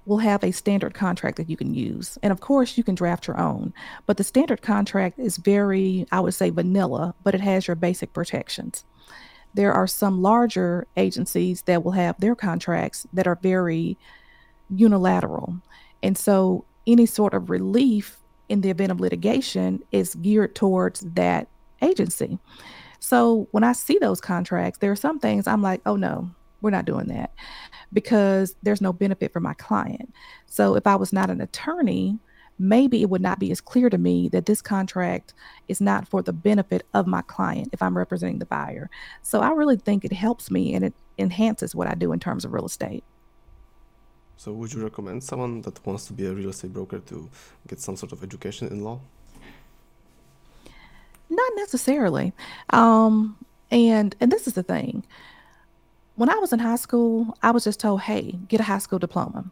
will 0.05 0.17
have 0.17 0.43
a 0.43 0.51
standard 0.51 0.93
contract 0.93 1.37
that 1.37 1.49
you 1.49 1.55
can 1.55 1.73
use. 1.73 2.17
And 2.21 2.33
of 2.33 2.41
course, 2.41 2.77
you 2.77 2.83
can 2.83 2.95
draft 2.95 3.27
your 3.27 3.39
own. 3.39 3.73
But 4.05 4.17
the 4.17 4.25
standard 4.25 4.61
contract 4.61 5.17
is 5.17 5.37
very, 5.37 6.05
I 6.11 6.19
would 6.19 6.33
say, 6.33 6.49
vanilla, 6.49 7.15
but 7.23 7.33
it 7.33 7.41
has 7.41 7.65
your 7.65 7.75
basic 7.75 8.11
protections. 8.11 8.83
There 9.53 9.71
are 9.71 9.87
some 9.87 10.21
larger 10.21 10.85
agencies 10.97 11.61
that 11.61 11.81
will 11.81 11.93
have 11.93 12.19
their 12.19 12.35
contracts 12.35 13.07
that 13.13 13.25
are 13.25 13.39
very 13.41 13.97
unilateral. 14.69 15.61
And 16.03 16.17
so 16.17 16.65
any 16.85 17.05
sort 17.05 17.33
of 17.33 17.49
relief 17.49 18.19
in 18.49 18.61
the 18.61 18.69
event 18.69 18.91
of 18.91 18.99
litigation 18.99 19.83
is 19.91 20.15
geared 20.15 20.55
towards 20.55 21.01
that 21.01 21.47
agency. 21.81 22.39
So 22.99 23.47
when 23.51 23.63
I 23.63 23.73
see 23.73 23.97
those 23.99 24.21
contracts, 24.21 24.79
there 24.79 24.91
are 24.91 24.95
some 24.95 25.19
things 25.19 25.47
I'm 25.47 25.61
like, 25.61 25.81
oh 25.85 25.95
no, 25.95 26.29
we're 26.61 26.71
not 26.71 26.85
doing 26.85 27.07
that 27.07 27.31
because 27.93 28.55
there's 28.63 28.81
no 28.81 28.91
benefit 28.91 29.31
for 29.31 29.39
my 29.39 29.53
client. 29.53 30.13
So 30.47 30.75
if 30.75 30.87
I 30.87 30.95
was 30.95 31.13
not 31.13 31.29
an 31.29 31.41
attorney, 31.41 32.17
maybe 32.57 33.01
it 33.01 33.09
would 33.09 33.21
not 33.21 33.39
be 33.39 33.51
as 33.51 33.61
clear 33.61 33.89
to 33.89 33.97
me 33.97 34.29
that 34.29 34.45
this 34.45 34.61
contract 34.61 35.33
is 35.67 35.81
not 35.81 36.07
for 36.07 36.21
the 36.21 36.33
benefit 36.33 36.85
of 36.93 37.05
my 37.05 37.21
client 37.23 37.69
if 37.73 37.81
I'm 37.81 37.97
representing 37.97 38.39
the 38.39 38.45
buyer. 38.45 38.89
So 39.21 39.41
I 39.41 39.51
really 39.51 39.77
think 39.77 40.05
it 40.05 40.13
helps 40.13 40.49
me 40.49 40.73
and 40.73 40.85
it 40.85 40.93
enhances 41.17 41.75
what 41.75 41.87
I 41.87 41.95
do 41.95 42.11
in 42.11 42.19
terms 42.19 42.45
of 42.45 42.53
real 42.53 42.65
estate. 42.65 43.03
So 44.37 44.51
would 44.53 44.73
you 44.73 44.83
recommend 44.83 45.23
someone 45.23 45.61
that 45.61 45.85
wants 45.85 46.05
to 46.07 46.13
be 46.13 46.25
a 46.25 46.33
real 46.33 46.49
estate 46.49 46.73
broker 46.73 46.99
to 46.99 47.29
get 47.67 47.79
some 47.79 47.95
sort 47.95 48.11
of 48.11 48.23
education 48.23 48.67
in 48.67 48.83
law? 48.83 48.99
Not 51.29 51.51
necessarily. 51.55 52.33
Um, 52.69 53.37
and 53.71 54.15
and 54.19 54.31
this 54.31 54.47
is 54.47 54.53
the 54.53 54.63
thing. 54.63 55.05
When 56.15 56.29
I 56.29 56.35
was 56.35 56.53
in 56.53 56.59
high 56.59 56.75
school, 56.77 57.37
I 57.41 57.51
was 57.51 57.63
just 57.63 57.79
told, 57.79 58.01
"Hey, 58.01 58.37
get 58.47 58.59
a 58.59 58.63
high 58.63 58.77
school 58.77 58.99
diploma." 58.99 59.45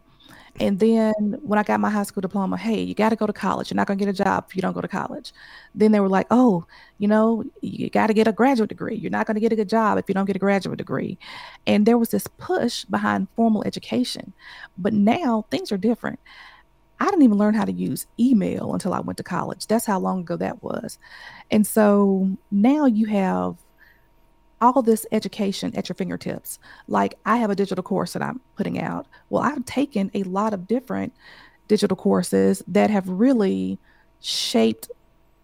And 0.60 0.78
then 0.78 1.38
when 1.42 1.58
I 1.58 1.64
got 1.64 1.80
my 1.80 1.90
high 1.90 2.04
school 2.04 2.20
diploma, 2.20 2.56
hey, 2.56 2.80
you 2.80 2.94
got 2.94 3.08
to 3.08 3.16
go 3.16 3.26
to 3.26 3.32
college. 3.32 3.70
You're 3.70 3.76
not 3.76 3.88
going 3.88 3.98
to 3.98 4.04
get 4.04 4.20
a 4.20 4.24
job 4.24 4.46
if 4.48 4.54
you 4.54 4.62
don't 4.62 4.72
go 4.72 4.80
to 4.80 4.88
college. 4.88 5.32
Then 5.74 5.90
they 5.90 5.98
were 5.98 6.08
like, 6.08 6.28
oh, 6.30 6.64
you 6.98 7.08
know, 7.08 7.44
you 7.60 7.90
got 7.90 8.06
to 8.06 8.14
get 8.14 8.28
a 8.28 8.32
graduate 8.32 8.68
degree. 8.68 8.94
You're 8.94 9.10
not 9.10 9.26
going 9.26 9.34
to 9.34 9.40
get 9.40 9.52
a 9.52 9.56
good 9.56 9.68
job 9.68 9.98
if 9.98 10.04
you 10.08 10.14
don't 10.14 10.26
get 10.26 10.36
a 10.36 10.40
graduate 10.40 10.78
degree. 10.78 11.18
And 11.66 11.86
there 11.86 11.98
was 11.98 12.10
this 12.10 12.28
push 12.38 12.84
behind 12.84 13.26
formal 13.34 13.64
education. 13.66 14.32
But 14.78 14.92
now 14.92 15.44
things 15.50 15.72
are 15.72 15.76
different. 15.76 16.20
I 17.00 17.06
didn't 17.06 17.22
even 17.22 17.38
learn 17.38 17.54
how 17.54 17.64
to 17.64 17.72
use 17.72 18.06
email 18.20 18.72
until 18.72 18.94
I 18.94 19.00
went 19.00 19.16
to 19.16 19.24
college. 19.24 19.66
That's 19.66 19.86
how 19.86 19.98
long 19.98 20.20
ago 20.20 20.36
that 20.36 20.62
was. 20.62 20.98
And 21.50 21.66
so 21.66 22.36
now 22.52 22.86
you 22.86 23.06
have 23.06 23.56
all 24.64 24.80
this 24.82 25.06
education 25.12 25.74
at 25.76 25.88
your 25.88 25.94
fingertips. 25.94 26.58
Like 26.88 27.14
I 27.26 27.36
have 27.36 27.50
a 27.50 27.54
digital 27.54 27.82
course 27.82 28.14
that 28.14 28.22
I'm 28.22 28.40
putting 28.56 28.80
out. 28.80 29.06
Well, 29.28 29.42
I've 29.42 29.64
taken 29.66 30.10
a 30.14 30.22
lot 30.22 30.54
of 30.54 30.66
different 30.66 31.12
digital 31.68 31.96
courses 31.96 32.62
that 32.66 32.90
have 32.90 33.08
really 33.08 33.78
shaped 34.20 34.90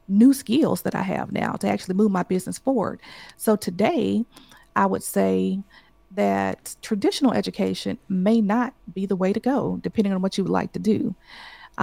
new 0.09 0.33
skills 0.33 0.83
that 0.83 0.95
I 0.95 1.03
have 1.03 1.33
now 1.33 1.53
to 1.53 1.69
actually 1.69 1.95
move 1.95 2.11
my 2.11 2.23
business 2.23 2.59
forward. 2.59 3.01
So 3.37 3.57
today, 3.57 4.25
I 4.75 4.87
would 4.87 5.03
say 5.03 5.61
that 6.13 6.75
traditional 6.83 7.33
education 7.33 7.99
may 8.09 8.41
not 8.41 8.75
be 8.93 9.07
the 9.07 9.17
way 9.17 9.33
to 9.33 9.39
go, 9.39 9.79
depending 9.83 10.13
on 10.13 10.23
what 10.23 10.37
you 10.37 10.45
would 10.45 10.53
like 10.53 10.73
to 10.73 10.79
do. 10.79 11.15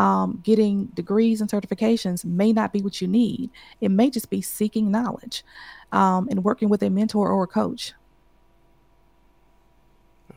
Um, 0.06 0.30
getting 0.44 0.76
degrees 0.94 1.42
and 1.42 1.50
certifications 1.50 2.24
may 2.24 2.54
not 2.54 2.70
be 2.72 2.82
what 2.86 2.96
you 3.02 3.08
need. 3.08 3.50
It 3.82 3.90
may 3.90 4.10
just 4.18 4.30
be 4.30 4.42
seeking 4.42 4.92
knowledge 4.92 5.44
um, 5.92 6.28
and 6.30 6.44
working 6.44 6.70
with 6.70 6.84
a 6.84 6.90
mentor 6.90 7.26
or 7.34 7.44
a 7.44 7.48
coach. 7.48 7.94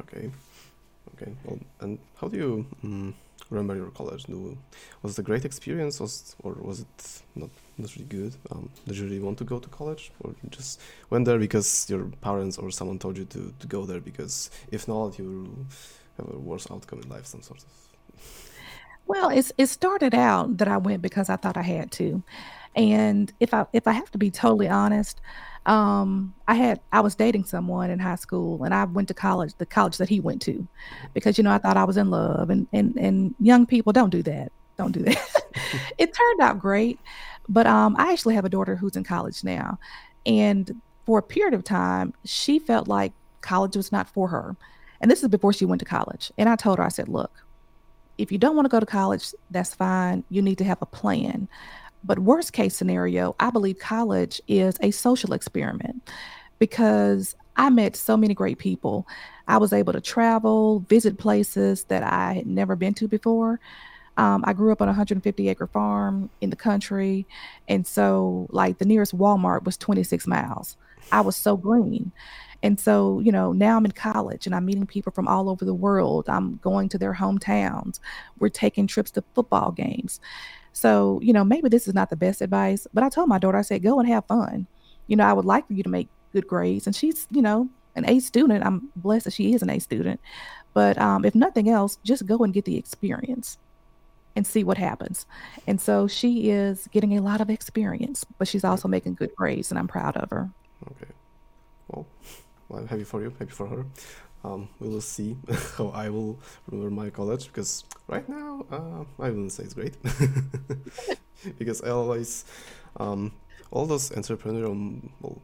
Okay. 0.02 0.30
Okay. 1.12 1.32
Well, 1.44 1.58
and 1.80 1.98
how 2.18 2.28
do 2.28 2.36
you 2.38 2.66
um, 2.82 3.14
remember 3.50 3.76
your 3.76 3.90
college? 3.90 4.22
Do, 4.24 4.56
was 5.02 5.12
it 5.12 5.22
a 5.22 5.26
great 5.30 5.44
experience, 5.44 6.00
was, 6.00 6.34
or 6.42 6.52
was 6.68 6.80
it 6.80 7.22
not, 7.34 7.50
not 7.76 7.94
really 7.94 8.08
good? 8.08 8.32
Um, 8.50 8.70
did 8.86 8.96
you 8.96 9.04
really 9.04 9.20
want 9.20 9.36
to 9.38 9.44
go 9.44 9.58
to 9.58 9.68
college, 9.68 10.11
or 10.20 10.34
just 10.48 10.80
went 11.11 11.26
there 11.26 11.38
because 11.38 11.68
your 11.90 12.04
parents 12.22 12.56
or 12.56 12.70
someone 12.70 12.98
told 12.98 13.18
you 13.18 13.26
to, 13.26 13.52
to 13.58 13.66
go 13.66 13.84
there? 13.84 14.00
Because 14.00 14.50
if 14.72 14.88
not, 14.88 15.18
you 15.18 15.66
have 16.16 16.32
a 16.32 16.38
worse 16.38 16.66
outcome 16.70 17.00
in 17.02 17.08
life, 17.11 17.26
some 17.26 17.42
sort 17.42 17.62
of. 17.62 17.89
Well, 19.11 19.30
it's 19.30 19.50
it 19.58 19.66
started 19.66 20.14
out 20.14 20.58
that 20.58 20.68
I 20.68 20.76
went 20.76 21.02
because 21.02 21.28
I 21.30 21.34
thought 21.34 21.56
I 21.56 21.62
had 21.62 21.90
to. 21.92 22.22
And 22.76 23.32
if 23.40 23.52
I 23.52 23.66
if 23.72 23.88
I 23.88 23.90
have 23.90 24.08
to 24.12 24.18
be 24.18 24.30
totally 24.30 24.68
honest, 24.68 25.20
um, 25.66 26.32
I 26.46 26.54
had 26.54 26.80
I 26.92 27.00
was 27.00 27.16
dating 27.16 27.42
someone 27.46 27.90
in 27.90 27.98
high 27.98 28.14
school 28.14 28.62
and 28.62 28.72
I 28.72 28.84
went 28.84 29.08
to 29.08 29.14
college, 29.14 29.52
the 29.58 29.66
college 29.66 29.96
that 29.96 30.08
he 30.08 30.20
went 30.20 30.40
to, 30.42 30.64
because 31.12 31.38
you 31.38 31.42
know 31.42 31.50
I 31.50 31.58
thought 31.58 31.76
I 31.76 31.82
was 31.82 31.96
in 31.96 32.08
love 32.08 32.50
and 32.50 32.68
and 32.72 32.94
and 32.98 33.34
young 33.40 33.66
people 33.66 33.92
don't 33.92 34.11
do 34.11 34.22
that. 34.22 34.52
Don't 34.78 34.92
do 34.92 35.00
that. 35.00 35.42
it 35.98 36.14
turned 36.14 36.40
out 36.40 36.61
great, 36.61 37.00
but 37.48 37.66
um, 37.66 37.96
I 37.98 38.12
actually 38.12 38.36
have 38.36 38.44
a 38.44 38.48
daughter 38.48 38.76
who's 38.76 38.94
in 38.94 39.02
college 39.02 39.42
now, 39.42 39.80
and 40.24 40.80
for 41.04 41.18
a 41.18 41.22
period 41.22 41.54
of 41.54 41.64
time, 41.64 42.14
she 42.24 42.61
felt 42.61 42.86
like 42.86 43.12
college 43.40 43.74
was 43.74 43.90
not 43.90 44.08
for 44.08 44.28
her, 44.28 44.54
and 45.00 45.11
this 45.11 45.24
is 45.24 45.28
before 45.30 45.52
she 45.52 45.64
went 45.64 45.80
to 45.80 45.84
college. 45.84 46.30
And 46.38 46.48
I 46.48 46.54
told 46.54 46.78
her, 46.78 46.84
I 46.84 46.90
said, 46.90 47.08
look, 47.08 47.32
if 48.20 48.30
you 48.30 48.38
don't 48.38 48.54
want 48.54 48.66
to 48.66 48.70
go 48.70 48.80
to 48.80 48.86
college, 48.86 49.32
that's 49.50 49.74
fine. 49.74 50.24
You 50.28 50.42
need 50.42 50.58
to 50.58 50.64
have 50.64 50.80
a 50.82 50.86
plan. 50.86 51.48
But 52.04 52.18
worst 52.18 52.52
case 52.52 52.76
scenario, 52.76 53.34
I 53.40 53.50
believe 53.50 53.78
college 53.78 54.40
is 54.46 54.76
a 54.80 54.90
social 54.90 55.32
experiment 55.32 56.10
because 56.58 57.34
I 57.56 57.70
met 57.70 57.96
so 57.96 58.16
many 58.16 58.34
great 58.34 58.58
people. 58.58 59.06
I 59.48 59.56
was 59.56 59.72
able 59.72 59.92
to 59.92 60.00
travel, 60.00 60.80
visit 60.80 61.18
places 61.18 61.84
that 61.84 62.02
I 62.02 62.34
had 62.34 62.46
never 62.46 62.76
been 62.76 62.94
to 62.94 63.08
before. 63.08 63.58
Um, 64.16 64.44
I 64.46 64.52
grew 64.52 64.70
up 64.70 64.82
on 64.82 64.88
a 64.88 64.92
150 64.92 65.48
acre 65.48 65.66
farm 65.66 66.28
in 66.40 66.50
the 66.50 66.56
country. 66.56 67.26
And 67.68 67.86
so, 67.86 68.46
like, 68.50 68.78
the 68.78 68.84
nearest 68.84 69.16
Walmart 69.16 69.64
was 69.64 69.76
26 69.76 70.26
miles. 70.26 70.76
I 71.10 71.22
was 71.22 71.36
so 71.36 71.56
green. 71.56 72.12
And 72.62 72.78
so, 72.78 73.20
you 73.20 73.32
know, 73.32 73.52
now 73.52 73.76
I'm 73.76 73.84
in 73.84 73.92
college 73.92 74.46
and 74.46 74.54
I'm 74.54 74.66
meeting 74.66 74.86
people 74.86 75.12
from 75.12 75.26
all 75.26 75.48
over 75.48 75.64
the 75.64 75.74
world. 75.74 76.28
I'm 76.28 76.56
going 76.56 76.88
to 76.90 76.98
their 76.98 77.14
hometowns. 77.14 78.00
We're 78.38 78.50
taking 78.50 78.86
trips 78.86 79.11
to 79.12 79.24
football 79.34 79.72
games. 79.72 80.20
So, 80.72 81.20
you 81.22 81.32
know, 81.32 81.42
maybe 81.44 81.68
this 81.68 81.88
is 81.88 81.94
not 81.94 82.11
the 82.11 82.16
best 82.16 82.42
advice, 82.42 82.86
but 82.92 83.02
I 83.02 83.08
told 83.08 83.28
my 83.28 83.38
daughter, 83.38 83.58
I 83.58 83.62
said, 83.62 83.82
go 83.82 83.98
and 83.98 84.08
have 84.08 84.26
fun. 84.26 84.66
You 85.06 85.16
know, 85.16 85.24
I 85.24 85.32
would 85.32 85.44
like 85.44 85.66
for 85.66 85.72
you 85.72 85.82
to 85.82 85.88
make 85.88 86.08
good 86.32 86.46
grades. 86.46 86.86
And 86.86 86.94
she's, 86.94 87.26
you 87.30 87.42
know, 87.42 87.68
an 87.96 88.08
A 88.08 88.20
student. 88.20 88.64
I'm 88.64 88.88
blessed 88.94 89.24
that 89.24 89.32
she 89.32 89.52
is 89.54 89.62
an 89.62 89.70
A 89.70 89.78
student. 89.78 90.20
But 90.72 90.98
um, 90.98 91.24
if 91.24 91.34
nothing 91.34 91.68
else, 91.68 91.98
just 92.04 92.26
go 92.26 92.38
and 92.38 92.54
get 92.54 92.64
the 92.64 92.76
experience 92.76 93.58
and 94.36 94.46
see 94.46 94.62
what 94.62 94.78
happens. 94.78 95.26
And 95.66 95.80
so 95.80 96.06
she 96.06 96.50
is 96.50 96.88
getting 96.92 97.18
a 97.18 97.22
lot 97.22 97.40
of 97.40 97.50
experience, 97.50 98.24
but 98.38 98.46
she's 98.46 98.64
also 98.64 98.86
making 98.86 99.14
good 99.14 99.34
grades, 99.34 99.70
and 99.70 99.78
I'm 99.78 99.88
proud 99.88 100.16
of 100.16 100.30
her. 100.30 100.48
Okay. 100.92 101.11
Well, 101.88 102.06
I'm 102.74 102.86
happy 102.86 103.04
for 103.04 103.22
you, 103.22 103.32
happy 103.38 103.52
for 103.52 103.66
her. 103.66 103.86
Um, 104.42 104.68
we 104.78 104.88
will 104.88 105.00
see 105.02 105.36
how 105.76 105.88
I 105.88 106.08
will 106.08 106.38
remember 106.68 106.90
my 106.90 107.10
college 107.10 107.46
because 107.48 107.84
right 108.08 108.26
now 108.28 108.64
uh, 108.70 109.04
I 109.22 109.28
wouldn't 109.28 109.52
say 109.52 109.64
it's 109.64 109.74
great 109.74 109.96
because 111.58 111.82
I 111.82 111.90
always 111.90 112.46
um, 112.96 113.32
all 113.70 113.86
those 113.86 114.10
entrepreneurial 114.10 115.10
well, 115.20 115.42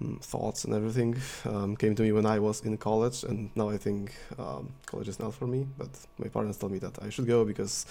mm, 0.00 0.20
thoughts 0.22 0.64
and 0.64 0.74
everything 0.74 1.16
um, 1.44 1.74
came 1.76 1.96
to 1.96 2.02
me 2.02 2.12
when 2.12 2.24
I 2.24 2.38
was 2.38 2.60
in 2.60 2.76
college 2.78 3.24
and 3.24 3.50
now 3.56 3.68
I 3.68 3.76
think 3.76 4.14
um, 4.38 4.72
college 4.86 5.08
is 5.08 5.18
not 5.18 5.34
for 5.34 5.48
me 5.48 5.66
but 5.76 5.88
my 6.18 6.28
parents 6.28 6.58
told 6.58 6.70
me 6.70 6.78
that 6.78 7.02
I 7.02 7.10
should 7.10 7.26
go 7.26 7.44
because 7.44 7.84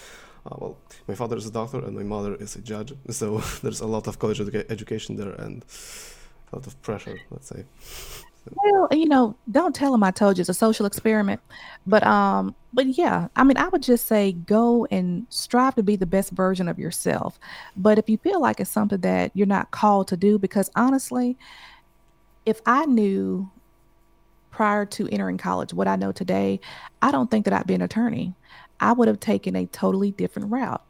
uh, 0.45 0.55
well 0.57 0.77
my 1.09 1.15
father 1.15 1.35
is 1.35 1.45
a 1.45 1.51
doctor 1.51 1.79
and 1.79 1.97
my 1.97 2.03
mother 2.03 2.35
is 2.35 2.55
a 2.55 2.61
judge 2.61 2.93
so 3.09 3.39
there's 3.61 3.81
a 3.81 3.87
lot 3.87 4.07
of 4.07 4.19
college 4.19 4.39
educa- 4.39 4.71
education 4.71 5.17
there 5.17 5.33
and 5.33 5.65
a 6.53 6.55
lot 6.55 6.65
of 6.65 6.81
pressure 6.81 7.19
let's 7.29 7.47
say 7.49 7.65
Well, 8.45 8.87
you 8.91 9.05
know, 9.07 9.37
don't 9.51 9.75
tell 9.75 9.91
them 9.91 10.03
I 10.03 10.11
told 10.11 10.37
you 10.37 10.41
it's 10.41 10.49
a 10.49 10.53
social 10.53 10.85
experiment. 10.85 11.41
But 11.85 12.03
um, 12.05 12.55
but 12.73 12.87
yeah, 12.97 13.27
I 13.35 13.43
mean, 13.43 13.57
I 13.57 13.67
would 13.67 13.83
just 13.83 14.07
say 14.07 14.31
go 14.33 14.85
and 14.91 15.25
strive 15.29 15.75
to 15.75 15.83
be 15.83 15.95
the 15.95 16.05
best 16.05 16.31
version 16.31 16.67
of 16.67 16.79
yourself. 16.79 17.39
But 17.75 17.99
if 17.99 18.09
you 18.09 18.17
feel 18.17 18.41
like 18.41 18.59
it's 18.59 18.69
something 18.71 19.01
that 19.01 19.31
you're 19.35 19.47
not 19.47 19.71
called 19.71 20.07
to 20.09 20.17
do, 20.17 20.39
because 20.39 20.69
honestly, 20.75 21.37
if 22.45 22.61
I 22.65 22.85
knew 22.85 23.49
prior 24.51 24.85
to 24.85 25.07
entering 25.09 25.37
college 25.37 25.73
what 25.73 25.87
I 25.87 25.95
know 25.95 26.11
today, 26.11 26.59
I 27.01 27.11
don't 27.11 27.29
think 27.31 27.45
that 27.45 27.53
I'd 27.53 27.67
be 27.67 27.75
an 27.75 27.81
attorney. 27.81 28.35
I 28.79 28.93
would 28.93 29.07
have 29.07 29.19
taken 29.19 29.55
a 29.55 29.65
totally 29.67 30.11
different 30.11 30.51
route. 30.51 30.83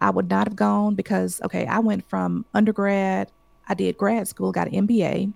I 0.00 0.10
would 0.10 0.30
not 0.30 0.46
have 0.46 0.56
gone 0.56 0.94
because, 0.94 1.40
okay, 1.44 1.66
I 1.66 1.78
went 1.80 2.08
from 2.08 2.46
undergrad, 2.54 3.30
I 3.68 3.74
did 3.74 3.98
grad 3.98 4.28
school, 4.28 4.52
got 4.52 4.68
an 4.68 4.74
MBA, 4.74 5.32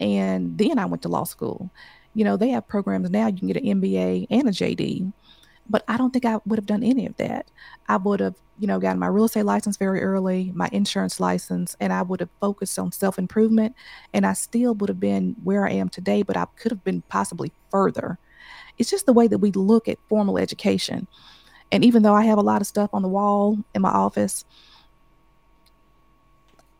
and 0.00 0.56
then 0.56 0.78
I 0.78 0.86
went 0.86 1.02
to 1.02 1.08
law 1.08 1.24
school. 1.24 1.70
You 2.14 2.24
know, 2.24 2.36
they 2.36 2.48
have 2.48 2.66
programs 2.66 3.10
now 3.10 3.28
you 3.28 3.38
can 3.38 3.46
get 3.46 3.58
an 3.58 3.80
MBA 3.80 4.26
and 4.30 4.48
a 4.48 4.50
JD, 4.50 5.12
but 5.68 5.84
I 5.86 5.96
don't 5.96 6.12
think 6.12 6.24
I 6.24 6.38
would 6.46 6.58
have 6.58 6.66
done 6.66 6.82
any 6.82 7.06
of 7.06 7.16
that. 7.18 7.50
I 7.88 7.96
would 7.96 8.18
have, 8.18 8.34
you 8.58 8.66
know, 8.66 8.80
gotten 8.80 8.98
my 8.98 9.06
real 9.06 9.26
estate 9.26 9.44
license 9.44 9.76
very 9.76 10.02
early, 10.02 10.50
my 10.54 10.68
insurance 10.72 11.20
license, 11.20 11.76
and 11.78 11.92
I 11.92 12.02
would 12.02 12.20
have 12.20 12.30
focused 12.40 12.78
on 12.78 12.90
self 12.90 13.18
improvement. 13.18 13.76
And 14.12 14.26
I 14.26 14.32
still 14.32 14.74
would 14.74 14.88
have 14.88 14.98
been 14.98 15.36
where 15.44 15.66
I 15.66 15.72
am 15.72 15.88
today, 15.88 16.22
but 16.22 16.36
I 16.36 16.46
could 16.56 16.72
have 16.72 16.82
been 16.82 17.02
possibly 17.02 17.52
further. 17.70 18.18
It's 18.78 18.90
just 18.90 19.06
the 19.06 19.12
way 19.12 19.28
that 19.28 19.38
we 19.38 19.52
look 19.52 19.86
at 19.88 19.98
formal 20.08 20.38
education. 20.38 21.06
And 21.70 21.84
even 21.84 22.02
though 22.02 22.14
I 22.14 22.24
have 22.24 22.38
a 22.38 22.42
lot 22.42 22.60
of 22.60 22.66
stuff 22.66 22.90
on 22.92 23.02
the 23.02 23.08
wall 23.08 23.58
in 23.74 23.82
my 23.82 23.90
office, 23.90 24.44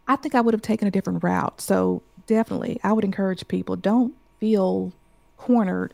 I 0.09 0.17
think 0.17 0.35
I 0.35 0.41
would 0.41 0.55
have 0.55 0.63
taken 0.63 0.89
a 0.89 0.91
different 0.91 1.23
route. 1.23 1.61
So 1.61 2.03
definitely, 2.31 2.79
I 2.85 2.93
would 2.93 3.05
encourage 3.05 3.47
people 3.49 3.75
don't 3.75 4.15
feel 4.39 4.93
cornered 5.37 5.93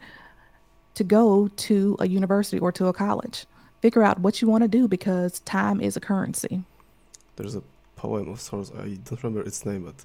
to 0.95 1.03
go 1.03 1.49
to 1.69 1.97
a 1.99 2.07
university 2.07 2.59
or 2.59 2.71
to 2.73 2.87
a 2.87 2.93
college. 2.93 3.47
Figure 3.81 4.03
out 4.03 4.21
what 4.21 4.41
you 4.41 4.49
want 4.49 4.63
to 4.63 4.69
do 4.69 4.87
because 4.87 5.41
time 5.41 5.81
is 5.81 5.97
a 5.97 6.01
currency. 6.01 6.63
There's 7.37 7.57
a 7.57 7.63
poem 7.97 8.29
of 8.29 8.41
sorts. 8.41 8.71
I 8.79 8.99
don't 9.07 9.23
remember 9.23 9.43
its 9.49 9.65
name, 9.65 9.83
but 9.85 9.99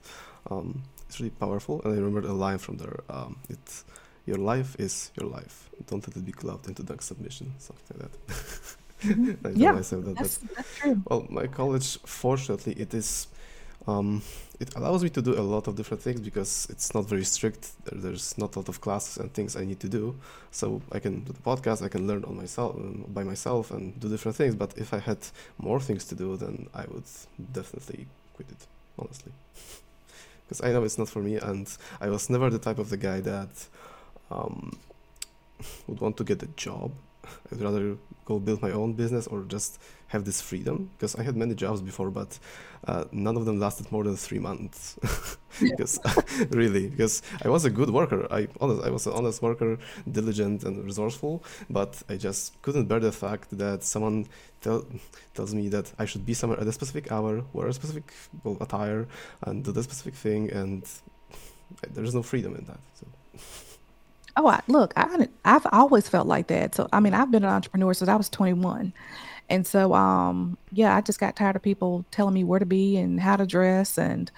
um, 0.54 0.84
it's 1.08 1.20
really 1.20 1.32
powerful. 1.32 1.82
And 1.84 1.94
I 1.94 1.98
remember 1.98 2.28
a 2.28 2.34
line 2.34 2.60
from 2.60 2.78
there. 2.78 2.98
Um, 3.10 3.38
it's 3.50 3.84
your 4.26 4.38
life 4.38 4.76
is 4.80 5.12
your 5.18 5.28
life. 5.30 5.70
Don't 5.88 6.06
let 6.08 6.16
it 6.16 6.26
be 6.26 6.32
clouded 6.32 6.68
into 6.70 6.84
dark 6.84 7.02
submission. 7.02 7.54
Something 7.58 7.98
like 8.00 8.12
that. 8.12 8.36
Mm-hmm. 9.02 9.60
Yeah, 9.60 9.72
that. 9.72 10.16
that's 10.16 10.38
that's 10.56 10.76
true. 10.78 11.02
well, 11.10 11.26
my 11.30 11.48
college, 11.48 11.98
fortunately, 12.06 12.74
it 12.74 12.94
is 12.94 13.26
um, 13.88 14.22
it 14.60 14.76
allows 14.76 15.04
me 15.04 15.10
to 15.10 15.22
do 15.22 15.34
a 15.34 15.42
lot 15.42 15.68
of 15.68 15.76
different 15.76 16.04
things 16.04 16.20
because 16.20 16.68
it's 16.70 16.94
not 16.94 17.06
very 17.08 17.24
strict. 17.24 17.72
There, 17.86 18.00
there's 18.00 18.38
not 18.38 18.56
a 18.56 18.60
lot 18.60 18.70
of 18.70 18.80
classes 18.80 19.18
and 19.18 19.34
things 19.34 19.56
I 19.56 19.66
need 19.66 19.80
to 19.80 19.90
do. 19.90 20.16
So 20.52 20.82
I 20.92 21.00
can 21.00 21.24
do 21.24 21.34
the 21.34 21.40
podcast, 21.40 21.84
I 21.84 21.88
can 21.88 22.08
learn 22.08 22.24
on 22.26 22.38
myself 22.38 22.76
um, 22.76 23.06
by 23.08 23.24
myself 23.24 23.72
and 23.72 24.00
do 24.00 24.08
different 24.08 24.38
things. 24.38 24.56
But 24.56 24.78
if 24.78 24.94
I 24.94 25.00
had 25.00 25.18
more 25.58 25.80
things 25.80 26.06
to 26.06 26.16
do, 26.16 26.38
then 26.38 26.68
I 26.74 26.86
would 26.90 27.06
definitely 27.54 28.08
quit 28.36 28.50
it, 28.50 28.68
honestly. 28.98 29.32
Because 30.48 30.68
I 30.68 30.74
know 30.74 30.84
it's 30.84 30.98
not 30.98 31.08
for 31.08 31.22
me, 31.22 31.38
and 31.38 31.66
I 32.02 32.10
was 32.10 32.30
never 32.30 32.50
the 32.50 32.60
type 32.60 32.78
of 32.78 32.90
the 32.90 32.98
guy 32.98 33.22
that 33.22 33.68
um, 34.30 34.78
would 35.88 36.02
want 36.02 36.18
to 36.18 36.26
get 36.26 36.44
a 36.44 36.48
job. 36.58 36.92
I'd 37.52 37.62
rather 37.62 37.96
go 38.26 38.38
build 38.38 38.62
my 38.62 38.72
own 38.72 38.92
business 38.92 39.28
or 39.28 39.44
just 39.44 39.80
have 40.12 40.26
this 40.26 40.42
freedom. 40.42 40.90
Because 40.94 41.16
I 41.16 41.24
had 41.24 41.36
many 41.36 41.56
jobs 41.56 41.82
before, 41.82 42.10
but 42.12 42.38
uh, 42.88 43.06
none 43.12 43.38
of 43.38 43.46
them 43.46 43.60
lasted 43.60 43.92
more 43.92 44.04
than 44.04 44.16
three 44.16 44.40
months. 44.40 44.98
because 45.60 46.00
really, 46.50 46.88
because 46.90 47.22
I 47.44 47.48
was 47.50 47.64
a 47.66 47.70
good 47.70 47.90
worker. 47.90 48.28
I 48.30 48.48
honest, 48.60 48.84
I 48.88 48.90
was 48.90 49.08
an 49.08 49.14
honest 49.14 49.42
worker, 49.42 49.78
diligent 50.12 50.64
and 50.64 50.84
resourceful. 50.84 51.44
But 51.70 52.04
I 52.10 52.18
just 52.18 52.62
couldn't 52.62 52.86
bear 52.86 53.00
the 53.00 53.12
fact 53.12 53.58
that 53.58 53.84
someone 53.84 54.28
tell, 54.62 54.86
tells 55.34 55.54
me 55.54 55.70
that 55.70 55.92
I 55.98 56.06
should 56.06 56.26
be 56.26 56.34
somewhere 56.34 56.60
at 56.60 56.68
a 56.68 56.74
specific 56.74 57.12
hour, 57.12 57.44
wear 57.54 57.68
a 57.68 57.74
specific 57.74 58.14
well, 58.44 58.58
attire, 58.60 59.08
and 59.44 59.64
do 59.64 59.72
the 59.72 59.84
specific 59.84 60.16
thing, 60.16 60.52
and 60.52 60.84
there's 61.94 62.14
no 62.14 62.24
freedom 62.24 62.56
in 62.56 62.66
that. 62.66 62.80
So. 63.00 63.08
Oh, 64.38 64.48
I, 64.48 64.62
look, 64.68 64.94
I, 64.96 65.28
I've 65.44 65.68
always 65.72 66.08
felt 66.08 66.28
like 66.28 66.48
that. 66.48 66.76
So, 66.76 66.88
I 66.94 67.00
mean, 67.00 67.14
I've 67.14 67.32
been 67.32 67.44
an 67.44 67.50
entrepreneur 67.50 67.94
since 67.94 68.10
I 68.10 68.16
was 68.16 68.30
21. 68.30 68.94
And 69.52 69.68
so, 69.68 69.94
um, 69.94 70.58
yeah, 70.72 70.96
I 70.96 71.02
just 71.02 71.20
got 71.20 71.36
tired 71.36 71.58
of 71.58 71.62
people 71.64 72.06
telling 72.12 72.34
me 72.34 72.44
where 72.46 72.60
to 72.60 72.66
be 72.66 72.98
and 72.98 73.20
how 73.20 73.38
to 73.38 73.46
dress. 73.46 74.00
And, 74.00 74.32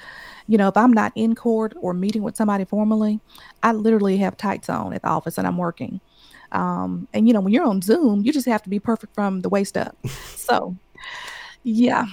you 0.47 0.57
know, 0.57 0.67
if 0.69 0.77
I'm 0.77 0.93
not 0.93 1.13
in 1.15 1.35
court 1.35 1.73
or 1.81 1.93
meeting 1.93 2.23
with 2.23 2.35
somebody 2.37 2.65
formally, 2.65 3.21
I 3.63 3.73
literally 3.73 4.17
have 4.17 4.37
tights 4.37 4.69
on 4.69 4.93
at 4.93 5.03
the 5.03 5.09
office 5.09 5.37
and 5.37 5.47
I'm 5.47 5.57
working. 5.57 6.01
Um, 6.51 7.07
and, 7.13 7.27
you 7.27 7.33
know, 7.33 7.41
when 7.41 7.53
you're 7.53 7.65
on 7.65 7.81
Zoom, 7.83 8.23
you 8.23 8.33
just 8.33 8.47
have 8.47 8.63
to 8.63 8.69
be 8.69 8.79
perfect 8.79 9.15
from 9.15 9.41
the 9.41 9.49
waist 9.49 9.77
up. 9.77 9.97
So, 10.35 10.77
yeah. 11.63 12.05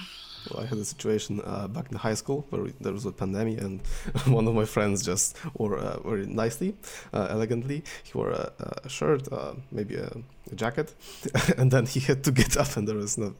Well, 0.51 0.63
I 0.63 0.67
had 0.67 0.77
a 0.77 0.85
situation 0.85 1.41
uh, 1.45 1.67
back 1.67 1.91
in 1.91 1.97
high 1.97 2.13
school 2.15 2.45
where 2.49 2.67
there 2.79 2.93
was 2.93 3.05
a 3.05 3.11
pandemic, 3.11 3.61
and 3.61 3.81
one 4.27 4.47
of 4.47 4.55
my 4.55 4.65
friends 4.65 5.03
just 5.03 5.37
wore 5.53 5.77
uh, 5.77 5.99
very 6.01 6.25
nicely, 6.25 6.75
uh, 7.13 7.27
elegantly. 7.29 7.83
He 8.03 8.11
wore 8.13 8.31
a, 8.31 8.51
a 8.83 8.89
shirt, 8.89 9.31
uh, 9.31 9.53
maybe 9.71 9.95
a, 9.95 10.11
a 10.51 10.55
jacket, 10.55 10.93
and 11.57 11.71
then 11.71 11.85
he 11.85 11.99
had 11.99 12.23
to 12.23 12.31
get 12.31 12.57
up, 12.57 12.75
and 12.77 12.87
there 12.87 12.97
was 12.97 13.17
not 13.17 13.33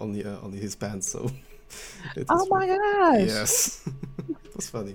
only 0.00 0.24
uh, 0.24 0.38
only 0.42 0.58
his 0.58 0.76
pants. 0.76 1.08
So 1.08 1.30
Oh 2.28 2.46
my 2.50 2.66
gosh. 2.66 3.26
yes, 3.26 3.88
it 4.28 4.56
was 4.56 4.68
funny. 4.68 4.94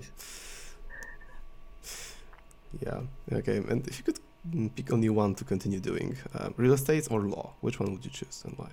Yeah. 2.80 3.00
Okay. 3.32 3.58
And 3.58 3.86
if 3.86 3.98
you 3.98 4.04
could 4.04 4.18
mm, 4.50 4.74
pick 4.74 4.92
only 4.92 5.08
one 5.08 5.34
to 5.36 5.44
continue 5.44 5.80
doing, 5.80 6.16
uh, 6.34 6.50
real 6.56 6.72
estate 6.72 7.08
or 7.10 7.20
law, 7.20 7.52
which 7.60 7.78
one 7.78 7.92
would 7.92 8.04
you 8.04 8.10
choose 8.10 8.42
and 8.44 8.54
why? 8.58 8.70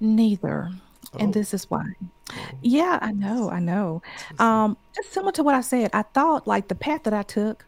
Neither. 0.00 0.72
And 1.18 1.28
Oh. 1.28 1.32
this 1.32 1.52
is 1.54 1.70
why. 1.70 1.84
Oh. 2.30 2.34
Yeah, 2.62 2.98
I 3.02 3.12
know, 3.12 3.50
I 3.50 3.60
know. 3.60 4.02
Um, 4.38 4.76
just 4.94 5.12
similar 5.12 5.32
to 5.32 5.42
what 5.42 5.54
I 5.54 5.60
said, 5.60 5.90
I 5.92 6.02
thought 6.02 6.46
like 6.46 6.68
the 6.68 6.74
path 6.74 7.02
that 7.04 7.12
I 7.14 7.22
took 7.22 7.66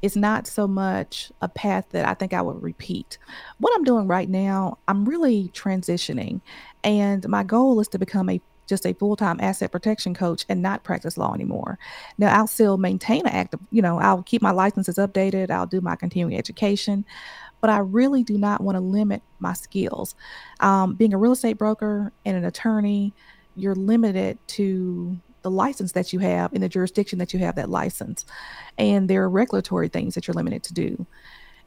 is 0.00 0.16
not 0.16 0.46
so 0.46 0.68
much 0.68 1.32
a 1.42 1.48
path 1.48 1.86
that 1.90 2.06
I 2.06 2.14
think 2.14 2.32
I 2.32 2.40
would 2.40 2.62
repeat. 2.62 3.18
What 3.58 3.72
I'm 3.76 3.84
doing 3.84 4.06
right 4.06 4.28
now, 4.28 4.78
I'm 4.86 5.04
really 5.04 5.50
transitioning, 5.54 6.40
and 6.84 7.28
my 7.28 7.42
goal 7.42 7.80
is 7.80 7.88
to 7.88 7.98
become 7.98 8.30
a 8.30 8.40
just 8.68 8.84
a 8.86 8.92
full-time 8.92 9.40
asset 9.40 9.72
protection 9.72 10.12
coach 10.12 10.44
and 10.50 10.60
not 10.60 10.84
practice 10.84 11.16
law 11.16 11.32
anymore. 11.32 11.78
Now, 12.18 12.38
I'll 12.38 12.46
still 12.46 12.76
maintain 12.76 13.22
an 13.26 13.32
active, 13.32 13.60
you 13.70 13.80
know, 13.80 13.98
I'll 13.98 14.22
keep 14.22 14.42
my 14.42 14.50
licenses 14.50 14.96
updated, 14.96 15.50
I'll 15.50 15.66
do 15.66 15.80
my 15.80 15.96
continuing 15.96 16.36
education, 16.38 17.06
but 17.60 17.70
I 17.70 17.78
really 17.78 18.22
do 18.22 18.38
not 18.38 18.60
want 18.60 18.76
to 18.76 18.80
limit 18.80 19.22
my 19.40 19.52
skills. 19.52 20.14
Um, 20.60 20.94
being 20.94 21.12
a 21.12 21.18
real 21.18 21.32
estate 21.32 21.58
broker 21.58 22.12
and 22.24 22.36
an 22.36 22.44
attorney, 22.44 23.12
you're 23.56 23.74
limited 23.74 24.38
to 24.48 25.18
the 25.42 25.50
license 25.50 25.92
that 25.92 26.12
you 26.12 26.18
have 26.18 26.52
in 26.52 26.60
the 26.60 26.68
jurisdiction 26.68 27.18
that 27.18 27.32
you 27.32 27.38
have 27.40 27.54
that 27.56 27.70
license. 27.70 28.24
And 28.76 29.08
there 29.08 29.22
are 29.22 29.30
regulatory 29.30 29.88
things 29.88 30.14
that 30.14 30.26
you're 30.26 30.34
limited 30.34 30.62
to 30.64 30.74
do. 30.74 31.06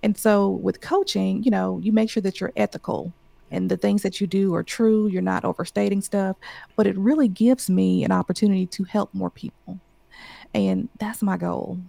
And 0.04 0.18
so 0.18 0.50
with 0.50 0.82
coaching, 0.82 1.44
you 1.44 1.52
know, 1.52 1.80
you 1.82 1.92
make 1.92 2.10
sure 2.10 2.22
that 2.22 2.40
you're 2.40 2.54
ethical 2.56 3.14
and 3.52 3.70
the 3.70 3.78
things 3.78 4.02
that 4.02 4.20
you 4.20 4.28
do 4.28 4.56
are 4.56 4.64
true, 4.64 5.08
you're 5.08 5.22
not 5.22 5.46
overstating 5.46 6.02
stuff, 6.02 6.38
but 6.76 6.88
it 6.88 6.98
really 6.98 7.28
gives 7.28 7.70
me 7.70 8.04
an 8.04 8.12
opportunity 8.12 8.66
to 8.68 8.84
help 8.86 9.14
more 9.14 9.30
people. 9.30 9.80
And 10.54 10.90
that's 11.00 11.22
my 11.22 11.38
goal. 11.38 11.80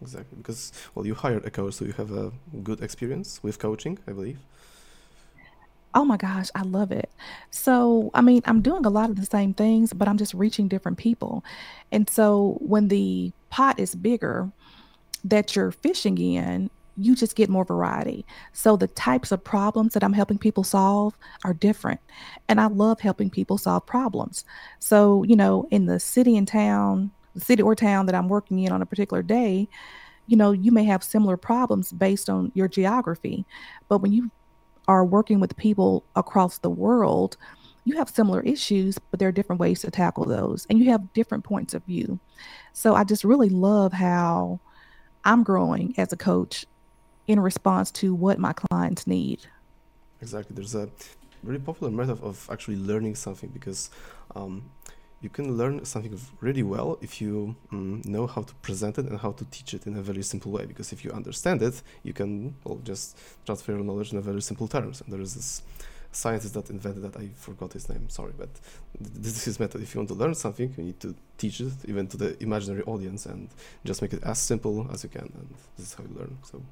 Exactly, 0.00 0.36
because 0.36 0.72
well, 0.94 1.06
you 1.06 1.14
hired 1.14 1.44
a 1.44 1.50
coach, 1.50 1.74
so 1.74 1.84
you 1.84 1.92
have 1.92 2.12
a 2.12 2.32
good 2.62 2.80
experience 2.82 3.40
with 3.42 3.58
coaching, 3.58 3.98
I 4.06 4.12
believe. 4.12 4.38
Oh 5.94 6.04
my 6.04 6.16
gosh, 6.16 6.48
I 6.54 6.62
love 6.62 6.92
it. 6.92 7.10
So, 7.50 8.10
I 8.14 8.20
mean, 8.20 8.42
I'm 8.44 8.60
doing 8.60 8.84
a 8.84 8.90
lot 8.90 9.10
of 9.10 9.16
the 9.16 9.26
same 9.26 9.54
things, 9.54 9.92
but 9.92 10.06
I'm 10.06 10.18
just 10.18 10.34
reaching 10.34 10.68
different 10.68 10.98
people. 10.98 11.44
And 11.90 12.08
so 12.08 12.58
when 12.60 12.88
the 12.88 13.32
pot 13.50 13.80
is 13.80 13.94
bigger 13.94 14.52
that 15.24 15.56
you're 15.56 15.72
fishing 15.72 16.18
in, 16.18 16.70
you 16.96 17.14
just 17.14 17.36
get 17.36 17.48
more 17.48 17.64
variety. 17.64 18.26
So 18.52 18.76
the 18.76 18.88
types 18.88 19.32
of 19.32 19.42
problems 19.42 19.94
that 19.94 20.04
I'm 20.04 20.12
helping 20.12 20.38
people 20.38 20.64
solve 20.64 21.16
are 21.44 21.54
different. 21.54 22.00
And 22.48 22.60
I 22.60 22.66
love 22.66 23.00
helping 23.00 23.30
people 23.30 23.56
solve 23.56 23.86
problems. 23.86 24.44
So, 24.80 25.22
you 25.24 25.36
know, 25.36 25.66
in 25.70 25.86
the 25.86 26.00
city 26.00 26.36
and 26.36 26.46
town, 26.46 27.12
the 27.38 27.44
city 27.44 27.62
or 27.62 27.74
town 27.74 28.06
that 28.06 28.14
I'm 28.14 28.28
working 28.28 28.58
in 28.60 28.72
on 28.72 28.82
a 28.82 28.86
particular 28.86 29.22
day, 29.22 29.68
you 30.26 30.36
know, 30.36 30.52
you 30.52 30.72
may 30.72 30.84
have 30.84 31.02
similar 31.02 31.36
problems 31.36 31.92
based 31.92 32.28
on 32.28 32.52
your 32.54 32.68
geography. 32.68 33.46
But 33.88 33.98
when 33.98 34.12
you 34.12 34.30
are 34.86 35.04
working 35.04 35.40
with 35.40 35.56
people 35.56 36.04
across 36.16 36.58
the 36.58 36.70
world, 36.70 37.36
you 37.84 37.96
have 37.96 38.10
similar 38.10 38.40
issues, 38.42 38.98
but 38.98 39.18
there 39.18 39.28
are 39.28 39.32
different 39.32 39.60
ways 39.60 39.80
to 39.80 39.90
tackle 39.90 40.24
those, 40.24 40.66
and 40.68 40.78
you 40.78 40.90
have 40.90 41.12
different 41.14 41.44
points 41.44 41.72
of 41.72 41.82
view. 41.84 42.18
So 42.72 42.94
I 42.94 43.04
just 43.04 43.24
really 43.24 43.48
love 43.48 43.92
how 43.92 44.60
I'm 45.24 45.42
growing 45.42 45.94
as 45.96 46.12
a 46.12 46.16
coach 46.16 46.66
in 47.26 47.40
response 47.40 47.90
to 47.92 48.14
what 48.14 48.38
my 48.38 48.52
clients 48.52 49.06
need. 49.06 49.40
Exactly, 50.20 50.54
there's 50.54 50.74
a 50.74 50.90
very 51.42 51.58
popular 51.58 51.92
method 51.92 52.20
of 52.22 52.48
actually 52.50 52.76
learning 52.76 53.14
something 53.14 53.50
because 53.50 53.90
um, 54.34 54.70
you 55.20 55.28
can 55.28 55.56
learn 55.56 55.84
something 55.84 56.18
really 56.40 56.62
well 56.62 56.98
if 57.02 57.20
you 57.20 57.56
mm, 57.72 58.04
know 58.06 58.26
how 58.26 58.42
to 58.42 58.54
present 58.56 58.98
it 58.98 59.06
and 59.06 59.18
how 59.18 59.32
to 59.32 59.44
teach 59.46 59.74
it 59.74 59.86
in 59.86 59.96
a 59.96 60.02
very 60.02 60.22
simple 60.22 60.52
way. 60.52 60.64
Because 60.64 60.92
if 60.92 61.04
you 61.04 61.10
understand 61.10 61.60
it, 61.62 61.82
you 62.04 62.12
can 62.12 62.54
well 62.64 62.80
just 62.84 63.18
transfer 63.44 63.72
your 63.72 63.82
knowledge 63.82 64.12
in 64.12 64.18
a 64.18 64.20
very 64.20 64.40
simple 64.42 64.68
terms. 64.68 65.00
And 65.00 65.12
there 65.12 65.20
is 65.20 65.34
this 65.34 65.62
scientist 66.12 66.54
that 66.54 66.70
invented 66.70 67.02
that. 67.02 67.16
I 67.16 67.30
forgot 67.34 67.72
his 67.72 67.88
name. 67.88 68.08
Sorry, 68.08 68.32
but 68.38 68.48
this 69.00 69.36
is 69.36 69.44
his 69.44 69.60
method. 69.60 69.82
If 69.82 69.94
you 69.94 70.00
want 70.00 70.08
to 70.08 70.14
learn 70.14 70.34
something, 70.34 70.72
you 70.76 70.84
need 70.84 71.00
to 71.00 71.14
teach 71.36 71.60
it 71.60 71.72
even 71.86 72.06
to 72.08 72.16
the 72.16 72.40
imaginary 72.42 72.84
audience 72.84 73.26
and 73.26 73.48
just 73.84 74.02
make 74.02 74.12
it 74.12 74.22
as 74.22 74.38
simple 74.38 74.88
as 74.92 75.02
you 75.02 75.10
can. 75.10 75.32
And 75.34 75.54
this 75.76 75.88
is 75.88 75.94
how 75.94 76.04
you 76.04 76.14
learn. 76.16 76.38
So 76.42 76.62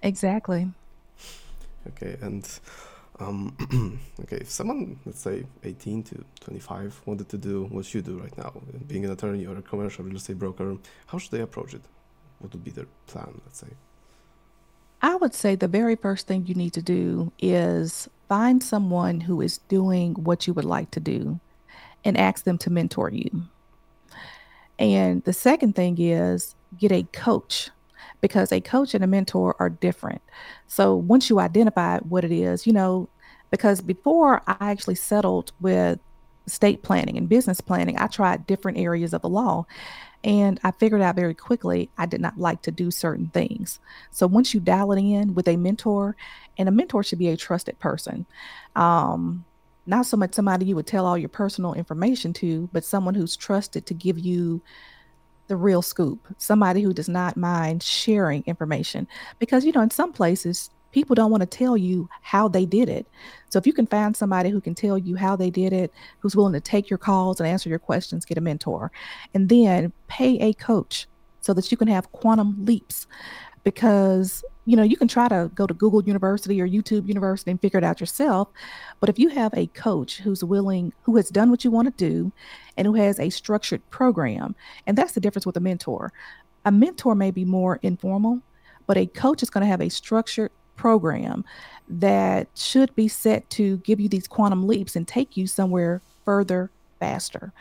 exactly. 0.00 0.70
Okay, 1.88 2.16
and 2.22 2.48
um, 3.20 4.00
okay, 4.22 4.38
if 4.38 4.50
someone, 4.50 4.98
let's 5.04 5.20
say 5.20 5.44
18 5.62 6.02
to 6.04 6.24
25, 6.40 7.02
wanted 7.06 7.28
to 7.28 7.38
do 7.38 7.64
what 7.64 7.92
you 7.94 8.02
do 8.02 8.18
right 8.18 8.36
now, 8.36 8.52
being 8.86 9.04
an 9.04 9.12
attorney 9.12 9.46
or 9.46 9.56
a 9.56 9.62
commercial 9.62 10.04
real 10.04 10.16
estate 10.16 10.38
broker, 10.38 10.76
how 11.06 11.18
should 11.18 11.30
they 11.30 11.40
approach 11.40 11.74
it? 11.74 11.82
What 12.40 12.52
would 12.52 12.64
be 12.64 12.70
their 12.70 12.86
plan, 13.06 13.40
let's 13.44 13.60
say? 13.60 13.68
I 15.00 15.14
would 15.16 15.34
say 15.34 15.54
the 15.54 15.68
very 15.68 15.96
first 15.96 16.26
thing 16.26 16.46
you 16.46 16.54
need 16.54 16.72
to 16.72 16.82
do 16.82 17.30
is 17.38 18.08
find 18.28 18.62
someone 18.62 19.20
who 19.20 19.40
is 19.40 19.58
doing 19.68 20.14
what 20.14 20.46
you 20.46 20.54
would 20.54 20.64
like 20.64 20.90
to 20.92 21.00
do 21.00 21.38
and 22.04 22.16
ask 22.16 22.44
them 22.44 22.58
to 22.58 22.70
mentor 22.70 23.10
you. 23.10 23.44
And 24.78 25.22
the 25.24 25.32
second 25.32 25.76
thing 25.76 25.98
is 26.00 26.54
get 26.78 26.90
a 26.90 27.04
coach 27.12 27.70
because 28.24 28.50
a 28.52 28.60
coach 28.62 28.94
and 28.94 29.04
a 29.04 29.06
mentor 29.06 29.54
are 29.58 29.68
different. 29.68 30.22
So 30.66 30.96
once 30.96 31.28
you 31.28 31.40
identify 31.40 31.98
what 31.98 32.24
it 32.24 32.32
is, 32.32 32.66
you 32.66 32.72
know, 32.72 33.06
because 33.50 33.82
before 33.82 34.40
I 34.46 34.56
actually 34.60 34.94
settled 34.94 35.52
with 35.60 36.00
estate 36.46 36.82
planning 36.82 37.18
and 37.18 37.28
business 37.28 37.60
planning, 37.60 37.98
I 37.98 38.06
tried 38.06 38.46
different 38.46 38.78
areas 38.78 39.12
of 39.12 39.20
the 39.20 39.28
law. 39.28 39.66
And 40.24 40.58
I 40.64 40.70
figured 40.70 41.02
out 41.02 41.16
very 41.16 41.34
quickly 41.34 41.90
I 41.98 42.06
did 42.06 42.22
not 42.22 42.38
like 42.38 42.62
to 42.62 42.70
do 42.70 42.90
certain 42.90 43.28
things. 43.28 43.78
So 44.10 44.26
once 44.26 44.54
you 44.54 44.60
dial 44.60 44.92
it 44.92 44.98
in 44.98 45.34
with 45.34 45.46
a 45.46 45.58
mentor, 45.58 46.16
and 46.56 46.66
a 46.66 46.72
mentor 46.72 47.02
should 47.02 47.18
be 47.18 47.28
a 47.28 47.36
trusted 47.36 47.78
person. 47.78 48.24
Um, 48.74 49.44
not 49.84 50.06
so 50.06 50.16
much 50.16 50.32
somebody 50.32 50.64
you 50.64 50.76
would 50.76 50.86
tell 50.86 51.04
all 51.04 51.18
your 51.18 51.28
personal 51.28 51.74
information 51.74 52.32
to, 52.32 52.70
but 52.72 52.86
someone 52.86 53.14
who's 53.14 53.36
trusted 53.36 53.84
to 53.84 53.92
give 53.92 54.18
you 54.18 54.62
the 55.48 55.56
real 55.56 55.82
scoop, 55.82 56.20
somebody 56.38 56.82
who 56.82 56.92
does 56.92 57.08
not 57.08 57.36
mind 57.36 57.82
sharing 57.82 58.42
information. 58.46 59.06
Because, 59.38 59.64
you 59.64 59.72
know, 59.72 59.82
in 59.82 59.90
some 59.90 60.12
places, 60.12 60.70
people 60.92 61.14
don't 61.14 61.30
want 61.30 61.42
to 61.42 61.46
tell 61.46 61.76
you 61.76 62.08
how 62.22 62.48
they 62.48 62.64
did 62.64 62.88
it. 62.88 63.06
So 63.50 63.58
if 63.58 63.66
you 63.66 63.72
can 63.72 63.86
find 63.86 64.16
somebody 64.16 64.50
who 64.50 64.60
can 64.60 64.74
tell 64.74 64.96
you 64.96 65.16
how 65.16 65.36
they 65.36 65.50
did 65.50 65.72
it, 65.72 65.92
who's 66.20 66.36
willing 66.36 66.52
to 66.54 66.60
take 66.60 66.88
your 66.88 66.98
calls 66.98 67.40
and 67.40 67.48
answer 67.48 67.68
your 67.68 67.78
questions, 67.78 68.24
get 68.24 68.38
a 68.38 68.40
mentor. 68.40 68.90
And 69.34 69.48
then 69.48 69.92
pay 70.06 70.38
a 70.38 70.54
coach 70.54 71.06
so 71.40 71.52
that 71.52 71.70
you 71.70 71.76
can 71.76 71.88
have 71.88 72.10
quantum 72.12 72.64
leaps 72.64 73.06
because 73.64 74.44
you 74.66 74.76
know 74.76 74.82
you 74.82 74.96
can 74.96 75.08
try 75.08 75.28
to 75.28 75.50
go 75.54 75.66
to 75.66 75.74
google 75.74 76.02
university 76.04 76.60
or 76.60 76.68
youtube 76.68 77.06
university 77.08 77.50
and 77.50 77.60
figure 77.60 77.78
it 77.78 77.84
out 77.84 78.00
yourself 78.00 78.48
but 79.00 79.08
if 79.08 79.18
you 79.18 79.28
have 79.28 79.52
a 79.54 79.66
coach 79.68 80.18
who's 80.18 80.44
willing 80.44 80.92
who 81.02 81.16
has 81.16 81.28
done 81.28 81.50
what 81.50 81.64
you 81.64 81.70
want 81.70 81.86
to 81.86 82.08
do 82.08 82.32
and 82.76 82.86
who 82.86 82.94
has 82.94 83.18
a 83.20 83.30
structured 83.30 83.88
program. 83.90 84.54
And 84.86 84.98
that's 84.98 85.12
the 85.12 85.20
difference 85.20 85.46
with 85.46 85.56
a 85.56 85.60
mentor. 85.60 86.12
A 86.64 86.72
mentor 86.72 87.14
may 87.14 87.30
be 87.30 87.44
more 87.44 87.78
informal 87.82 88.42
but 88.86 88.96
a 88.96 89.06
coach 89.06 89.42
is 89.42 89.50
going 89.50 89.62
to 89.62 89.68
have 89.68 89.80
a 89.80 89.88
structured 89.88 90.50
program 90.76 91.44
that 91.88 92.48
should 92.54 92.94
be 92.94 93.08
set 93.08 93.48
to 93.50 93.78
give 93.78 94.00
you 94.00 94.08
these 94.08 94.26
quantum 94.26 94.66
leaps 94.66 94.96
and 94.96 95.06
take 95.06 95.36
you 95.36 95.46
somewhere 95.46 96.02
further 96.24 96.70
faster. 96.98 97.52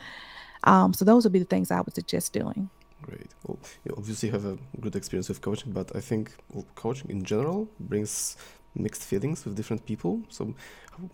Um, 0.63 0.93
so 0.93 1.05
those 1.05 1.23
would 1.23 1.33
be 1.33 1.39
the 1.39 1.45
things 1.45 1.71
i 1.71 1.81
would 1.81 1.93
suggest 1.93 2.33
doing. 2.33 2.69
Great. 3.01 3.31
Well, 3.45 3.59
you 3.83 3.93
obviously 3.97 4.29
have 4.29 4.45
a 4.45 4.57
good 4.79 4.95
experience 4.95 5.27
with 5.27 5.41
coaching, 5.41 5.73
but 5.73 5.93
I 5.93 5.99
think 5.99 6.31
well, 6.53 6.65
coaching 6.75 7.09
in 7.09 7.23
general 7.23 7.67
brings 7.79 8.37
mixed 8.75 9.03
feelings 9.03 9.45
with 9.45 9.55
different 9.55 9.85
people. 9.85 10.21
So, 10.29 10.53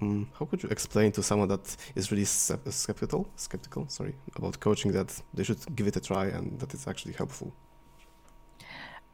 um, 0.02 0.30
how 0.38 0.46
could 0.46 0.64
you 0.64 0.70
explain 0.70 1.12
to 1.14 1.24
someone 1.24 1.48
that 1.50 1.76
is 1.96 2.12
really 2.12 2.26
skeptical, 2.26 3.30
skeptical, 3.36 3.88
sorry, 3.88 4.16
about 4.36 4.60
coaching 4.60 4.92
that 4.94 5.22
they 5.34 5.44
should 5.44 5.60
give 5.76 5.88
it 5.88 5.96
a 5.96 6.02
try 6.02 6.26
and 6.28 6.60
that 6.60 6.74
it's 6.74 6.88
actually 6.88 7.14
helpful? 7.14 7.54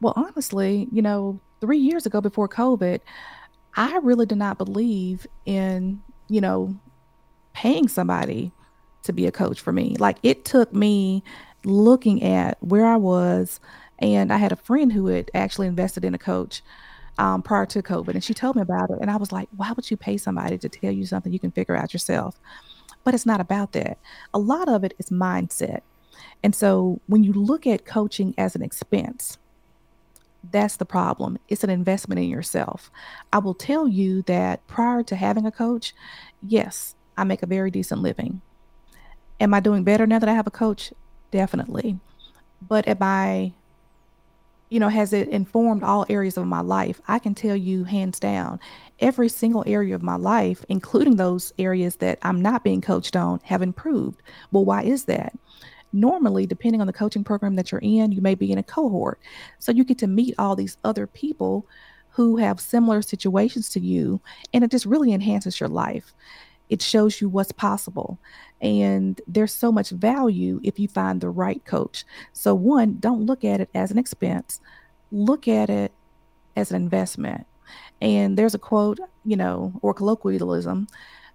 Well, 0.00 0.14
honestly, 0.16 0.88
you 0.92 1.02
know, 1.02 1.40
three 1.60 1.78
years 1.78 2.06
ago 2.06 2.20
before 2.20 2.48
COVID, 2.48 3.00
I 3.76 3.98
really 4.02 4.26
did 4.26 4.38
not 4.38 4.58
believe 4.58 5.26
in, 5.44 6.02
you 6.28 6.40
know, 6.40 6.76
paying 7.52 7.88
somebody 7.88 8.52
to 9.04 9.12
be 9.12 9.26
a 9.26 9.32
coach 9.32 9.60
for 9.60 9.72
me. 9.72 9.96
Like 9.98 10.18
it 10.22 10.44
took 10.44 10.72
me 10.72 11.22
looking 11.64 12.22
at 12.22 12.62
where 12.62 12.86
I 12.86 12.96
was, 12.96 13.60
and 13.98 14.32
I 14.32 14.36
had 14.36 14.52
a 14.52 14.56
friend 14.56 14.92
who 14.92 15.06
had 15.06 15.30
actually 15.34 15.66
invested 15.66 16.04
in 16.04 16.14
a 16.14 16.18
coach 16.18 16.62
um, 17.18 17.42
prior 17.42 17.66
to 17.66 17.82
COVID, 17.82 18.14
and 18.14 18.24
she 18.24 18.34
told 18.34 18.56
me 18.56 18.62
about 18.62 18.90
it, 18.90 18.98
and 19.00 19.10
I 19.10 19.16
was 19.16 19.32
like, 19.32 19.48
"Why 19.56 19.72
would 19.72 19.90
you 19.90 19.96
pay 19.96 20.16
somebody 20.16 20.58
to 20.58 20.68
tell 20.68 20.92
you 20.92 21.06
something 21.06 21.32
you 21.32 21.38
can 21.38 21.50
figure 21.50 21.76
out 21.76 21.92
yourself?" 21.92 22.38
But 23.04 23.14
it's 23.14 23.26
not 23.26 23.40
about 23.40 23.72
that. 23.72 23.98
A 24.34 24.38
lot 24.38 24.68
of 24.68 24.84
it 24.84 24.94
is 24.98 25.10
mindset, 25.10 25.80
and 26.42 26.54
so 26.54 27.00
when 27.06 27.24
you 27.24 27.32
look 27.32 27.66
at 27.66 27.86
coaching 27.86 28.34
as 28.36 28.54
an 28.54 28.62
expense, 28.62 29.38
that's 30.50 30.76
the 30.76 30.84
problem. 30.84 31.38
It's 31.48 31.64
an 31.64 31.70
investment 31.70 32.20
in 32.20 32.28
yourself. 32.28 32.90
I 33.32 33.38
will 33.38 33.54
tell 33.54 33.88
you 33.88 34.22
that 34.22 34.66
prior 34.66 35.02
to 35.04 35.16
having 35.16 35.46
a 35.46 35.52
coach, 35.52 35.94
yes, 36.42 36.94
I 37.16 37.24
make 37.24 37.42
a 37.42 37.46
very 37.46 37.70
decent 37.70 38.02
living. 38.02 38.42
Am 39.40 39.52
I 39.52 39.60
doing 39.60 39.84
better 39.84 40.06
now 40.06 40.18
that 40.18 40.28
I 40.28 40.34
have 40.34 40.46
a 40.46 40.50
coach? 40.50 40.92
definitely. 41.30 41.98
But 42.66 42.88
am 42.88 42.98
I, 43.00 43.52
you 44.68 44.80
know, 44.80 44.88
has 44.88 45.12
it 45.12 45.28
informed 45.28 45.82
all 45.82 46.06
areas 46.08 46.36
of 46.36 46.46
my 46.46 46.60
life? 46.60 47.00
I 47.08 47.18
can 47.18 47.34
tell 47.34 47.56
you 47.56 47.84
hands 47.84 48.18
down, 48.18 48.58
every 48.98 49.28
single 49.28 49.64
area 49.66 49.94
of 49.94 50.02
my 50.02 50.16
life, 50.16 50.64
including 50.68 51.16
those 51.16 51.52
areas 51.58 51.96
that 51.96 52.18
I'm 52.22 52.40
not 52.40 52.64
being 52.64 52.80
coached 52.80 53.16
on, 53.16 53.40
have 53.44 53.62
improved. 53.62 54.22
Well, 54.50 54.64
why 54.64 54.82
is 54.82 55.04
that? 55.04 55.32
Normally, 55.92 56.46
depending 56.46 56.80
on 56.80 56.86
the 56.86 56.92
coaching 56.92 57.24
program 57.24 57.54
that 57.54 57.70
you're 57.70 57.80
in, 57.80 58.12
you 58.12 58.20
may 58.20 58.34
be 58.34 58.50
in 58.50 58.58
a 58.58 58.62
cohort. 58.62 59.20
So 59.58 59.72
you 59.72 59.84
get 59.84 59.98
to 59.98 60.06
meet 60.06 60.34
all 60.38 60.56
these 60.56 60.76
other 60.84 61.06
people 61.06 61.66
who 62.10 62.36
have 62.36 62.58
similar 62.60 63.02
situations 63.02 63.68
to 63.68 63.80
you, 63.80 64.20
and 64.52 64.64
it 64.64 64.70
just 64.70 64.86
really 64.86 65.12
enhances 65.12 65.60
your 65.60 65.68
life 65.68 66.12
it 66.68 66.82
shows 66.82 67.20
you 67.20 67.28
what's 67.28 67.52
possible. 67.52 68.18
And 68.60 69.20
there's 69.26 69.54
so 69.54 69.70
much 69.70 69.90
value 69.90 70.60
if 70.62 70.78
you 70.78 70.88
find 70.88 71.20
the 71.20 71.28
right 71.28 71.64
coach. 71.64 72.04
So, 72.32 72.54
one, 72.54 72.96
don't 72.98 73.26
look 73.26 73.44
at 73.44 73.60
it 73.60 73.70
as 73.74 73.90
an 73.90 73.98
expense, 73.98 74.60
look 75.10 75.46
at 75.46 75.70
it 75.70 75.92
as 76.56 76.70
an 76.70 76.76
investment. 76.76 77.46
And 78.00 78.36
there's 78.36 78.54
a 78.54 78.58
quote, 78.58 78.98
you 79.24 79.36
know, 79.36 79.72
or 79.82 79.94
colloquialism. 79.94 80.88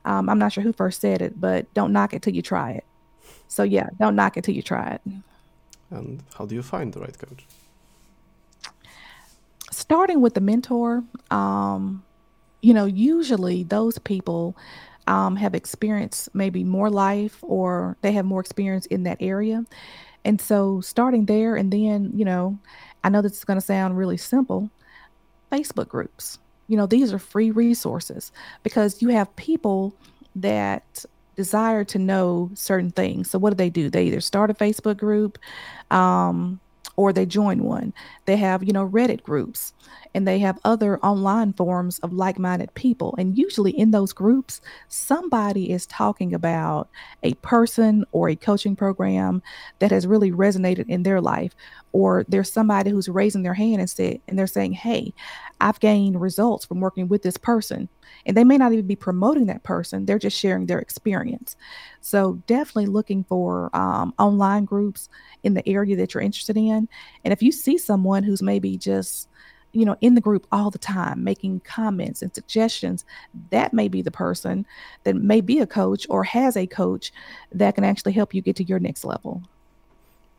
Um, 0.05 0.29
I'm 0.29 0.39
not 0.39 0.53
sure 0.53 0.63
who 0.63 0.73
first 0.73 1.01
said 1.01 1.21
it, 1.21 1.39
but 1.39 1.71
don't 1.73 1.93
knock 1.93 2.13
it 2.13 2.21
till 2.21 2.33
you 2.33 2.41
try 2.41 2.71
it. 2.71 2.85
So, 3.47 3.63
yeah, 3.63 3.89
don't 3.99 4.15
knock 4.15 4.37
it 4.37 4.43
till 4.43 4.55
you 4.55 4.61
try 4.61 4.91
it. 4.91 5.01
And 5.91 6.23
how 6.35 6.45
do 6.45 6.55
you 6.55 6.63
find 6.63 6.93
the 6.93 7.01
right 7.01 7.17
coach? 7.17 7.45
Starting 9.71 10.21
with 10.21 10.33
the 10.33 10.41
mentor, 10.41 11.03
um, 11.29 12.03
you 12.61 12.73
know, 12.73 12.85
usually 12.85 13.63
those 13.63 13.97
people 13.99 14.55
um, 15.11 15.35
have 15.35 15.53
experienced 15.53 16.33
maybe 16.33 16.63
more 16.63 16.89
life 16.89 17.37
or 17.41 17.97
they 18.01 18.13
have 18.13 18.23
more 18.23 18.39
experience 18.39 18.85
in 18.85 19.03
that 19.03 19.17
area. 19.19 19.65
And 20.23 20.39
so 20.39 20.79
starting 20.79 21.25
there, 21.25 21.57
and 21.57 21.69
then, 21.69 22.11
you 22.15 22.23
know, 22.23 22.57
I 23.03 23.09
know 23.09 23.21
this 23.21 23.33
is 23.33 23.43
going 23.43 23.59
to 23.59 23.65
sound 23.65 23.97
really 23.97 24.15
simple 24.15 24.69
Facebook 25.51 25.89
groups. 25.89 26.39
You 26.69 26.77
know, 26.77 26.85
these 26.85 27.11
are 27.11 27.19
free 27.19 27.51
resources 27.51 28.31
because 28.63 29.01
you 29.01 29.09
have 29.09 29.35
people 29.35 29.93
that 30.33 31.03
desire 31.35 31.83
to 31.83 31.99
know 31.99 32.49
certain 32.53 32.91
things. 32.91 33.29
So 33.29 33.37
what 33.37 33.49
do 33.49 33.55
they 33.55 33.69
do? 33.69 33.89
They 33.89 34.05
either 34.05 34.21
start 34.21 34.49
a 34.49 34.53
Facebook 34.53 34.95
group, 34.95 35.37
um, 35.89 36.61
or 36.95 37.11
they 37.11 37.25
join 37.25 37.63
one. 37.63 37.93
They 38.25 38.37
have, 38.37 38.63
you 38.63 38.71
know, 38.71 38.87
Reddit 38.87 39.23
groups 39.23 39.73
and 40.13 40.27
they 40.27 40.39
have 40.39 40.59
other 40.63 40.99
online 40.99 41.53
forums 41.53 41.99
of 41.99 42.13
like 42.13 42.37
minded 42.37 42.73
people. 42.73 43.15
And 43.17 43.37
usually 43.37 43.71
in 43.71 43.91
those 43.91 44.13
groups, 44.13 44.61
somebody 44.87 45.71
is 45.71 45.85
talking 45.85 46.33
about 46.33 46.89
a 47.23 47.33
person 47.35 48.05
or 48.11 48.29
a 48.29 48.35
coaching 48.35 48.75
program 48.75 49.41
that 49.79 49.91
has 49.91 50.07
really 50.07 50.31
resonated 50.31 50.89
in 50.89 51.03
their 51.03 51.21
life. 51.21 51.55
Or 51.93 52.25
there's 52.27 52.51
somebody 52.51 52.89
who's 52.89 53.09
raising 53.09 53.43
their 53.43 53.53
hand 53.53 53.81
and 53.81 53.89
said, 53.89 54.19
and 54.27 54.37
they're 54.37 54.47
saying, 54.47 54.73
Hey, 54.73 55.13
I've 55.59 55.79
gained 55.79 56.19
results 56.19 56.65
from 56.65 56.79
working 56.79 57.07
with 57.07 57.21
this 57.21 57.37
person. 57.37 57.89
And 58.25 58.35
they 58.35 58.43
may 58.43 58.57
not 58.57 58.73
even 58.73 58.87
be 58.87 58.95
promoting 58.95 59.45
that 59.47 59.63
person, 59.63 60.05
they're 60.05 60.19
just 60.19 60.37
sharing 60.37 60.65
their 60.65 60.79
experience. 60.79 61.55
So, 62.01 62.41
definitely 62.47 62.87
looking 62.87 63.23
for 63.23 63.75
um, 63.75 64.13
online 64.19 64.65
groups 64.65 65.09
in 65.43 65.53
the 65.53 65.67
area 65.67 65.95
that 65.95 66.13
you're 66.13 66.23
interested 66.23 66.57
in. 66.57 66.87
And 67.23 67.31
if 67.31 67.41
you 67.41 67.51
see 67.51 67.77
someone 67.77 68.23
who's 68.23 68.41
maybe 68.41 68.77
just 68.77 69.29
you 69.73 69.85
know, 69.85 69.95
in 70.01 70.15
the 70.15 70.21
group 70.21 70.45
all 70.51 70.69
the 70.69 70.77
time, 70.77 71.23
making 71.23 71.61
comments 71.61 72.21
and 72.21 72.33
suggestions, 72.33 73.05
that 73.49 73.73
may 73.73 73.87
be 73.87 74.01
the 74.01 74.11
person 74.11 74.65
that 75.03 75.15
may 75.15 75.41
be 75.41 75.59
a 75.59 75.67
coach 75.67 76.05
or 76.09 76.23
has 76.23 76.57
a 76.57 76.67
coach 76.67 77.11
that 77.51 77.75
can 77.75 77.83
actually 77.83 78.11
help 78.11 78.33
you 78.33 78.41
get 78.41 78.55
to 78.57 78.63
your 78.63 78.79
next 78.79 79.03
level. 79.05 79.43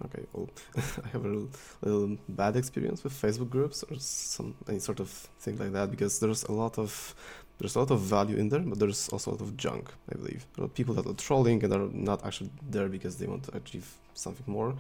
Okay, 0.05 0.25
well, 0.33 0.49
I 0.77 1.09
have 1.09 1.25
a 1.25 1.29
little, 1.29 1.49
little, 1.83 2.19
bad 2.29 2.57
experience 2.57 3.05
with 3.05 3.13
Facebook 3.13 3.51
groups 3.51 3.85
or 3.85 3.97
some 3.99 4.55
any 4.69 4.81
sort 4.81 4.99
of 4.99 5.09
thing 5.39 5.59
like 5.59 5.73
that 5.73 5.91
because 5.91 6.19
there's 6.19 6.43
a 6.45 6.53
lot 6.53 6.77
of 6.79 7.15
there's 7.59 7.77
a 7.77 7.79
lot 7.79 7.93
of 7.93 8.01
value 8.01 8.37
in 8.37 8.49
there, 8.49 8.61
but 8.61 8.81
there's 8.81 9.09
also 9.11 9.31
a 9.31 9.33
lot 9.33 9.41
of 9.41 9.57
junk. 9.57 9.93
I 10.13 10.17
believe 10.17 10.45
there 10.57 10.65
are 10.65 10.69
people 10.69 10.95
that 10.97 11.07
are 11.07 11.15
trolling 11.15 11.63
and 11.63 11.73
are 11.73 11.89
not 11.93 12.25
actually 12.27 12.51
there 12.69 12.89
because 12.89 13.19
they 13.19 13.27
want 13.27 13.45
to 13.45 13.57
achieve 13.57 13.89
something 14.15 14.45
more. 14.47 14.75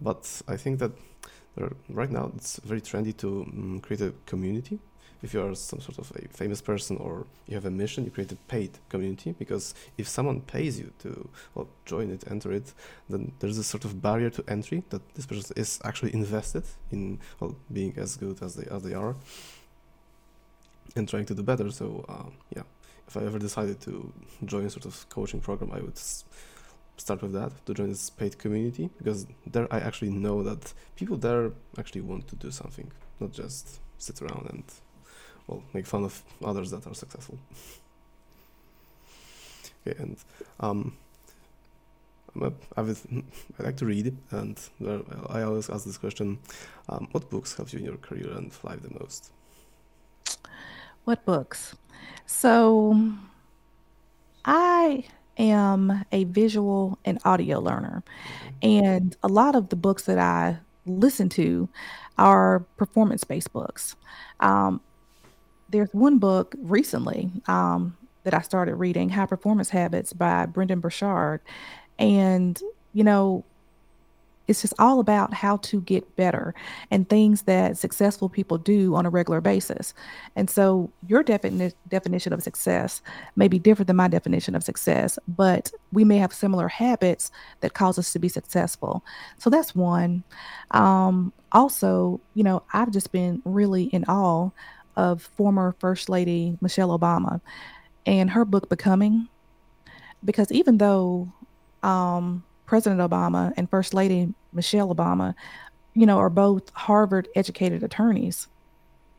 But 0.00 0.40
I 0.48 0.56
think 0.56 0.78
that 0.78 0.92
right 1.88 2.10
now 2.10 2.30
it's 2.36 2.58
very 2.64 2.80
trendy 2.80 3.16
to 3.16 3.42
um, 3.42 3.80
create 3.80 4.00
a 4.00 4.12
community 4.26 4.78
if 5.22 5.32
you 5.32 5.42
are 5.42 5.54
some 5.54 5.80
sort 5.80 5.98
of 5.98 6.12
a 6.16 6.28
famous 6.28 6.60
person 6.60 6.96
or 6.96 7.26
you 7.46 7.54
have 7.54 7.64
a 7.64 7.70
mission, 7.70 8.04
you 8.04 8.10
create 8.10 8.32
a 8.32 8.36
paid 8.48 8.70
community 8.88 9.32
because 9.38 9.74
if 9.96 10.08
someone 10.08 10.40
pays 10.40 10.78
you 10.80 10.92
to 10.98 11.28
well, 11.54 11.68
join 11.86 12.10
it, 12.10 12.24
enter 12.28 12.52
it, 12.52 12.74
then 13.08 13.32
there's 13.38 13.56
a 13.56 13.64
sort 13.64 13.84
of 13.84 14.02
barrier 14.02 14.30
to 14.30 14.44
entry 14.48 14.82
that 14.90 15.14
this 15.14 15.26
person 15.26 15.54
is 15.56 15.80
actually 15.84 16.12
invested 16.12 16.64
in 16.90 17.20
well, 17.38 17.54
being 17.72 17.94
as 17.96 18.16
good 18.16 18.42
as 18.42 18.56
they 18.56 18.66
as 18.74 18.82
they 18.82 18.94
are 18.94 19.14
and 20.96 21.08
trying 21.08 21.26
to 21.26 21.34
do 21.34 21.42
better. 21.42 21.70
So 21.70 22.04
uh, 22.08 22.30
yeah, 22.54 22.64
if 23.06 23.16
I 23.16 23.20
ever 23.24 23.38
decided 23.38 23.80
to 23.82 24.12
join 24.44 24.66
a 24.66 24.70
sort 24.70 24.86
of 24.86 25.08
coaching 25.08 25.40
program, 25.40 25.70
I 25.72 25.80
would 25.80 25.98
start 26.96 27.22
with 27.22 27.32
that 27.32 27.52
to 27.66 27.74
join 27.74 27.88
this 27.88 28.10
paid 28.10 28.38
community 28.38 28.90
because 28.98 29.26
there 29.46 29.66
I 29.72 29.80
actually 29.80 30.10
know 30.10 30.42
that 30.42 30.72
people 30.96 31.16
there 31.16 31.52
actually 31.78 32.02
want 32.02 32.28
to 32.28 32.36
do 32.36 32.50
something, 32.50 32.90
not 33.20 33.32
just 33.32 33.80
sit 33.98 34.20
around 34.22 34.48
and 34.50 34.64
well 35.46 35.62
make 35.72 35.86
fun 35.86 36.04
of 36.04 36.22
others 36.44 36.70
that 36.70 36.86
are 36.86 36.94
successful. 36.94 37.38
okay, 39.86 40.02
and 40.02 40.16
um, 40.60 40.96
I'm 42.34 42.42
a, 42.42 42.52
I, 42.76 42.82
would, 42.82 42.98
I 43.58 43.62
like 43.62 43.76
to 43.78 43.86
read, 43.86 44.16
and 44.30 44.58
I 45.28 45.42
always 45.42 45.68
ask 45.68 45.84
this 45.84 45.98
question: 45.98 46.38
um, 46.88 47.08
What 47.12 47.30
books 47.30 47.54
helped 47.54 47.72
you 47.72 47.78
in 47.78 47.84
your 47.84 47.96
career 47.96 48.30
and 48.30 48.52
life 48.62 48.82
the 48.82 48.98
most? 48.98 49.30
What 51.04 51.24
books? 51.24 51.74
So, 52.26 53.12
I 54.44 55.04
am 55.38 56.04
a 56.12 56.24
visual 56.24 56.98
and 57.04 57.18
audio 57.24 57.58
learner, 57.60 58.02
and 58.62 59.16
a 59.22 59.28
lot 59.28 59.54
of 59.54 59.68
the 59.68 59.76
books 59.76 60.04
that 60.04 60.18
I 60.18 60.58
listen 60.86 61.28
to 61.30 61.68
are 62.18 62.60
performance 62.76 63.24
based 63.24 63.52
books. 63.52 63.96
Um, 64.40 64.80
there's 65.70 65.92
one 65.92 66.18
book 66.18 66.54
recently 66.58 67.30
um, 67.46 67.96
that 68.24 68.34
I 68.34 68.40
started 68.42 68.76
reading, 68.76 69.08
High 69.08 69.26
Performance 69.26 69.70
Habits 69.70 70.12
by 70.12 70.46
Brendon 70.46 70.80
Burchard. 70.80 71.40
And, 71.98 72.60
you 72.92 73.04
know, 73.04 73.44
it's 74.48 74.62
just 74.62 74.74
all 74.78 75.00
about 75.00 75.32
how 75.32 75.56
to 75.58 75.80
get 75.82 76.16
better 76.16 76.54
and 76.90 77.08
things 77.08 77.42
that 77.42 77.78
successful 77.78 78.28
people 78.28 78.58
do 78.58 78.94
on 78.94 79.06
a 79.06 79.10
regular 79.10 79.40
basis. 79.40 79.94
And 80.34 80.50
so 80.50 80.90
your 81.06 81.22
defini- 81.22 81.72
definition 81.88 82.32
of 82.32 82.42
success 82.42 83.02
may 83.36 83.48
be 83.48 83.58
different 83.58 83.86
than 83.86 83.96
my 83.96 84.08
definition 84.08 84.54
of 84.54 84.64
success, 84.64 85.18
but 85.28 85.70
we 85.92 86.04
may 86.04 86.18
have 86.18 86.32
similar 86.32 86.68
habits 86.68 87.30
that 87.60 87.74
cause 87.74 87.98
us 87.98 88.12
to 88.12 88.18
be 88.18 88.28
successful. 88.28 89.04
So 89.38 89.48
that's 89.48 89.74
one. 89.74 90.24
Um, 90.72 91.32
also, 91.52 92.20
you 92.34 92.42
know, 92.42 92.62
I've 92.72 92.90
just 92.90 93.12
been 93.12 93.42
really 93.44 93.84
in 93.84 94.04
awe 94.04 94.50
of 94.96 95.22
former 95.22 95.74
First 95.78 96.08
Lady 96.08 96.58
Michelle 96.60 96.96
Obama 96.98 97.40
and 98.06 98.30
her 98.30 98.44
book 98.44 98.68
Becoming. 98.68 99.28
Because 100.24 100.52
even 100.52 100.78
though 100.78 101.32
um, 101.82 102.44
President 102.72 103.02
Obama 103.02 103.52
and 103.58 103.68
First 103.68 103.92
Lady 103.92 104.32
Michelle 104.54 104.94
Obama, 104.94 105.34
you 105.92 106.06
know, 106.06 106.16
are 106.16 106.30
both 106.30 106.70
Harvard 106.72 107.28
educated 107.36 107.82
attorneys, 107.82 108.48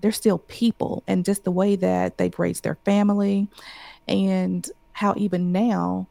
they're 0.01 0.11
still 0.11 0.39
people. 0.39 1.03
And 1.05 1.23
just 1.23 1.43
the 1.43 1.51
way 1.51 1.75
that 1.75 2.17
they've 2.17 2.39
raised 2.39 2.63
their 2.63 2.79
family 2.83 3.47
and 4.07 4.67
how 4.93 5.13
even 5.17 5.51
now, 5.51 6.07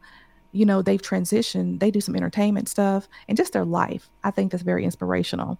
you 0.53 0.65
know, 0.65 0.81
they've 0.81 1.01
transitioned, 1.01 1.81
they 1.81 1.91
do 1.91 1.99
some 1.99 2.15
entertainment 2.15 2.69
stuff 2.69 3.09
and 3.27 3.37
just 3.37 3.51
their 3.51 3.65
life. 3.65 4.09
I 4.23 4.31
think 4.31 4.53
that's 4.53 4.63
very 4.63 4.85
inspirational. 4.85 5.59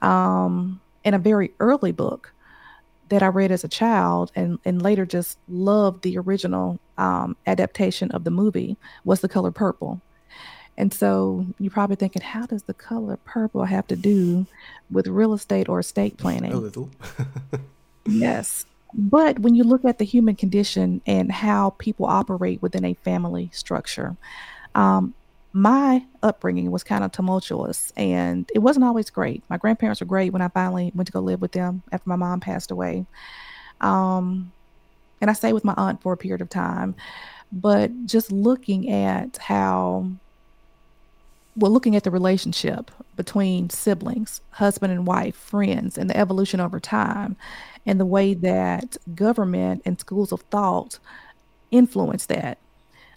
Um, 0.00 0.80
in 1.04 1.12
a 1.12 1.18
very 1.18 1.52
early 1.60 1.92
book, 1.92 2.32
that 3.10 3.22
I 3.22 3.26
read 3.26 3.52
as 3.52 3.62
a 3.62 3.68
child 3.68 4.32
and, 4.34 4.58
and 4.64 4.80
later 4.80 5.04
just 5.04 5.38
loved 5.48 6.02
the 6.02 6.16
original 6.16 6.80
um, 6.96 7.36
adaptation 7.46 8.10
of 8.12 8.24
the 8.24 8.30
movie 8.30 8.78
was 9.04 9.20
The 9.20 9.28
Color 9.28 9.50
Purple. 9.50 10.00
And 10.80 10.94
so 10.94 11.44
you're 11.58 11.70
probably 11.70 11.96
thinking, 11.96 12.22
how 12.22 12.46
does 12.46 12.62
the 12.62 12.72
color 12.72 13.18
purple 13.18 13.64
have 13.64 13.86
to 13.88 13.96
do 13.96 14.46
with 14.90 15.06
real 15.08 15.34
estate 15.34 15.68
or 15.68 15.78
estate 15.78 16.16
planning? 16.16 16.54
A 16.54 16.56
little. 16.56 16.88
yes. 18.08 18.64
But 18.94 19.40
when 19.40 19.54
you 19.54 19.62
look 19.62 19.84
at 19.84 19.98
the 19.98 20.06
human 20.06 20.36
condition 20.36 21.02
and 21.04 21.30
how 21.30 21.74
people 21.76 22.06
operate 22.06 22.62
within 22.62 22.86
a 22.86 22.94
family 22.94 23.50
structure, 23.52 24.16
um, 24.74 25.12
my 25.52 26.02
upbringing 26.22 26.70
was 26.70 26.82
kind 26.82 27.04
of 27.04 27.12
tumultuous 27.12 27.92
and 27.94 28.50
it 28.54 28.60
wasn't 28.60 28.86
always 28.86 29.10
great. 29.10 29.42
My 29.50 29.58
grandparents 29.58 30.00
were 30.00 30.06
great 30.06 30.32
when 30.32 30.40
I 30.40 30.48
finally 30.48 30.92
went 30.94 31.08
to 31.08 31.12
go 31.12 31.20
live 31.20 31.42
with 31.42 31.52
them 31.52 31.82
after 31.92 32.08
my 32.08 32.16
mom 32.16 32.40
passed 32.40 32.70
away. 32.70 33.04
Um, 33.82 34.50
and 35.20 35.28
I 35.28 35.34
stayed 35.34 35.52
with 35.52 35.64
my 35.64 35.74
aunt 35.76 36.00
for 36.00 36.14
a 36.14 36.16
period 36.16 36.40
of 36.40 36.48
time. 36.48 36.94
But 37.52 38.06
just 38.06 38.32
looking 38.32 38.90
at 38.90 39.36
how, 39.36 40.10
well, 41.56 41.70
looking 41.70 41.96
at 41.96 42.04
the 42.04 42.10
relationship 42.10 42.90
between 43.16 43.70
siblings, 43.70 44.40
husband 44.50 44.92
and 44.92 45.06
wife, 45.06 45.34
friends, 45.34 45.98
and 45.98 46.08
the 46.08 46.16
evolution 46.16 46.60
over 46.60 46.80
time, 46.80 47.36
and 47.84 47.98
the 47.98 48.06
way 48.06 48.34
that 48.34 48.96
government 49.14 49.82
and 49.84 49.98
schools 49.98 50.32
of 50.32 50.42
thought 50.42 50.98
influence 51.70 52.26
that 52.26 52.58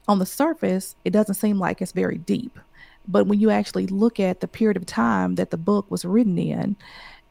on 0.08 0.20
the 0.20 0.26
surface, 0.26 0.96
it 1.06 1.12
doesn't 1.12 1.36
seem 1.36 1.60
like 1.60 1.82
it's 1.82 1.92
very 1.92 2.18
deep. 2.18 2.60
But 3.08 3.28
when 3.28 3.40
you 3.40 3.50
actually 3.50 3.88
look 3.88 4.20
at 4.20 4.40
the 4.40 4.48
period 4.48 4.78
of 4.78 4.86
time 4.86 5.36
that 5.36 5.52
the 5.52 5.58
book 5.58 5.90
was 5.90 6.06
written 6.06 6.38
in, 6.38 6.76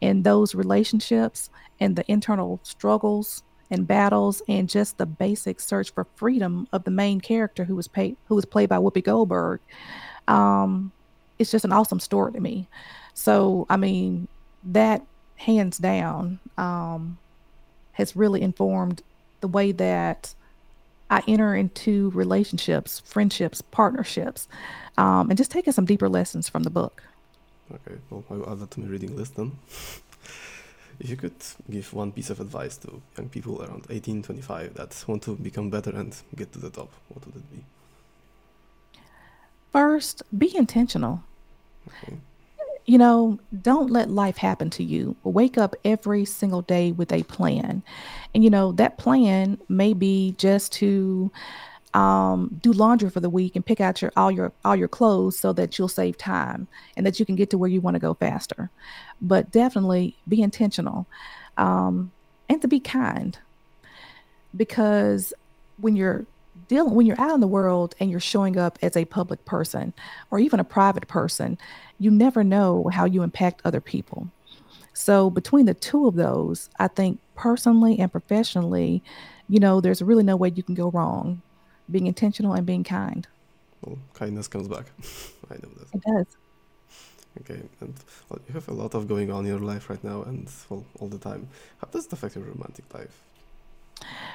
and 0.01 0.25
those 0.25 0.55
relationships 0.55 1.49
and 1.81 1.97
the 1.97 2.11
internal 2.11 2.61
struggles 2.65 3.43
and 3.71 3.87
battles 3.87 4.43
and 4.49 4.69
just 4.69 4.99
the 4.99 5.07
basic 5.07 5.61
search 5.61 5.91
for 5.93 6.05
freedom 6.17 6.69
of 6.73 6.85
the 6.85 6.91
main 6.91 7.21
character 7.21 7.65
who 7.65 7.77
was 7.77 7.89
paid 7.89 8.17
who 8.27 8.35
was 8.35 8.45
played 8.45 8.69
by 8.69 8.77
Whoopi 8.77 9.03
Goldberg, 9.03 9.61
um, 10.33 10.93
it's 11.39 11.51
just 11.51 11.65
an 11.65 11.73
awesome 11.73 12.01
story 12.01 12.33
to 12.33 12.41
me. 12.41 12.67
So 13.15 13.67
I 13.69 13.77
mean, 13.77 14.29
that 14.65 15.03
hands 15.37 15.79
down 15.79 16.39
um, 16.57 17.19
has 17.93 18.17
really 18.17 18.41
informed 18.43 19.03
the 19.41 19.49
way 19.49 19.73
that 19.73 20.35
I 21.11 21.23
enter 21.29 21.55
into 21.55 22.11
relationships, 22.11 23.01
friendships, 23.05 23.61
partnerships, 23.61 24.49
um, 24.97 25.29
and 25.31 25.37
just 25.37 25.51
taking 25.51 25.73
some 25.73 25.85
deeper 25.85 26.09
lessons 26.09 26.49
from 26.49 26.63
the 26.63 26.71
book. 26.71 27.03
Okay, 27.71 27.99
well, 28.09 28.25
I 28.31 28.35
will 28.35 28.51
add 28.51 28.61
that 28.61 28.71
to 28.73 28.81
my 28.81 28.87
reading 28.87 29.17
list 29.17 29.37
then. 29.37 29.53
if 31.01 31.11
you 31.11 31.17
could 31.17 31.35
give 31.71 31.93
one 31.93 32.13
piece 32.13 32.31
of 32.31 32.41
advice 32.41 32.77
to 32.79 33.03
young 33.19 33.29
people 33.29 33.63
around 33.63 33.87
18, 33.91 34.23
25 34.23 34.75
that 34.75 35.05
want 35.07 35.23
to 35.25 35.37
become 35.37 35.69
better 35.69 35.91
and 35.91 36.17
get 36.35 36.53
to 36.53 36.59
the 36.59 36.71
top, 36.71 36.91
what 37.09 37.27
would 37.27 37.37
it 37.37 37.51
be? 37.51 37.65
First, 39.73 40.23
be 40.37 40.55
intentional. 40.55 41.23
Okay 41.89 42.19
you 42.85 42.99
know, 42.99 43.39
don't 43.63 43.91
let 43.91 44.11
life 44.11 44.37
happen 44.37 44.71
to 44.71 44.83
you. 44.83 45.17
Wake 45.23 45.57
up 45.57 45.77
every 45.85 46.25
single 46.25 46.63
day 46.63 46.93
with 46.93 47.13
a 47.13 47.23
plan. 47.25 47.83
And, 48.35 48.43
you 48.43 48.51
know, 48.51 48.73
that 48.73 48.99
plan 48.99 49.59
may 49.69 49.93
be 49.93 50.35
just 50.37 50.73
to 50.75 51.31
um, 51.95 52.59
do 52.63 52.73
laundry 52.73 53.11
for 53.11 53.21
the 53.21 53.31
week 53.31 53.55
and 53.55 53.65
pick 53.65 53.81
out 53.81 54.01
your 54.01 54.13
all 54.17 54.31
your 54.31 54.51
all 54.65 54.75
your 54.75 54.89
clothes 54.89 55.39
so 55.39 55.53
that 55.53 55.79
you'll 55.79 55.89
save 55.89 56.17
time 56.17 56.67
and 56.97 57.05
that 57.05 57.21
you 57.21 57.27
can 57.27 57.37
get 57.37 57.51
to 57.51 57.59
where 57.59 57.69
you 57.69 57.81
want 57.81 57.95
to 57.95 58.01
go 58.01 58.15
faster. 58.15 58.71
But 59.21 59.51
definitely 59.51 60.17
be 60.27 60.43
intentional 60.43 61.07
um, 61.59 62.11
and 62.49 62.63
to 62.63 62.69
be 62.69 62.81
kind 62.81 63.39
because 64.57 65.35
when 65.79 65.95
you're 65.95 66.27
dealing 66.73 66.95
when 66.95 67.07
you're 67.07 67.21
out 67.21 67.35
in 67.35 67.41
the 67.41 67.47
world 67.47 67.95
and 68.01 68.11
you're 68.11 68.21
showing 68.21 68.57
up 68.59 68.79
as 68.83 68.97
a 68.97 69.05
public 69.05 69.45
person 69.45 69.93
or 70.31 70.39
even 70.39 70.59
a 70.59 70.65
private 70.65 71.07
person 71.07 71.59
you 72.03 72.11
never 72.11 72.43
know 72.43 72.89
how 72.93 73.05
you 73.05 73.23
impact 73.23 73.63
other 73.65 73.81
people. 73.81 74.29
So 74.93 75.31
between 75.31 75.67
the 75.67 75.75
two 75.75 76.09
of 76.09 76.17
those, 76.17 76.69
I 76.79 76.89
think 76.89 77.21
personally 77.37 77.99
and 78.01 78.11
professionally, 78.11 79.03
you 79.49 79.61
know, 79.61 79.81
there's 79.81 80.03
really 80.03 80.25
no 80.25 80.37
way 80.37 80.51
you 80.55 80.63
can 80.63 80.75
go 80.75 80.91
wrong 80.91 81.43
being 81.91 82.07
intentional 82.07 82.55
and 82.55 82.67
being 82.67 82.85
kind. 82.85 83.27
Well, 83.83 83.99
kindness 84.15 84.49
comes 84.49 84.69
back. 84.69 84.87
I 85.51 85.55
know 85.55 85.71
that. 85.79 85.95
It 85.95 86.03
does. 86.03 86.27
Okay, 87.41 87.63
and 87.81 87.95
well, 88.29 88.41
you 88.47 88.55
have 88.55 88.69
a 88.69 88.75
lot 88.75 88.95
of 88.95 89.09
going 89.09 89.31
on 89.31 89.45
in 89.45 89.51
your 89.51 89.61
life 89.61 89.89
right 89.89 90.03
now, 90.05 90.23
and 90.23 90.51
well, 90.69 90.85
all 91.01 91.09
the 91.09 91.19
time. 91.19 91.49
How 91.79 91.89
does 91.91 92.07
it 92.07 92.13
affect 92.13 92.37
your 92.37 92.45
romantic 92.45 92.85
life? 92.93 93.23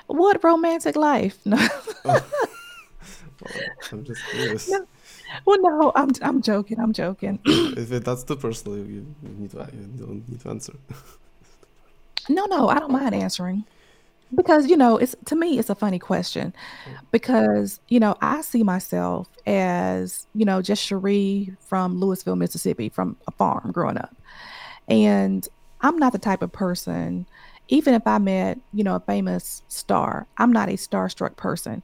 What 0.07 0.43
romantic 0.43 0.95
life? 0.95 1.38
No. 1.45 1.57
Oh, 1.59 1.97
well, 2.05 2.24
I'm 3.91 4.03
just 4.03 4.22
curious. 4.32 4.70
No. 4.70 4.86
Well, 5.45 5.61
no, 5.61 5.91
I'm 5.95 6.11
I'm 6.22 6.41
joking. 6.41 6.80
I'm 6.80 6.93
joking. 6.93 7.39
if 7.45 7.91
it, 7.91 8.05
that's 8.05 8.24
too 8.24 8.36
personal, 8.36 8.78
you, 8.78 9.05
you 9.24 9.30
need 9.38 9.51
to 9.51 9.70
you 9.74 10.05
don't 10.05 10.30
need 10.30 10.41
to 10.41 10.49
answer. 10.49 10.74
No, 12.30 12.45
no, 12.45 12.68
I 12.68 12.78
don't 12.80 12.91
mind 12.91 13.15
answering 13.15 13.63
because 14.36 14.68
you 14.68 14.76
know 14.76 14.97
it's 14.97 15.15
to 15.26 15.36
me 15.38 15.57
it's 15.57 15.70
a 15.70 15.76
funny 15.76 15.97
question 15.97 16.53
mm. 16.86 16.97
because 17.11 17.80
you 17.88 18.01
know 18.01 18.18
I 18.20 18.41
see 18.41 18.63
myself 18.63 19.30
as 19.45 20.28
you 20.34 20.43
know 20.43 20.61
just 20.61 20.84
Scherrie 20.84 21.55
from 21.61 21.99
Louisville, 21.99 22.36
Mississippi, 22.36 22.89
from 22.89 23.15
a 23.28 23.32
farm 23.32 23.72
growing 23.72 23.97
up, 23.97 24.13
and 24.89 25.47
I'm 25.80 25.97
not 25.97 26.11
the 26.11 26.20
type 26.20 26.41
of 26.41 26.51
person. 26.51 27.26
Even 27.70 27.93
if 27.93 28.05
I 28.05 28.18
met, 28.18 28.59
you 28.74 28.84
know, 28.84 28.95
a 28.95 28.99
famous 28.99 29.61
star, 29.68 30.28
I'm 30.38 30.51
not 30.51 30.70
a 30.70 30.74
starstruck 30.74 31.36
person. 31.36 31.84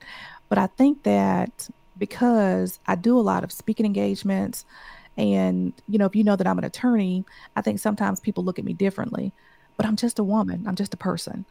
But 0.50 0.58
I 0.58 0.68
think 0.68 1.04
that 1.04 1.70
because 1.98 2.80
I 2.88 2.96
do 2.96 3.18
a 3.18 3.22
lot 3.22 3.44
of 3.44 3.52
speaking 3.52 3.86
engagements, 3.86 4.66
and 5.18 5.74
you 5.88 5.98
know, 6.00 6.06
if 6.06 6.16
you 6.16 6.24
know 6.24 6.36
that 6.36 6.48
I'm 6.48 6.58
an 6.58 6.64
attorney, 6.64 7.26
I 7.56 7.62
think 7.62 7.80
sometimes 7.80 8.20
people 8.20 8.44
look 8.44 8.60
at 8.60 8.66
me 8.66 8.74
differently. 8.74 9.34
But 9.78 9.86
I'm 9.86 9.96
just 9.96 10.20
a 10.20 10.24
woman. 10.24 10.66
I'm 10.68 10.76
just 10.76 10.94
a 10.94 10.98
person. 10.98 11.46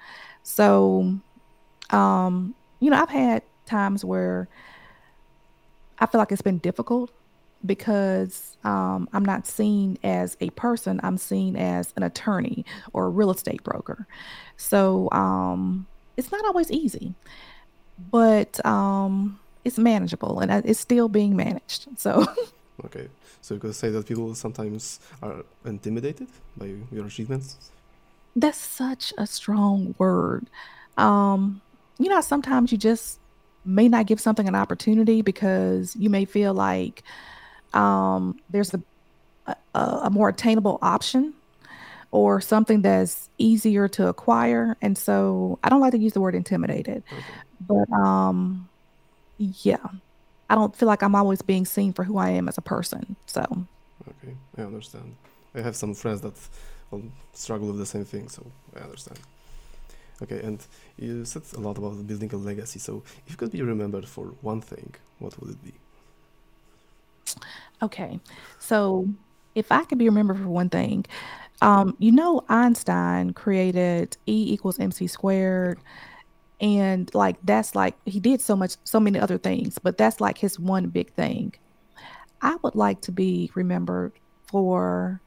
So, 0.44 1.18
um, 1.90 2.54
you 2.80 2.90
know, 2.90 3.00
I've 3.00 3.10
had 3.10 3.42
times 3.66 4.04
where 4.04 4.48
I 5.98 6.06
feel 6.06 6.20
like 6.20 6.32
it's 6.32 6.42
been 6.42 6.58
difficult 6.58 7.10
because 7.64 8.56
um, 8.64 9.08
I'm 9.12 9.24
not 9.24 9.46
seen 9.46 9.98
as 10.02 10.36
a 10.40 10.50
person. 10.50 11.00
I'm 11.02 11.18
seen 11.18 11.56
as 11.56 11.92
an 11.96 12.02
attorney 12.02 12.64
or 12.92 13.06
a 13.06 13.10
real 13.10 13.30
estate 13.30 13.62
broker. 13.62 14.06
So 14.56 15.08
um, 15.12 15.86
it's 16.16 16.32
not 16.32 16.44
always 16.44 16.70
easy, 16.70 17.14
but 18.10 18.64
um, 18.66 19.38
it's 19.64 19.78
manageable 19.78 20.40
and 20.40 20.50
uh, 20.50 20.62
it's 20.64 20.80
still 20.80 21.08
being 21.08 21.36
managed. 21.36 21.86
So, 21.96 22.26
Okay, 22.84 23.08
so 23.40 23.54
you 23.54 23.60
could 23.60 23.74
say 23.74 23.90
that 23.90 24.06
people 24.06 24.34
sometimes 24.34 24.98
are 25.22 25.44
intimidated 25.64 26.28
by 26.56 26.74
your 26.90 27.06
achievements. 27.06 27.70
That's 28.34 28.58
such 28.58 29.12
a 29.18 29.26
strong 29.26 29.94
word. 29.98 30.48
Um, 30.96 31.60
you 31.98 32.08
know, 32.08 32.20
sometimes 32.20 32.72
you 32.72 32.78
just 32.78 33.18
may 33.64 33.88
not 33.88 34.06
give 34.06 34.20
something 34.20 34.48
an 34.48 34.54
opportunity 34.54 35.22
because 35.22 35.94
you 35.96 36.10
may 36.10 36.24
feel 36.24 36.54
like 36.54 37.02
um, 37.74 38.38
there's 38.50 38.74
a, 38.74 38.82
a, 39.46 39.56
a 39.74 40.10
more 40.10 40.28
attainable 40.28 40.78
option 40.82 41.34
or 42.10 42.40
something 42.40 42.82
that's 42.82 43.30
easier 43.38 43.88
to 43.88 44.06
acquire. 44.08 44.76
And 44.82 44.96
so 44.96 45.58
I 45.64 45.68
don't 45.68 45.80
like 45.80 45.92
to 45.92 45.98
use 45.98 46.12
the 46.12 46.20
word 46.20 46.34
intimidated, 46.34 47.02
Okay, 47.10 47.22
but 47.60 47.90
um, 47.92 48.68
yeah, 49.38 49.84
I 50.50 50.54
don't 50.54 50.76
feel 50.76 50.86
like 50.86 51.02
I'm 51.02 51.14
always 51.14 51.42
being 51.42 51.64
seen 51.64 51.92
for 51.92 52.04
who 52.04 52.18
I 52.18 52.30
am 52.30 52.48
as 52.48 52.58
a 52.58 52.62
person. 52.62 53.16
So, 53.26 53.40
okay, 54.08 54.36
I 54.58 54.62
understand. 54.62 55.16
I 55.54 55.60
have 55.62 55.74
some 55.74 55.94
friends 55.94 56.20
that 56.20 56.34
well, 56.90 57.02
struggle 57.32 57.68
with 57.68 57.78
the 57.78 57.86
same 57.86 58.04
thing, 58.04 58.28
so 58.28 58.46
I 58.76 58.80
understand. 58.80 59.18
Okay, 60.22 60.40
and 60.42 60.64
you 60.98 61.24
said 61.24 61.42
a 61.56 61.60
lot 61.60 61.78
about 61.78 62.06
building 62.06 62.32
a 62.32 62.36
legacy. 62.36 62.78
So 62.78 63.02
if 63.26 63.32
you 63.32 63.36
could 63.36 63.50
be 63.50 63.62
remembered 63.62 64.06
for 64.06 64.26
one 64.42 64.60
thing, 64.60 64.94
what 65.18 65.38
would 65.40 65.50
it 65.50 65.64
be? 65.64 65.72
Okay. 67.82 68.20
So 68.58 69.08
if 69.54 69.70
I 69.70 69.84
could 69.84 69.98
be 69.98 70.08
remembered 70.08 70.38
for 70.38 70.48
one 70.48 70.68
thing, 70.68 71.04
um, 71.60 71.96
you 71.98 72.10
know, 72.10 72.42
Einstein 72.48 73.32
created 73.32 74.16
E 74.26 74.52
equals 74.52 74.80
MC 74.80 75.06
squared. 75.06 75.78
And 76.60 77.12
like, 77.14 77.36
that's 77.44 77.74
like, 77.74 77.94
he 78.04 78.20
did 78.20 78.40
so 78.40 78.56
much, 78.56 78.76
so 78.84 79.00
many 79.00 79.18
other 79.18 79.38
things, 79.38 79.78
but 79.78 79.96
that's 79.96 80.20
like 80.20 80.38
his 80.38 80.58
one 80.58 80.88
big 80.88 81.12
thing. 81.14 81.54
I 82.40 82.56
would 82.62 82.74
like 82.74 83.00
to 83.02 83.12
be 83.12 83.50
remembered 83.54 84.12
for 84.46 85.20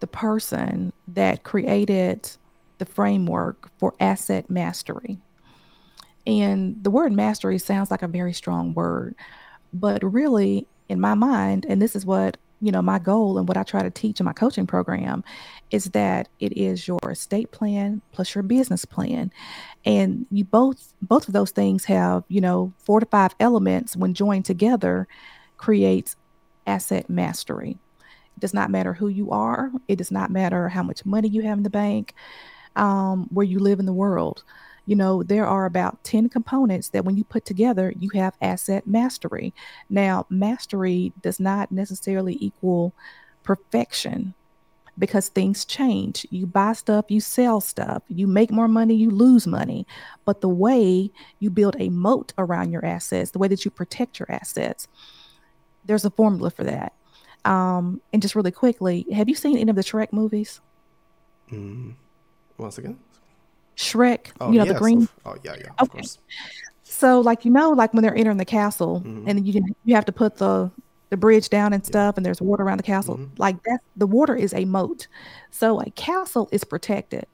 the 0.00 0.06
person 0.06 0.92
that 1.08 1.42
created 1.42 2.30
the 2.78 2.86
framework 2.86 3.70
for 3.78 3.94
asset 4.00 4.48
mastery. 4.48 5.18
And 6.26 6.82
the 6.82 6.90
word 6.90 7.12
mastery 7.12 7.58
sounds 7.58 7.90
like 7.90 8.02
a 8.02 8.08
very 8.08 8.32
strong 8.32 8.74
word, 8.74 9.14
but 9.72 10.02
really, 10.02 10.66
in 10.88 11.00
my 11.00 11.14
mind, 11.14 11.66
and 11.68 11.80
this 11.80 11.94
is 11.96 12.06
what 12.06 12.36
you 12.60 12.72
know 12.72 12.82
my 12.82 12.98
goal 12.98 13.38
and 13.38 13.46
what 13.46 13.56
I 13.56 13.62
try 13.62 13.82
to 13.82 13.90
teach 13.90 14.18
in 14.20 14.26
my 14.26 14.32
coaching 14.32 14.66
program 14.66 15.22
is 15.70 15.86
that 15.86 16.28
it 16.40 16.56
is 16.56 16.88
your 16.88 16.98
estate 17.08 17.52
plan 17.52 18.02
plus 18.12 18.34
your 18.34 18.42
business 18.42 18.84
plan. 18.84 19.30
And 19.84 20.26
you 20.30 20.44
both 20.44 20.92
both 21.00 21.28
of 21.28 21.34
those 21.34 21.50
things 21.50 21.84
have 21.84 22.24
you 22.28 22.40
know 22.40 22.72
four 22.78 23.00
to 23.00 23.06
five 23.06 23.34
elements 23.38 23.96
when 23.96 24.14
joined 24.14 24.44
together 24.44 25.06
creates 25.56 26.16
asset 26.66 27.08
mastery. 27.08 27.78
It 28.36 28.40
does 28.40 28.54
not 28.54 28.70
matter 28.70 28.92
who 28.92 29.08
you 29.08 29.30
are. 29.30 29.70
It 29.88 29.96
does 29.96 30.10
not 30.10 30.30
matter 30.30 30.68
how 30.68 30.82
much 30.82 31.04
money 31.04 31.28
you 31.28 31.42
have 31.42 31.58
in 31.58 31.64
the 31.64 31.70
bank 31.70 32.14
um, 32.76 33.28
where 33.30 33.46
you 33.46 33.58
live 33.58 33.80
in 33.80 33.86
the 33.86 33.92
world. 33.92 34.44
You 34.88 34.96
know, 34.96 35.22
there 35.22 35.46
are 35.46 35.66
about 35.66 36.02
10 36.04 36.30
components 36.30 36.88
that 36.88 37.04
when 37.04 37.14
you 37.18 37.22
put 37.22 37.44
together, 37.44 37.92
you 37.98 38.08
have 38.14 38.32
asset 38.40 38.86
mastery. 38.86 39.52
Now, 39.90 40.24
mastery 40.30 41.12
does 41.20 41.38
not 41.38 41.70
necessarily 41.70 42.38
equal 42.40 42.94
perfection 43.42 44.32
because 44.98 45.28
things 45.28 45.66
change. 45.66 46.26
You 46.30 46.46
buy 46.46 46.72
stuff, 46.72 47.04
you 47.10 47.20
sell 47.20 47.60
stuff, 47.60 48.02
you 48.08 48.26
make 48.26 48.50
more 48.50 48.66
money, 48.66 48.94
you 48.94 49.10
lose 49.10 49.46
money. 49.46 49.86
But 50.24 50.40
the 50.40 50.48
way 50.48 51.10
you 51.38 51.50
build 51.50 51.76
a 51.78 51.90
moat 51.90 52.32
around 52.38 52.72
your 52.72 52.82
assets, 52.82 53.32
the 53.32 53.38
way 53.38 53.48
that 53.48 53.66
you 53.66 53.70
protect 53.70 54.18
your 54.18 54.32
assets, 54.32 54.88
there's 55.84 56.06
a 56.06 56.10
formula 56.10 56.50
for 56.50 56.64
that. 56.64 56.94
Um, 57.44 58.00
and 58.14 58.22
just 58.22 58.34
really 58.34 58.52
quickly, 58.52 59.04
have 59.12 59.28
you 59.28 59.34
seen 59.34 59.58
any 59.58 59.68
of 59.68 59.76
the 59.76 59.82
Shrek 59.82 60.14
movies? 60.14 60.62
Mm, 61.52 61.94
once 62.56 62.78
again? 62.78 62.98
Shrek, 63.78 64.32
Oh 64.40 64.52
you 64.52 64.58
know, 64.58 64.64
the 64.64 64.74
green 64.74 65.08
oh 65.24 65.36
yeah, 65.44 65.56
yeah. 65.58 65.70
Of 65.78 65.88
Okay. 65.88 65.88
course. 65.90 66.18
So 66.84 67.20
like 67.20 67.44
you 67.44 67.50
know, 67.50 67.70
like 67.70 67.94
when 67.94 68.02
they're 68.02 68.16
entering 68.16 68.38
the 68.38 68.44
castle 68.44 69.04
hmm 69.04 69.26
and 69.26 69.46
you 69.46 69.62
you 69.84 69.94
have 69.94 70.06
to 70.06 70.12
put 70.12 70.36
the 70.38 70.72
the 71.10 71.16
bridge 71.16 71.48
down 71.50 71.72
and 71.72 71.84
stuff 71.86 72.16
and 72.16 72.26
there's 72.26 72.42
water 72.42 72.64
around 72.64 72.78
the 72.78 72.82
castle. 72.84 73.16
hmm 73.16 73.24
Like 73.38 73.56
that 73.64 73.80
the 73.96 74.06
water 74.06 74.36
is 74.36 74.54
a 74.54 74.64
moat. 74.64 75.08
So 75.50 75.80
a 75.80 75.90
castle 75.92 76.48
is 76.52 76.64
protected. 76.64 77.26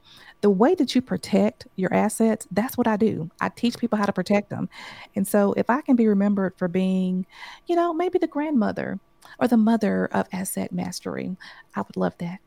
The 0.43 0.51
way 0.51 0.75
that 0.77 0.95
you 0.95 1.03
protect 1.03 1.67
your 1.77 1.93
assets, 1.95 2.47
that's 2.51 2.77
what 2.77 2.87
I 2.87 2.97
do. 2.97 3.31
I 3.41 3.49
teach 3.51 3.79
people 3.79 3.99
how 3.99 4.07
to 4.07 4.13
protect 4.13 4.51
them. 4.51 4.69
And 5.17 5.27
so 5.27 5.55
if 5.55 5.71
I 5.71 5.81
can 5.83 5.97
be 5.97 6.07
remembered 6.09 6.55
for 6.59 6.69
being, 6.69 7.27
you 7.67 7.77
know, 7.77 7.95
maybe 7.95 8.19
the 8.19 8.29
grandmother 8.29 9.01
or 9.41 9.49
the 9.49 9.57
mother 9.57 10.07
of 10.13 10.27
asset 10.33 10.73
mastery, 10.73 11.37
I 11.75 11.81
would 11.83 11.97
love 11.97 12.15
that. 12.19 12.41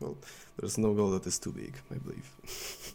Well, 0.00 0.18
there's 0.58 0.78
no 0.78 0.92
goal 0.94 1.10
that 1.12 1.26
is 1.26 1.38
too 1.38 1.52
big, 1.52 1.76
I 1.90 1.96
believe. 1.98 2.30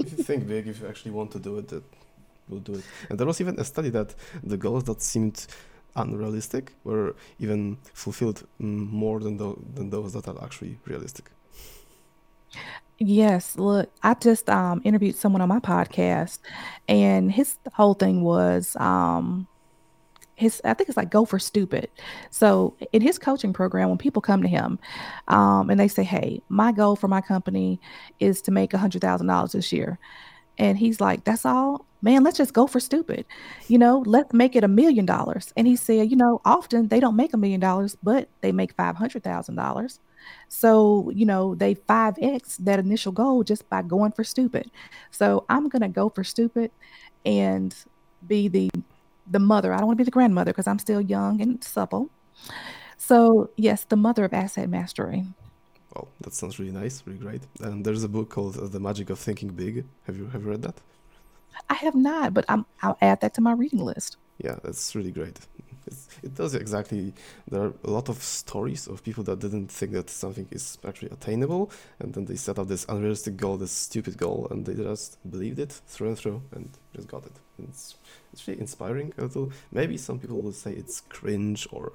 if 0.00 0.12
you 0.12 0.18
think 0.18 0.46
big, 0.46 0.68
if 0.68 0.80
you 0.80 0.88
actually 0.88 1.12
want 1.12 1.30
to 1.32 1.38
do 1.38 1.58
it, 1.58 1.68
that 1.68 1.84
will 2.48 2.60
do 2.60 2.74
it. 2.74 2.84
And 3.08 3.18
there 3.18 3.26
was 3.26 3.40
even 3.40 3.58
a 3.58 3.64
study 3.64 3.90
that 3.90 4.14
the 4.42 4.56
goals 4.56 4.84
that 4.84 5.02
seemed 5.02 5.46
unrealistic 5.96 6.72
were 6.84 7.14
even 7.38 7.78
fulfilled 7.94 8.46
mm, 8.60 8.90
more 8.90 9.20
than, 9.20 9.36
than 9.74 9.90
those 9.90 10.12
that 10.12 10.28
are 10.28 10.42
actually 10.42 10.78
realistic. 10.86 11.30
Yes, 12.98 13.56
look, 13.56 13.90
I 14.02 14.14
just 14.14 14.50
um 14.50 14.82
interviewed 14.84 15.16
someone 15.16 15.40
on 15.40 15.48
my 15.48 15.58
podcast 15.60 16.38
and 16.86 17.32
his 17.32 17.56
whole 17.72 17.94
thing 17.94 18.22
was 18.22 18.76
um 18.76 19.48
his 20.40 20.60
I 20.64 20.74
think 20.74 20.88
it's 20.88 20.96
like 20.96 21.10
go 21.10 21.24
for 21.24 21.38
stupid. 21.38 21.88
So 22.30 22.74
in 22.92 23.02
his 23.02 23.18
coaching 23.18 23.52
program, 23.52 23.88
when 23.88 23.98
people 23.98 24.22
come 24.22 24.42
to 24.42 24.48
him 24.48 24.78
um 25.28 25.70
and 25.70 25.78
they 25.78 25.88
say, 25.88 26.02
Hey, 26.02 26.42
my 26.48 26.72
goal 26.72 26.96
for 26.96 27.08
my 27.08 27.20
company 27.20 27.80
is 28.18 28.42
to 28.42 28.50
make 28.50 28.74
a 28.74 28.78
hundred 28.78 29.02
thousand 29.02 29.28
dollars 29.28 29.52
this 29.52 29.72
year. 29.72 29.98
And 30.58 30.78
he's 30.78 31.00
like, 31.00 31.24
That's 31.24 31.44
all? 31.44 31.86
Man, 32.02 32.24
let's 32.24 32.38
just 32.38 32.54
go 32.54 32.66
for 32.66 32.80
stupid. 32.80 33.26
You 33.68 33.78
know, 33.78 34.02
let's 34.06 34.32
make 34.32 34.56
it 34.56 34.64
a 34.64 34.68
million 34.68 35.04
dollars. 35.04 35.52
And 35.54 35.66
he 35.66 35.76
said, 35.76 36.10
you 36.10 36.16
know, 36.16 36.40
often 36.46 36.88
they 36.88 36.98
don't 36.98 37.14
make 37.14 37.34
a 37.34 37.36
million 37.36 37.60
dollars, 37.60 37.94
but 38.02 38.28
they 38.40 38.52
make 38.52 38.72
five 38.72 38.96
hundred 38.96 39.22
thousand 39.22 39.56
dollars. 39.56 40.00
So, 40.48 41.10
you 41.14 41.26
know, 41.26 41.54
they 41.54 41.74
5x 41.74 42.58
that 42.58 42.78
initial 42.78 43.12
goal 43.12 43.42
just 43.42 43.68
by 43.70 43.82
going 43.82 44.12
for 44.12 44.24
stupid. 44.24 44.70
So 45.10 45.44
I'm 45.48 45.68
gonna 45.68 45.88
go 45.88 46.08
for 46.08 46.24
stupid 46.24 46.70
and 47.24 47.74
be 48.26 48.48
the 48.48 48.70
the 49.30 49.38
mother. 49.38 49.72
I 49.72 49.78
don't 49.78 49.86
want 49.86 49.98
to 49.98 50.04
be 50.04 50.10
the 50.10 50.10
grandmother 50.10 50.52
because 50.52 50.66
I'm 50.66 50.78
still 50.78 51.00
young 51.00 51.40
and 51.40 51.62
supple. 51.62 52.10
So 52.96 53.50
yes, 53.56 53.84
the 53.84 53.96
mother 53.96 54.24
of 54.24 54.34
asset 54.34 54.68
mastery. 54.68 55.24
Well, 55.94 56.08
that 56.20 56.34
sounds 56.34 56.58
really 56.58 56.72
nice, 56.72 57.02
really 57.06 57.18
great. 57.18 57.42
And 57.60 57.84
there's 57.84 58.04
a 58.04 58.08
book 58.08 58.30
called 58.30 58.56
uh, 58.56 58.68
The 58.68 58.80
Magic 58.80 59.10
of 59.10 59.18
Thinking 59.18 59.48
Big. 59.48 59.84
Have 60.06 60.16
you 60.16 60.26
have 60.26 60.42
you 60.42 60.50
read 60.50 60.62
that? 60.62 60.76
I 61.68 61.74
have 61.74 61.94
not, 61.94 62.32
but 62.34 62.44
I'm 62.48 62.64
I'll 62.82 62.98
add 63.00 63.20
that 63.22 63.34
to 63.34 63.40
my 63.40 63.52
reading 63.52 63.84
list. 63.84 64.16
Yeah, 64.38 64.56
that's 64.62 64.94
really 64.94 65.10
great. 65.10 65.38
It's, 65.86 66.08
it 66.22 66.34
does 66.34 66.54
exactly. 66.54 67.12
There 67.50 67.62
are 67.62 67.72
a 67.84 67.90
lot 67.90 68.08
of 68.08 68.22
stories 68.22 68.86
of 68.86 69.02
people 69.02 69.24
that 69.24 69.40
didn't 69.40 69.68
think 69.68 69.92
that 69.92 70.10
something 70.10 70.46
is 70.50 70.78
actually 70.86 71.10
attainable, 71.10 71.70
and 71.98 72.14
then 72.14 72.26
they 72.26 72.36
set 72.36 72.58
up 72.58 72.68
this 72.68 72.86
unrealistic 72.88 73.36
goal, 73.36 73.56
this 73.56 73.72
stupid 73.72 74.16
goal, 74.16 74.46
and 74.50 74.64
they 74.66 74.74
just 74.74 75.18
believed 75.28 75.58
it 75.58 75.72
through 75.86 76.08
and 76.08 76.18
through, 76.18 76.42
and 76.52 76.70
just 76.94 77.08
got 77.08 77.26
it. 77.26 77.32
It's 77.58 77.96
it's 78.32 78.46
really 78.46 78.60
inspiring 78.60 79.12
a 79.18 79.22
little. 79.22 79.52
Maybe 79.72 79.96
some 79.96 80.18
people 80.18 80.40
will 80.40 80.52
say 80.52 80.72
it's 80.72 81.00
cringe 81.00 81.66
or 81.72 81.92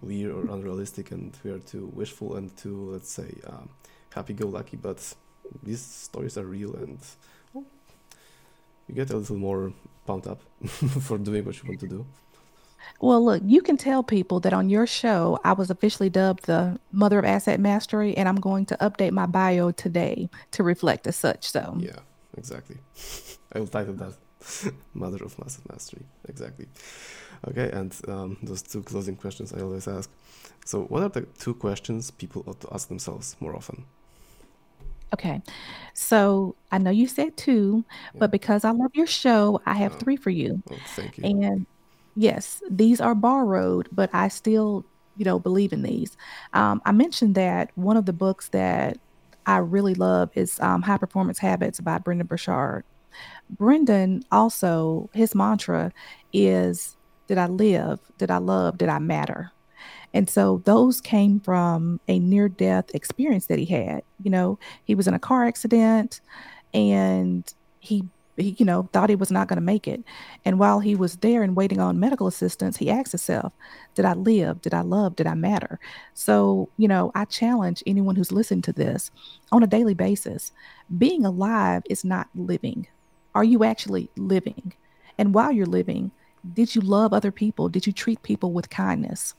weird 0.00 0.32
or 0.32 0.42
unrealistic, 0.52 1.10
and 1.10 1.36
we 1.44 1.50
are 1.50 1.58
too 1.58 1.90
wishful 1.94 2.36
and 2.36 2.56
too, 2.56 2.90
let's 2.92 3.10
say, 3.10 3.34
um, 3.46 3.68
happy-go-lucky. 4.10 4.76
But 4.76 5.14
these 5.62 5.80
stories 5.80 6.38
are 6.38 6.44
real, 6.44 6.74
and 6.74 6.98
well, 7.52 7.64
you 8.88 8.94
get 8.94 9.10
a 9.10 9.16
little 9.16 9.36
more 9.36 9.72
pumped 10.06 10.26
up 10.26 10.40
for 10.66 11.18
doing 11.18 11.44
what 11.44 11.62
you 11.62 11.68
want 11.68 11.80
to 11.80 11.88
do. 11.88 12.06
Well, 13.00 13.24
look, 13.24 13.42
you 13.44 13.62
can 13.62 13.78
tell 13.78 14.02
people 14.02 14.40
that 14.40 14.52
on 14.52 14.68
your 14.68 14.86
show, 14.86 15.40
I 15.42 15.54
was 15.54 15.70
officially 15.70 16.10
dubbed 16.10 16.44
the 16.46 16.78
mother 16.92 17.18
of 17.18 17.24
asset 17.24 17.58
mastery, 17.58 18.16
and 18.16 18.28
I'm 18.28 18.36
going 18.36 18.66
to 18.66 18.76
update 18.76 19.12
my 19.12 19.26
bio 19.26 19.70
today 19.70 20.28
to 20.52 20.62
reflect 20.62 21.06
as 21.06 21.16
such. 21.16 21.48
So, 21.48 21.76
Yeah, 21.80 22.00
exactly. 22.36 22.76
I 23.52 23.58
will 23.58 23.66
title 23.66 23.94
that 23.94 24.14
Mother 24.94 25.24
of 25.24 25.36
Asset 25.44 25.64
Mastery. 25.70 26.04
Exactly. 26.28 26.66
Okay, 27.48 27.70
and 27.72 27.94
um, 28.08 28.36
those 28.42 28.62
two 28.62 28.82
closing 28.82 29.16
questions 29.16 29.52
I 29.52 29.60
always 29.60 29.86
ask. 29.88 30.10
So, 30.64 30.82
what 30.84 31.02
are 31.02 31.08
the 31.08 31.22
two 31.38 31.54
questions 31.54 32.10
people 32.10 32.42
ought 32.46 32.60
to 32.60 32.68
ask 32.72 32.88
themselves 32.88 33.36
more 33.40 33.54
often? 33.56 33.84
okay. 35.12 35.42
So 35.94 36.56
I 36.72 36.78
know 36.78 36.90
you 36.90 37.06
said 37.06 37.36
two, 37.36 37.84
Yeah. 38.12 38.20
but 38.20 38.30
because 38.30 38.64
I 38.64 38.70
love 38.70 38.90
your 38.94 39.06
show, 39.06 39.60
I 39.66 39.74
have 39.74 39.94
three 39.96 40.16
for 40.16 40.30
you. 40.30 40.62
oh, 40.70 40.78
thank 40.96 41.18
you. 41.18 41.24
And 41.24 41.66
yes, 42.16 42.62
these 42.70 43.00
are 43.00 43.14
borrowed, 43.14 43.88
but 43.92 44.10
I 44.12 44.28
still, 44.28 44.86
you 45.16 45.24
know, 45.24 45.38
believe 45.38 45.72
in 45.72 45.82
these. 45.82 46.16
Um, 46.52 46.82
I 46.84 46.92
mentioned 46.92 47.34
that 47.36 47.70
one 47.76 47.96
of 47.96 48.06
the 48.06 48.12
books 48.12 48.48
that 48.50 48.98
I 49.46 49.58
really 49.58 49.94
love 49.94 50.30
is 50.34 50.58
um, 50.60 50.82
High 50.82 50.98
Performance 50.98 51.38
Habits 51.38 51.80
by 51.80 51.98
Brendon 51.98 52.26
Burchard. 52.26 52.84
Brendon 53.56 54.24
also, 54.32 55.08
his 55.12 55.34
mantra 55.34 55.92
is 56.32 56.96
Did 57.26 57.38
I 57.38 57.46
live? 57.46 58.00
Did 58.18 58.30
I 58.30 58.38
love? 58.38 58.78
Did 58.78 58.88
I 58.88 58.98
matter? 58.98 59.52
And 60.12 60.30
so 60.30 60.62
those 60.64 61.00
came 61.00 61.40
from 61.40 62.00
a 62.06 62.18
near 62.20 62.48
death 62.48 62.94
experience 62.94 63.46
that 63.46 63.58
he 63.58 63.66
had. 63.66 64.02
You 64.22 64.30
know, 64.30 64.58
he 64.84 64.94
was 64.94 65.08
in 65.08 65.14
a 65.14 65.18
car 65.18 65.44
accident 65.44 66.20
and 66.72 67.52
he, 67.80 68.04
he 68.36 68.50
you 68.58 68.64
know, 68.64 68.88
thought 68.92 69.10
he 69.10 69.16
was 69.16 69.32
not 69.32 69.48
going 69.48 69.56
to 69.56 69.62
make 69.62 69.88
it. 69.88 70.04
And 70.44 70.60
while 70.60 70.78
he 70.78 70.94
was 70.94 71.16
there 71.16 71.42
and 71.42 71.56
waiting 71.56 71.80
on 71.80 71.98
medical 71.98 72.28
assistance, 72.28 72.76
he 72.76 72.90
asked 72.90 73.10
himself, 73.10 73.52
Did 73.96 74.04
I 74.04 74.14
live? 74.14 74.62
Did 74.62 74.72
I 74.72 74.82
love? 74.82 75.16
Did 75.16 75.26
I 75.26 75.34
matter? 75.34 75.80
So, 76.14 76.68
you 76.76 76.86
know, 76.86 77.10
I 77.16 77.24
challenge 77.24 77.82
anyone 77.86 78.14
who's 78.14 78.32
listening 78.32 78.62
to 78.62 78.72
this 78.72 79.10
on 79.50 79.64
a 79.64 79.68
daily 79.68 79.94
basis 79.94 80.52
being 80.96 81.24
alive 81.24 81.82
is 81.90 82.04
not 82.04 82.28
living. 82.34 82.86
Are 83.34 83.44
you 83.44 83.64
actually 83.64 84.10
living? 84.16 84.74
And 85.18 85.34
while 85.34 85.52
you're 85.52 85.66
living, 85.66 86.10
did 86.52 86.74
you 86.74 86.80
love 86.80 87.12
other 87.12 87.30
people? 87.30 87.68
Did 87.68 87.86
you 87.86 87.92
treat 87.92 88.22
people 88.22 88.52
with 88.52 88.70
kindness? 88.70 89.34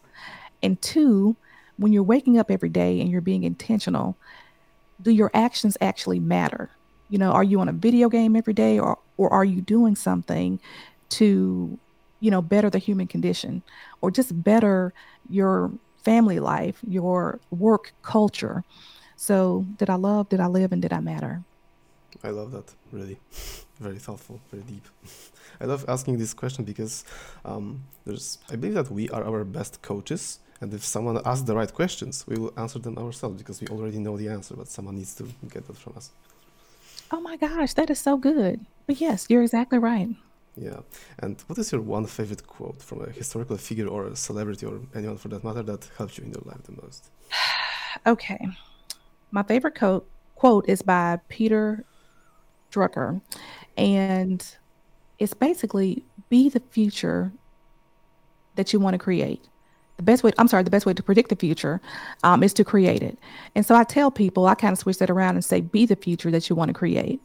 And 0.63 0.81
two, 0.81 1.35
when 1.77 1.93
you're 1.93 2.03
waking 2.03 2.37
up 2.37 2.49
every 2.49 2.69
day 2.69 2.99
and 2.99 3.09
you're 3.09 3.21
being 3.21 3.43
intentional, 3.43 4.17
do 5.01 5.11
your 5.11 5.31
actions 5.33 5.77
actually 5.81 6.19
matter? 6.19 6.69
You 7.09 7.19
know, 7.19 7.31
are 7.31 7.43
you 7.43 7.59
on 7.59 7.69
a 7.69 7.73
video 7.73 8.09
game 8.09 8.35
every 8.35 8.53
day 8.53 8.79
or 8.79 8.97
or 9.17 9.31
are 9.31 9.45
you 9.45 9.61
doing 9.61 9.95
something 9.95 10.59
to, 11.09 11.77
you 12.19 12.31
know, 12.31 12.41
better 12.41 12.69
the 12.69 12.79
human 12.79 13.07
condition 13.07 13.61
or 14.01 14.11
just 14.11 14.43
better 14.43 14.93
your 15.29 15.71
family 16.03 16.39
life, 16.39 16.79
your 16.87 17.39
work 17.51 17.93
culture? 18.01 18.63
So, 19.15 19.65
did 19.77 19.89
I 19.89 19.95
love, 19.95 20.27
did 20.29 20.41
I 20.41 20.47
live 20.47 20.73
and 20.73 20.81
did 20.81 20.91
I 20.91 20.99
matter? 20.99 21.43
I 22.23 22.29
love 22.29 22.51
that, 22.51 22.73
really. 22.91 23.19
Very 23.79 23.99
thoughtful, 23.99 24.39
very 24.51 24.63
deep. 24.63 24.85
I 25.61 25.65
love 25.65 25.85
asking 25.87 26.17
this 26.17 26.33
question 26.33 26.63
because 26.63 27.03
um, 27.43 27.83
there's, 28.05 28.37
I 28.49 28.55
believe 28.55 28.75
that 28.75 28.89
we 28.89 29.09
are 29.09 29.23
our 29.23 29.43
best 29.43 29.81
coaches, 29.81 30.39
and 30.61 30.73
if 30.73 30.83
someone 30.83 31.19
asks 31.25 31.43
the 31.43 31.55
right 31.55 31.73
questions, 31.73 32.25
we 32.27 32.37
will 32.37 32.53
answer 32.57 32.79
them 32.79 32.97
ourselves 32.97 33.37
because 33.37 33.59
we 33.59 33.67
already 33.67 33.99
know 33.99 34.15
the 34.17 34.29
answer, 34.29 34.55
but 34.55 34.67
someone 34.67 34.95
needs 34.95 35.13
to 35.15 35.23
get 35.49 35.67
that 35.67 35.77
from 35.77 35.93
us. 35.97 36.11
Oh 37.11 37.19
my 37.19 37.35
gosh, 37.35 37.73
that 37.73 37.89
is 37.89 37.99
so 37.99 38.17
good. 38.17 38.65
But 38.87 39.01
yes, 39.01 39.27
you're 39.29 39.43
exactly 39.43 39.77
right. 39.77 40.09
Yeah. 40.55 40.79
And 41.19 41.41
what 41.47 41.59
is 41.59 41.71
your 41.71 41.81
one 41.81 42.05
favorite 42.05 42.47
quote 42.47 42.81
from 42.81 43.01
a 43.01 43.09
historical 43.09 43.57
figure 43.57 43.87
or 43.87 44.07
a 44.07 44.15
celebrity 44.15 44.65
or 44.65 44.79
anyone 44.95 45.17
for 45.17 45.27
that 45.29 45.43
matter 45.43 45.63
that 45.63 45.89
helped 45.97 46.17
you 46.17 46.23
in 46.23 46.31
your 46.31 46.43
life 46.45 46.63
the 46.63 46.81
most? 46.81 47.09
Okay. 48.05 48.49
My 49.31 49.41
favorite 49.41 49.75
quote 49.75 50.05
quote 50.35 50.67
is 50.67 50.81
by 50.81 51.17
Peter 51.29 51.85
Drucker, 52.75 53.21
and 53.77 54.45
it's 55.17 55.33
basically 55.33 56.03
be 56.29 56.49
the 56.49 56.61
future 56.71 57.31
that 58.55 58.73
you 58.73 58.79
want 58.79 58.93
to 58.93 58.99
create. 58.99 59.43
The 59.97 60.03
best 60.03 60.23
way, 60.23 60.31
I'm 60.37 60.49
sorry, 60.49 60.63
the 60.63 60.69
best 60.69 60.85
way 60.85 60.93
to 60.93 61.03
predict 61.03 61.29
the 61.29 61.35
future 61.37 61.79
um, 62.23 62.43
is 62.43 62.53
to 62.55 62.65
create 62.65 63.01
it. 63.01 63.17
And 63.55 63.65
so 63.65 63.75
I 63.75 63.85
tell 63.85 64.11
people, 64.11 64.45
I 64.45 64.55
kind 64.55 64.73
of 64.73 64.79
switch 64.79 64.97
that 64.97 65.09
around 65.09 65.35
and 65.35 65.45
say, 65.45 65.61
be 65.61 65.85
the 65.85 65.95
future 65.95 66.31
that 66.31 66.49
you 66.49 66.55
want 66.55 66.69
to 66.69 66.73
create. 66.73 67.21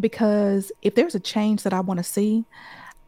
Because 0.00 0.72
if 0.80 0.94
there's 0.94 1.14
a 1.14 1.20
change 1.20 1.62
that 1.62 1.74
I 1.74 1.80
want 1.80 1.98
to 1.98 2.04
see, 2.04 2.44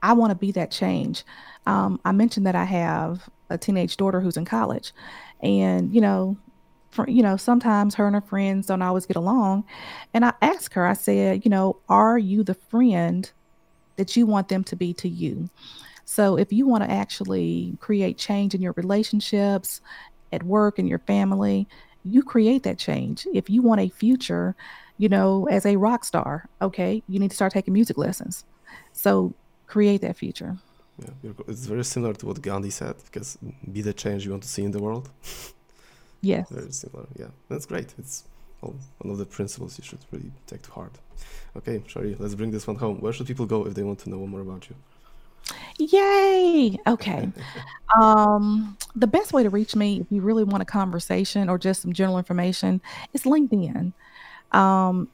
I 0.03 0.13
want 0.13 0.31
to 0.31 0.37
be 0.37 0.53
that 0.53 0.71
change. 0.71 1.25
Um, 1.67 1.99
I 2.05 2.13
mentioned 2.13 2.47
that 2.47 2.55
I 2.55 2.65
have 2.65 3.29
a 3.49 3.57
teenage 3.57 3.97
daughter 3.97 4.21
who's 4.21 4.37
in 4.37 4.45
college, 4.45 4.93
and 5.41 5.93
you 5.95 6.01
know, 6.01 6.37
you 7.09 7.23
know, 7.23 7.37
sometimes 7.37 7.95
her 7.97 8.07
and 8.07 8.15
her 8.15 8.21
friends 8.21 8.67
don't 8.67 8.83
always 8.83 9.07
get 9.07 9.17
along. 9.17 9.65
And 10.15 10.25
I 10.25 10.33
asked 10.43 10.75
her, 10.75 10.87
I 10.87 10.95
said, 10.95 11.45
you 11.45 11.51
know, 11.51 11.77
are 11.89 12.19
you 12.19 12.43
the 12.43 12.55
friend 12.55 13.31
that 13.97 14.17
you 14.17 14.27
want 14.27 14.49
them 14.49 14.65
to 14.65 14.77
be 14.77 14.93
to 14.95 15.09
you? 15.09 15.51
So 16.05 16.37
if 16.37 16.53
you 16.53 16.67
want 16.67 16.85
to 16.85 16.91
actually 16.91 17.77
create 17.81 18.17
change 18.17 18.55
in 18.55 18.63
your 18.63 18.73
relationships, 18.77 19.81
at 20.33 20.43
work, 20.43 20.79
and 20.79 20.89
your 20.89 21.01
family, 21.01 21.67
you 22.05 22.23
create 22.23 22.63
that 22.63 22.79
change. 22.79 23.27
If 23.35 23.51
you 23.51 23.63
want 23.63 23.81
a 23.81 23.89
future, 23.89 24.55
you 24.99 25.09
know, 25.09 25.47
as 25.51 25.67
a 25.67 25.77
rock 25.77 26.05
star, 26.05 26.49
okay, 26.63 27.03
you 27.09 27.19
need 27.19 27.31
to 27.31 27.37
start 27.37 27.53
taking 27.53 27.75
music 27.75 27.99
lessons. 27.99 28.45
So 28.93 29.35
create 29.67 30.01
that 30.03 30.17
future. 30.17 30.57
Yeah, 30.99 31.33
it's 31.49 31.67
very 31.67 31.85
similar 31.85 32.15
to 32.15 32.27
what 32.27 32.41
Gandhi 32.41 32.71
said 32.71 32.97
because 33.05 33.37
be 33.71 33.83
the 33.83 33.93
change 33.93 34.25
you 34.25 34.31
want 34.31 34.45
to 34.45 34.49
see 34.49 34.65
in 34.65 34.71
the 34.71 34.81
world. 34.81 35.11
Yes. 36.27 36.49
Very 36.51 36.73
similar. 36.73 37.07
Yeah, 37.17 37.31
that's 37.49 37.67
great. 37.67 37.95
It's 37.99 38.25
well, 38.61 38.75
one 38.99 39.13
of 39.13 39.19
the 39.19 39.27
principles 39.27 39.79
you 39.79 39.85
should 39.85 40.01
really 40.11 40.33
take 40.47 40.63
to 40.63 40.71
heart. 40.73 40.95
Okay, 41.57 41.83
Scherrie, 41.87 42.17
let's 42.19 42.35
bring 42.35 42.51
this 42.51 42.67
one 42.67 42.77
home. 42.77 43.01
Where 43.01 43.13
should 43.13 43.29
people 43.29 43.47
go 43.47 43.65
if 43.67 43.75
they 43.75 43.85
want 43.85 44.01
to 44.01 44.11
know 44.11 44.27
more 44.27 44.41
about 44.41 44.69
you? 44.69 44.77
Yay. 45.79 46.79
Okay. 46.87 47.31
Um, 48.01 48.77
the 48.97 49.07
best 49.07 49.33
way 49.33 49.45
to 49.45 49.49
reach 49.49 49.77
me 49.77 50.01
if 50.01 50.09
you 50.11 50.21
really 50.21 50.43
want 50.43 50.61
a 50.61 50.67
conversation 50.67 51.49
or 51.49 51.57
just 51.57 51.83
some 51.83 51.93
general 51.93 52.19
information 52.19 52.83
is 53.15 53.23
LinkedIn. 53.23 53.93
Um, 54.51 55.09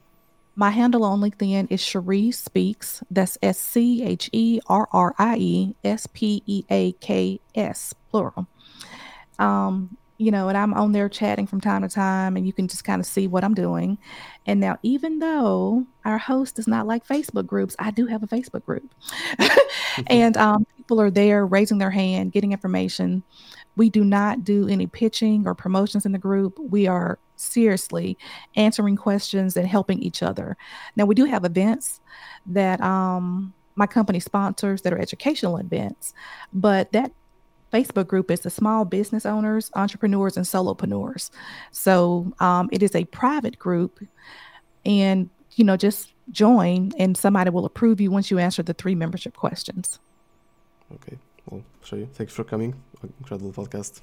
my 0.55 0.71
handle 0.71 1.03
on 1.05 1.21
LinkedIn 1.21 1.67
is 1.69 1.79
Scherrie 1.79 2.31
Speaks. 2.31 3.03
That's 3.11 3.37
S 3.43 3.59
C 3.59 4.03
H 4.03 4.27
E 4.33 4.59
R 4.67 4.89
R 4.91 5.13
I 5.19 5.37
E 5.37 5.75
S 5.83 6.07
P 6.07 6.41
E 6.47 6.63
A 6.71 6.93
K 6.93 7.39
S, 7.53 7.93
plural. 8.09 8.47
Um, 9.37 9.97
you 10.17 10.31
know, 10.31 10.47
and 10.47 10.57
I'm 10.57 10.73
on 10.73 10.91
there 10.91 11.09
chatting 11.09 11.47
from 11.47 11.61
time 11.61 11.81
to 11.81 11.89
time, 11.89 12.37
and 12.37 12.45
you 12.45 12.53
can 12.53 12.67
just 12.67 12.83
kind 12.83 12.99
of 12.99 13.05
see 13.05 13.27
what 13.27 13.43
I'm 13.43 13.53
doing. 13.53 13.97
And 14.45 14.59
now, 14.59 14.77
even 14.83 15.19
though 15.19 15.85
our 16.05 16.17
host 16.17 16.55
does 16.55 16.67
not 16.67 16.87
like 16.87 17.07
Facebook 17.07 17.45
groups, 17.45 17.75
I 17.79 17.91
do 17.91 18.05
have 18.05 18.23
a 18.23 18.27
Facebook 18.27 18.63
group. 18.65 18.93
and 20.07 20.37
um, 20.37 20.65
people 20.77 20.99
are 21.01 21.11
there 21.11 21.45
raising 21.45 21.77
their 21.77 21.91
hand, 21.91 22.31
getting 22.31 22.51
information. 22.51 23.23
We 23.75 23.89
do 23.89 24.03
not 24.03 24.43
do 24.43 24.67
any 24.67 24.87
pitching 24.87 25.47
or 25.47 25.55
promotions 25.55 26.05
in 26.05 26.11
the 26.11 26.19
group. 26.19 26.57
We 26.59 26.87
are 26.87 27.17
seriously 27.35 28.17
answering 28.55 28.95
questions 28.95 29.57
and 29.57 29.67
helping 29.67 29.99
each 29.99 30.21
other. 30.21 30.57
Now, 30.95 31.05
we 31.05 31.15
do 31.15 31.25
have 31.25 31.43
events 31.43 31.99
that 32.45 32.79
um, 32.81 33.53
my 33.75 33.87
company 33.87 34.19
sponsors 34.19 34.83
that 34.83 34.93
are 34.93 34.99
educational 34.99 35.57
events, 35.57 36.13
but 36.53 36.91
that 36.91 37.11
Facebook 37.73 38.07
group 38.07 38.29
is 38.29 38.41
the 38.41 38.49
small 38.49 38.85
business 38.85 39.25
owners, 39.25 39.71
entrepreneurs, 39.75 40.37
and 40.37 40.45
solopreneurs. 40.45 41.31
So 41.71 42.31
um, 42.39 42.69
it 42.71 42.83
is 42.83 42.95
a 42.95 43.05
private 43.05 43.57
group, 43.57 43.99
and 44.85 45.29
you 45.55 45.63
know, 45.63 45.75
just 45.75 46.13
join, 46.31 46.91
and 46.97 47.17
somebody 47.17 47.49
will 47.49 47.65
approve 47.65 47.99
you 47.99 48.11
once 48.11 48.29
you 48.31 48.39
answer 48.39 48.63
the 48.63 48.73
three 48.73 48.95
membership 48.95 49.35
questions. 49.35 49.99
Okay, 50.93 51.17
well, 51.49 51.63
Scherrie, 51.83 52.07
thanks 52.13 52.33
for 52.33 52.43
coming. 52.43 52.75
Incredible 53.19 53.51
podcast. 53.51 54.01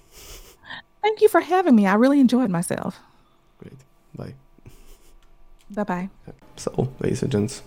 Thank 1.03 1.21
you 1.23 1.29
for 1.29 1.41
having 1.41 1.75
me. 1.77 1.87
I 1.87 1.95
really 1.95 2.21
enjoyed 2.21 2.51
myself. 2.51 3.01
Great. 3.59 3.79
Bye. 4.15 4.35
Bye 5.71 5.85
bye. 5.85 6.11
So, 6.57 6.93
ladies 7.01 7.23
and 7.23 7.31
gents, 7.31 7.63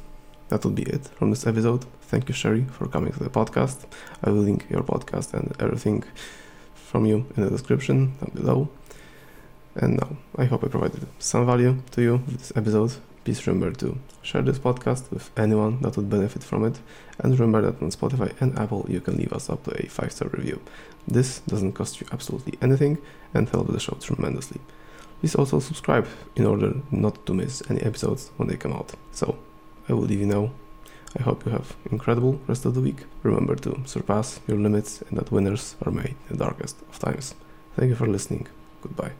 that 0.49 0.63
will 0.63 0.71
be 0.71 0.83
it 0.83 1.07
from 1.17 1.29
this 1.29 1.47
episode. 1.47 1.85
Thank 2.13 2.29
you, 2.29 2.35
Scherrie, 2.35 2.65
for 2.65 2.85
coming 2.85 3.11
to 3.11 3.23
the 3.23 3.31
podcast. 3.31 3.85
I 4.23 4.29
will 4.29 4.43
link 4.43 4.67
your 4.69 4.83
podcast 4.83 5.33
and 5.33 5.51
everything 5.59 6.03
from 6.75 7.07
you 7.07 7.25
in 7.35 7.43
the 7.43 7.49
description 7.49 8.13
down 8.19 8.31
below. 8.35 8.69
And 9.73 9.97
now, 9.99 10.17
I 10.35 10.45
hope 10.45 10.63
I 10.63 10.67
provided 10.67 11.07
some 11.17 11.47
value 11.47 11.81
to 11.89 12.01
you 12.03 12.13
with 12.27 12.37
this 12.37 12.53
episode. 12.55 12.93
Please 13.23 13.47
remember 13.47 13.75
to 13.77 13.97
share 14.21 14.43
this 14.43 14.59
podcast 14.59 15.09
with 15.09 15.31
anyone 15.35 15.81
that 15.81 15.97
would 15.97 16.07
benefit 16.07 16.43
from 16.43 16.65
it. 16.65 16.79
And 17.17 17.33
remember 17.33 17.63
that 17.63 17.81
on 17.81 17.89
Spotify 17.89 18.39
and 18.39 18.59
Apple, 18.59 18.85
you 18.87 19.01
can 19.01 19.17
leave 19.17 19.33
us 19.33 19.49
up 19.49 19.63
to 19.63 19.71
a 19.83 19.89
5 19.89 20.11
star 20.11 20.29
review. 20.29 20.61
This 21.07 21.39
doesn't 21.47 21.73
cost 21.73 21.99
you 21.99 22.05
absolutely 22.11 22.59
anything 22.61 22.99
and 23.33 23.49
helps 23.49 23.73
the 23.73 23.79
show 23.79 23.97
tremendously. 23.99 24.61
Please 25.19 25.33
also 25.33 25.59
subscribe 25.59 26.07
in 26.35 26.45
order 26.45 26.75
not 26.91 27.25
to 27.25 27.33
miss 27.33 27.63
any 27.71 27.81
episodes 27.81 28.29
when 28.37 28.49
they 28.49 28.55
come 28.55 28.73
out. 28.73 28.93
So, 29.11 29.39
I 29.89 29.93
will 29.93 30.03
leave 30.03 30.19
you 30.19 30.27
now. 30.27 30.51
I 31.17 31.21
hope 31.21 31.45
you 31.45 31.51
have 31.51 31.75
incredible 31.91 32.41
rest 32.47 32.65
of 32.65 32.73
the 32.73 32.81
week. 32.81 33.03
Remember 33.21 33.55
to 33.55 33.81
surpass 33.85 34.39
your 34.47 34.57
limits 34.57 35.03
and 35.09 35.17
that 35.17 35.31
winners 35.31 35.75
are 35.85 35.91
made 35.91 36.15
in 36.29 36.37
the 36.37 36.45
darkest 36.45 36.81
of 36.89 36.97
times. 36.97 37.35
Thank 37.75 37.89
you 37.89 37.95
for 37.95 38.07
listening. 38.07 38.47
Goodbye. 38.81 39.11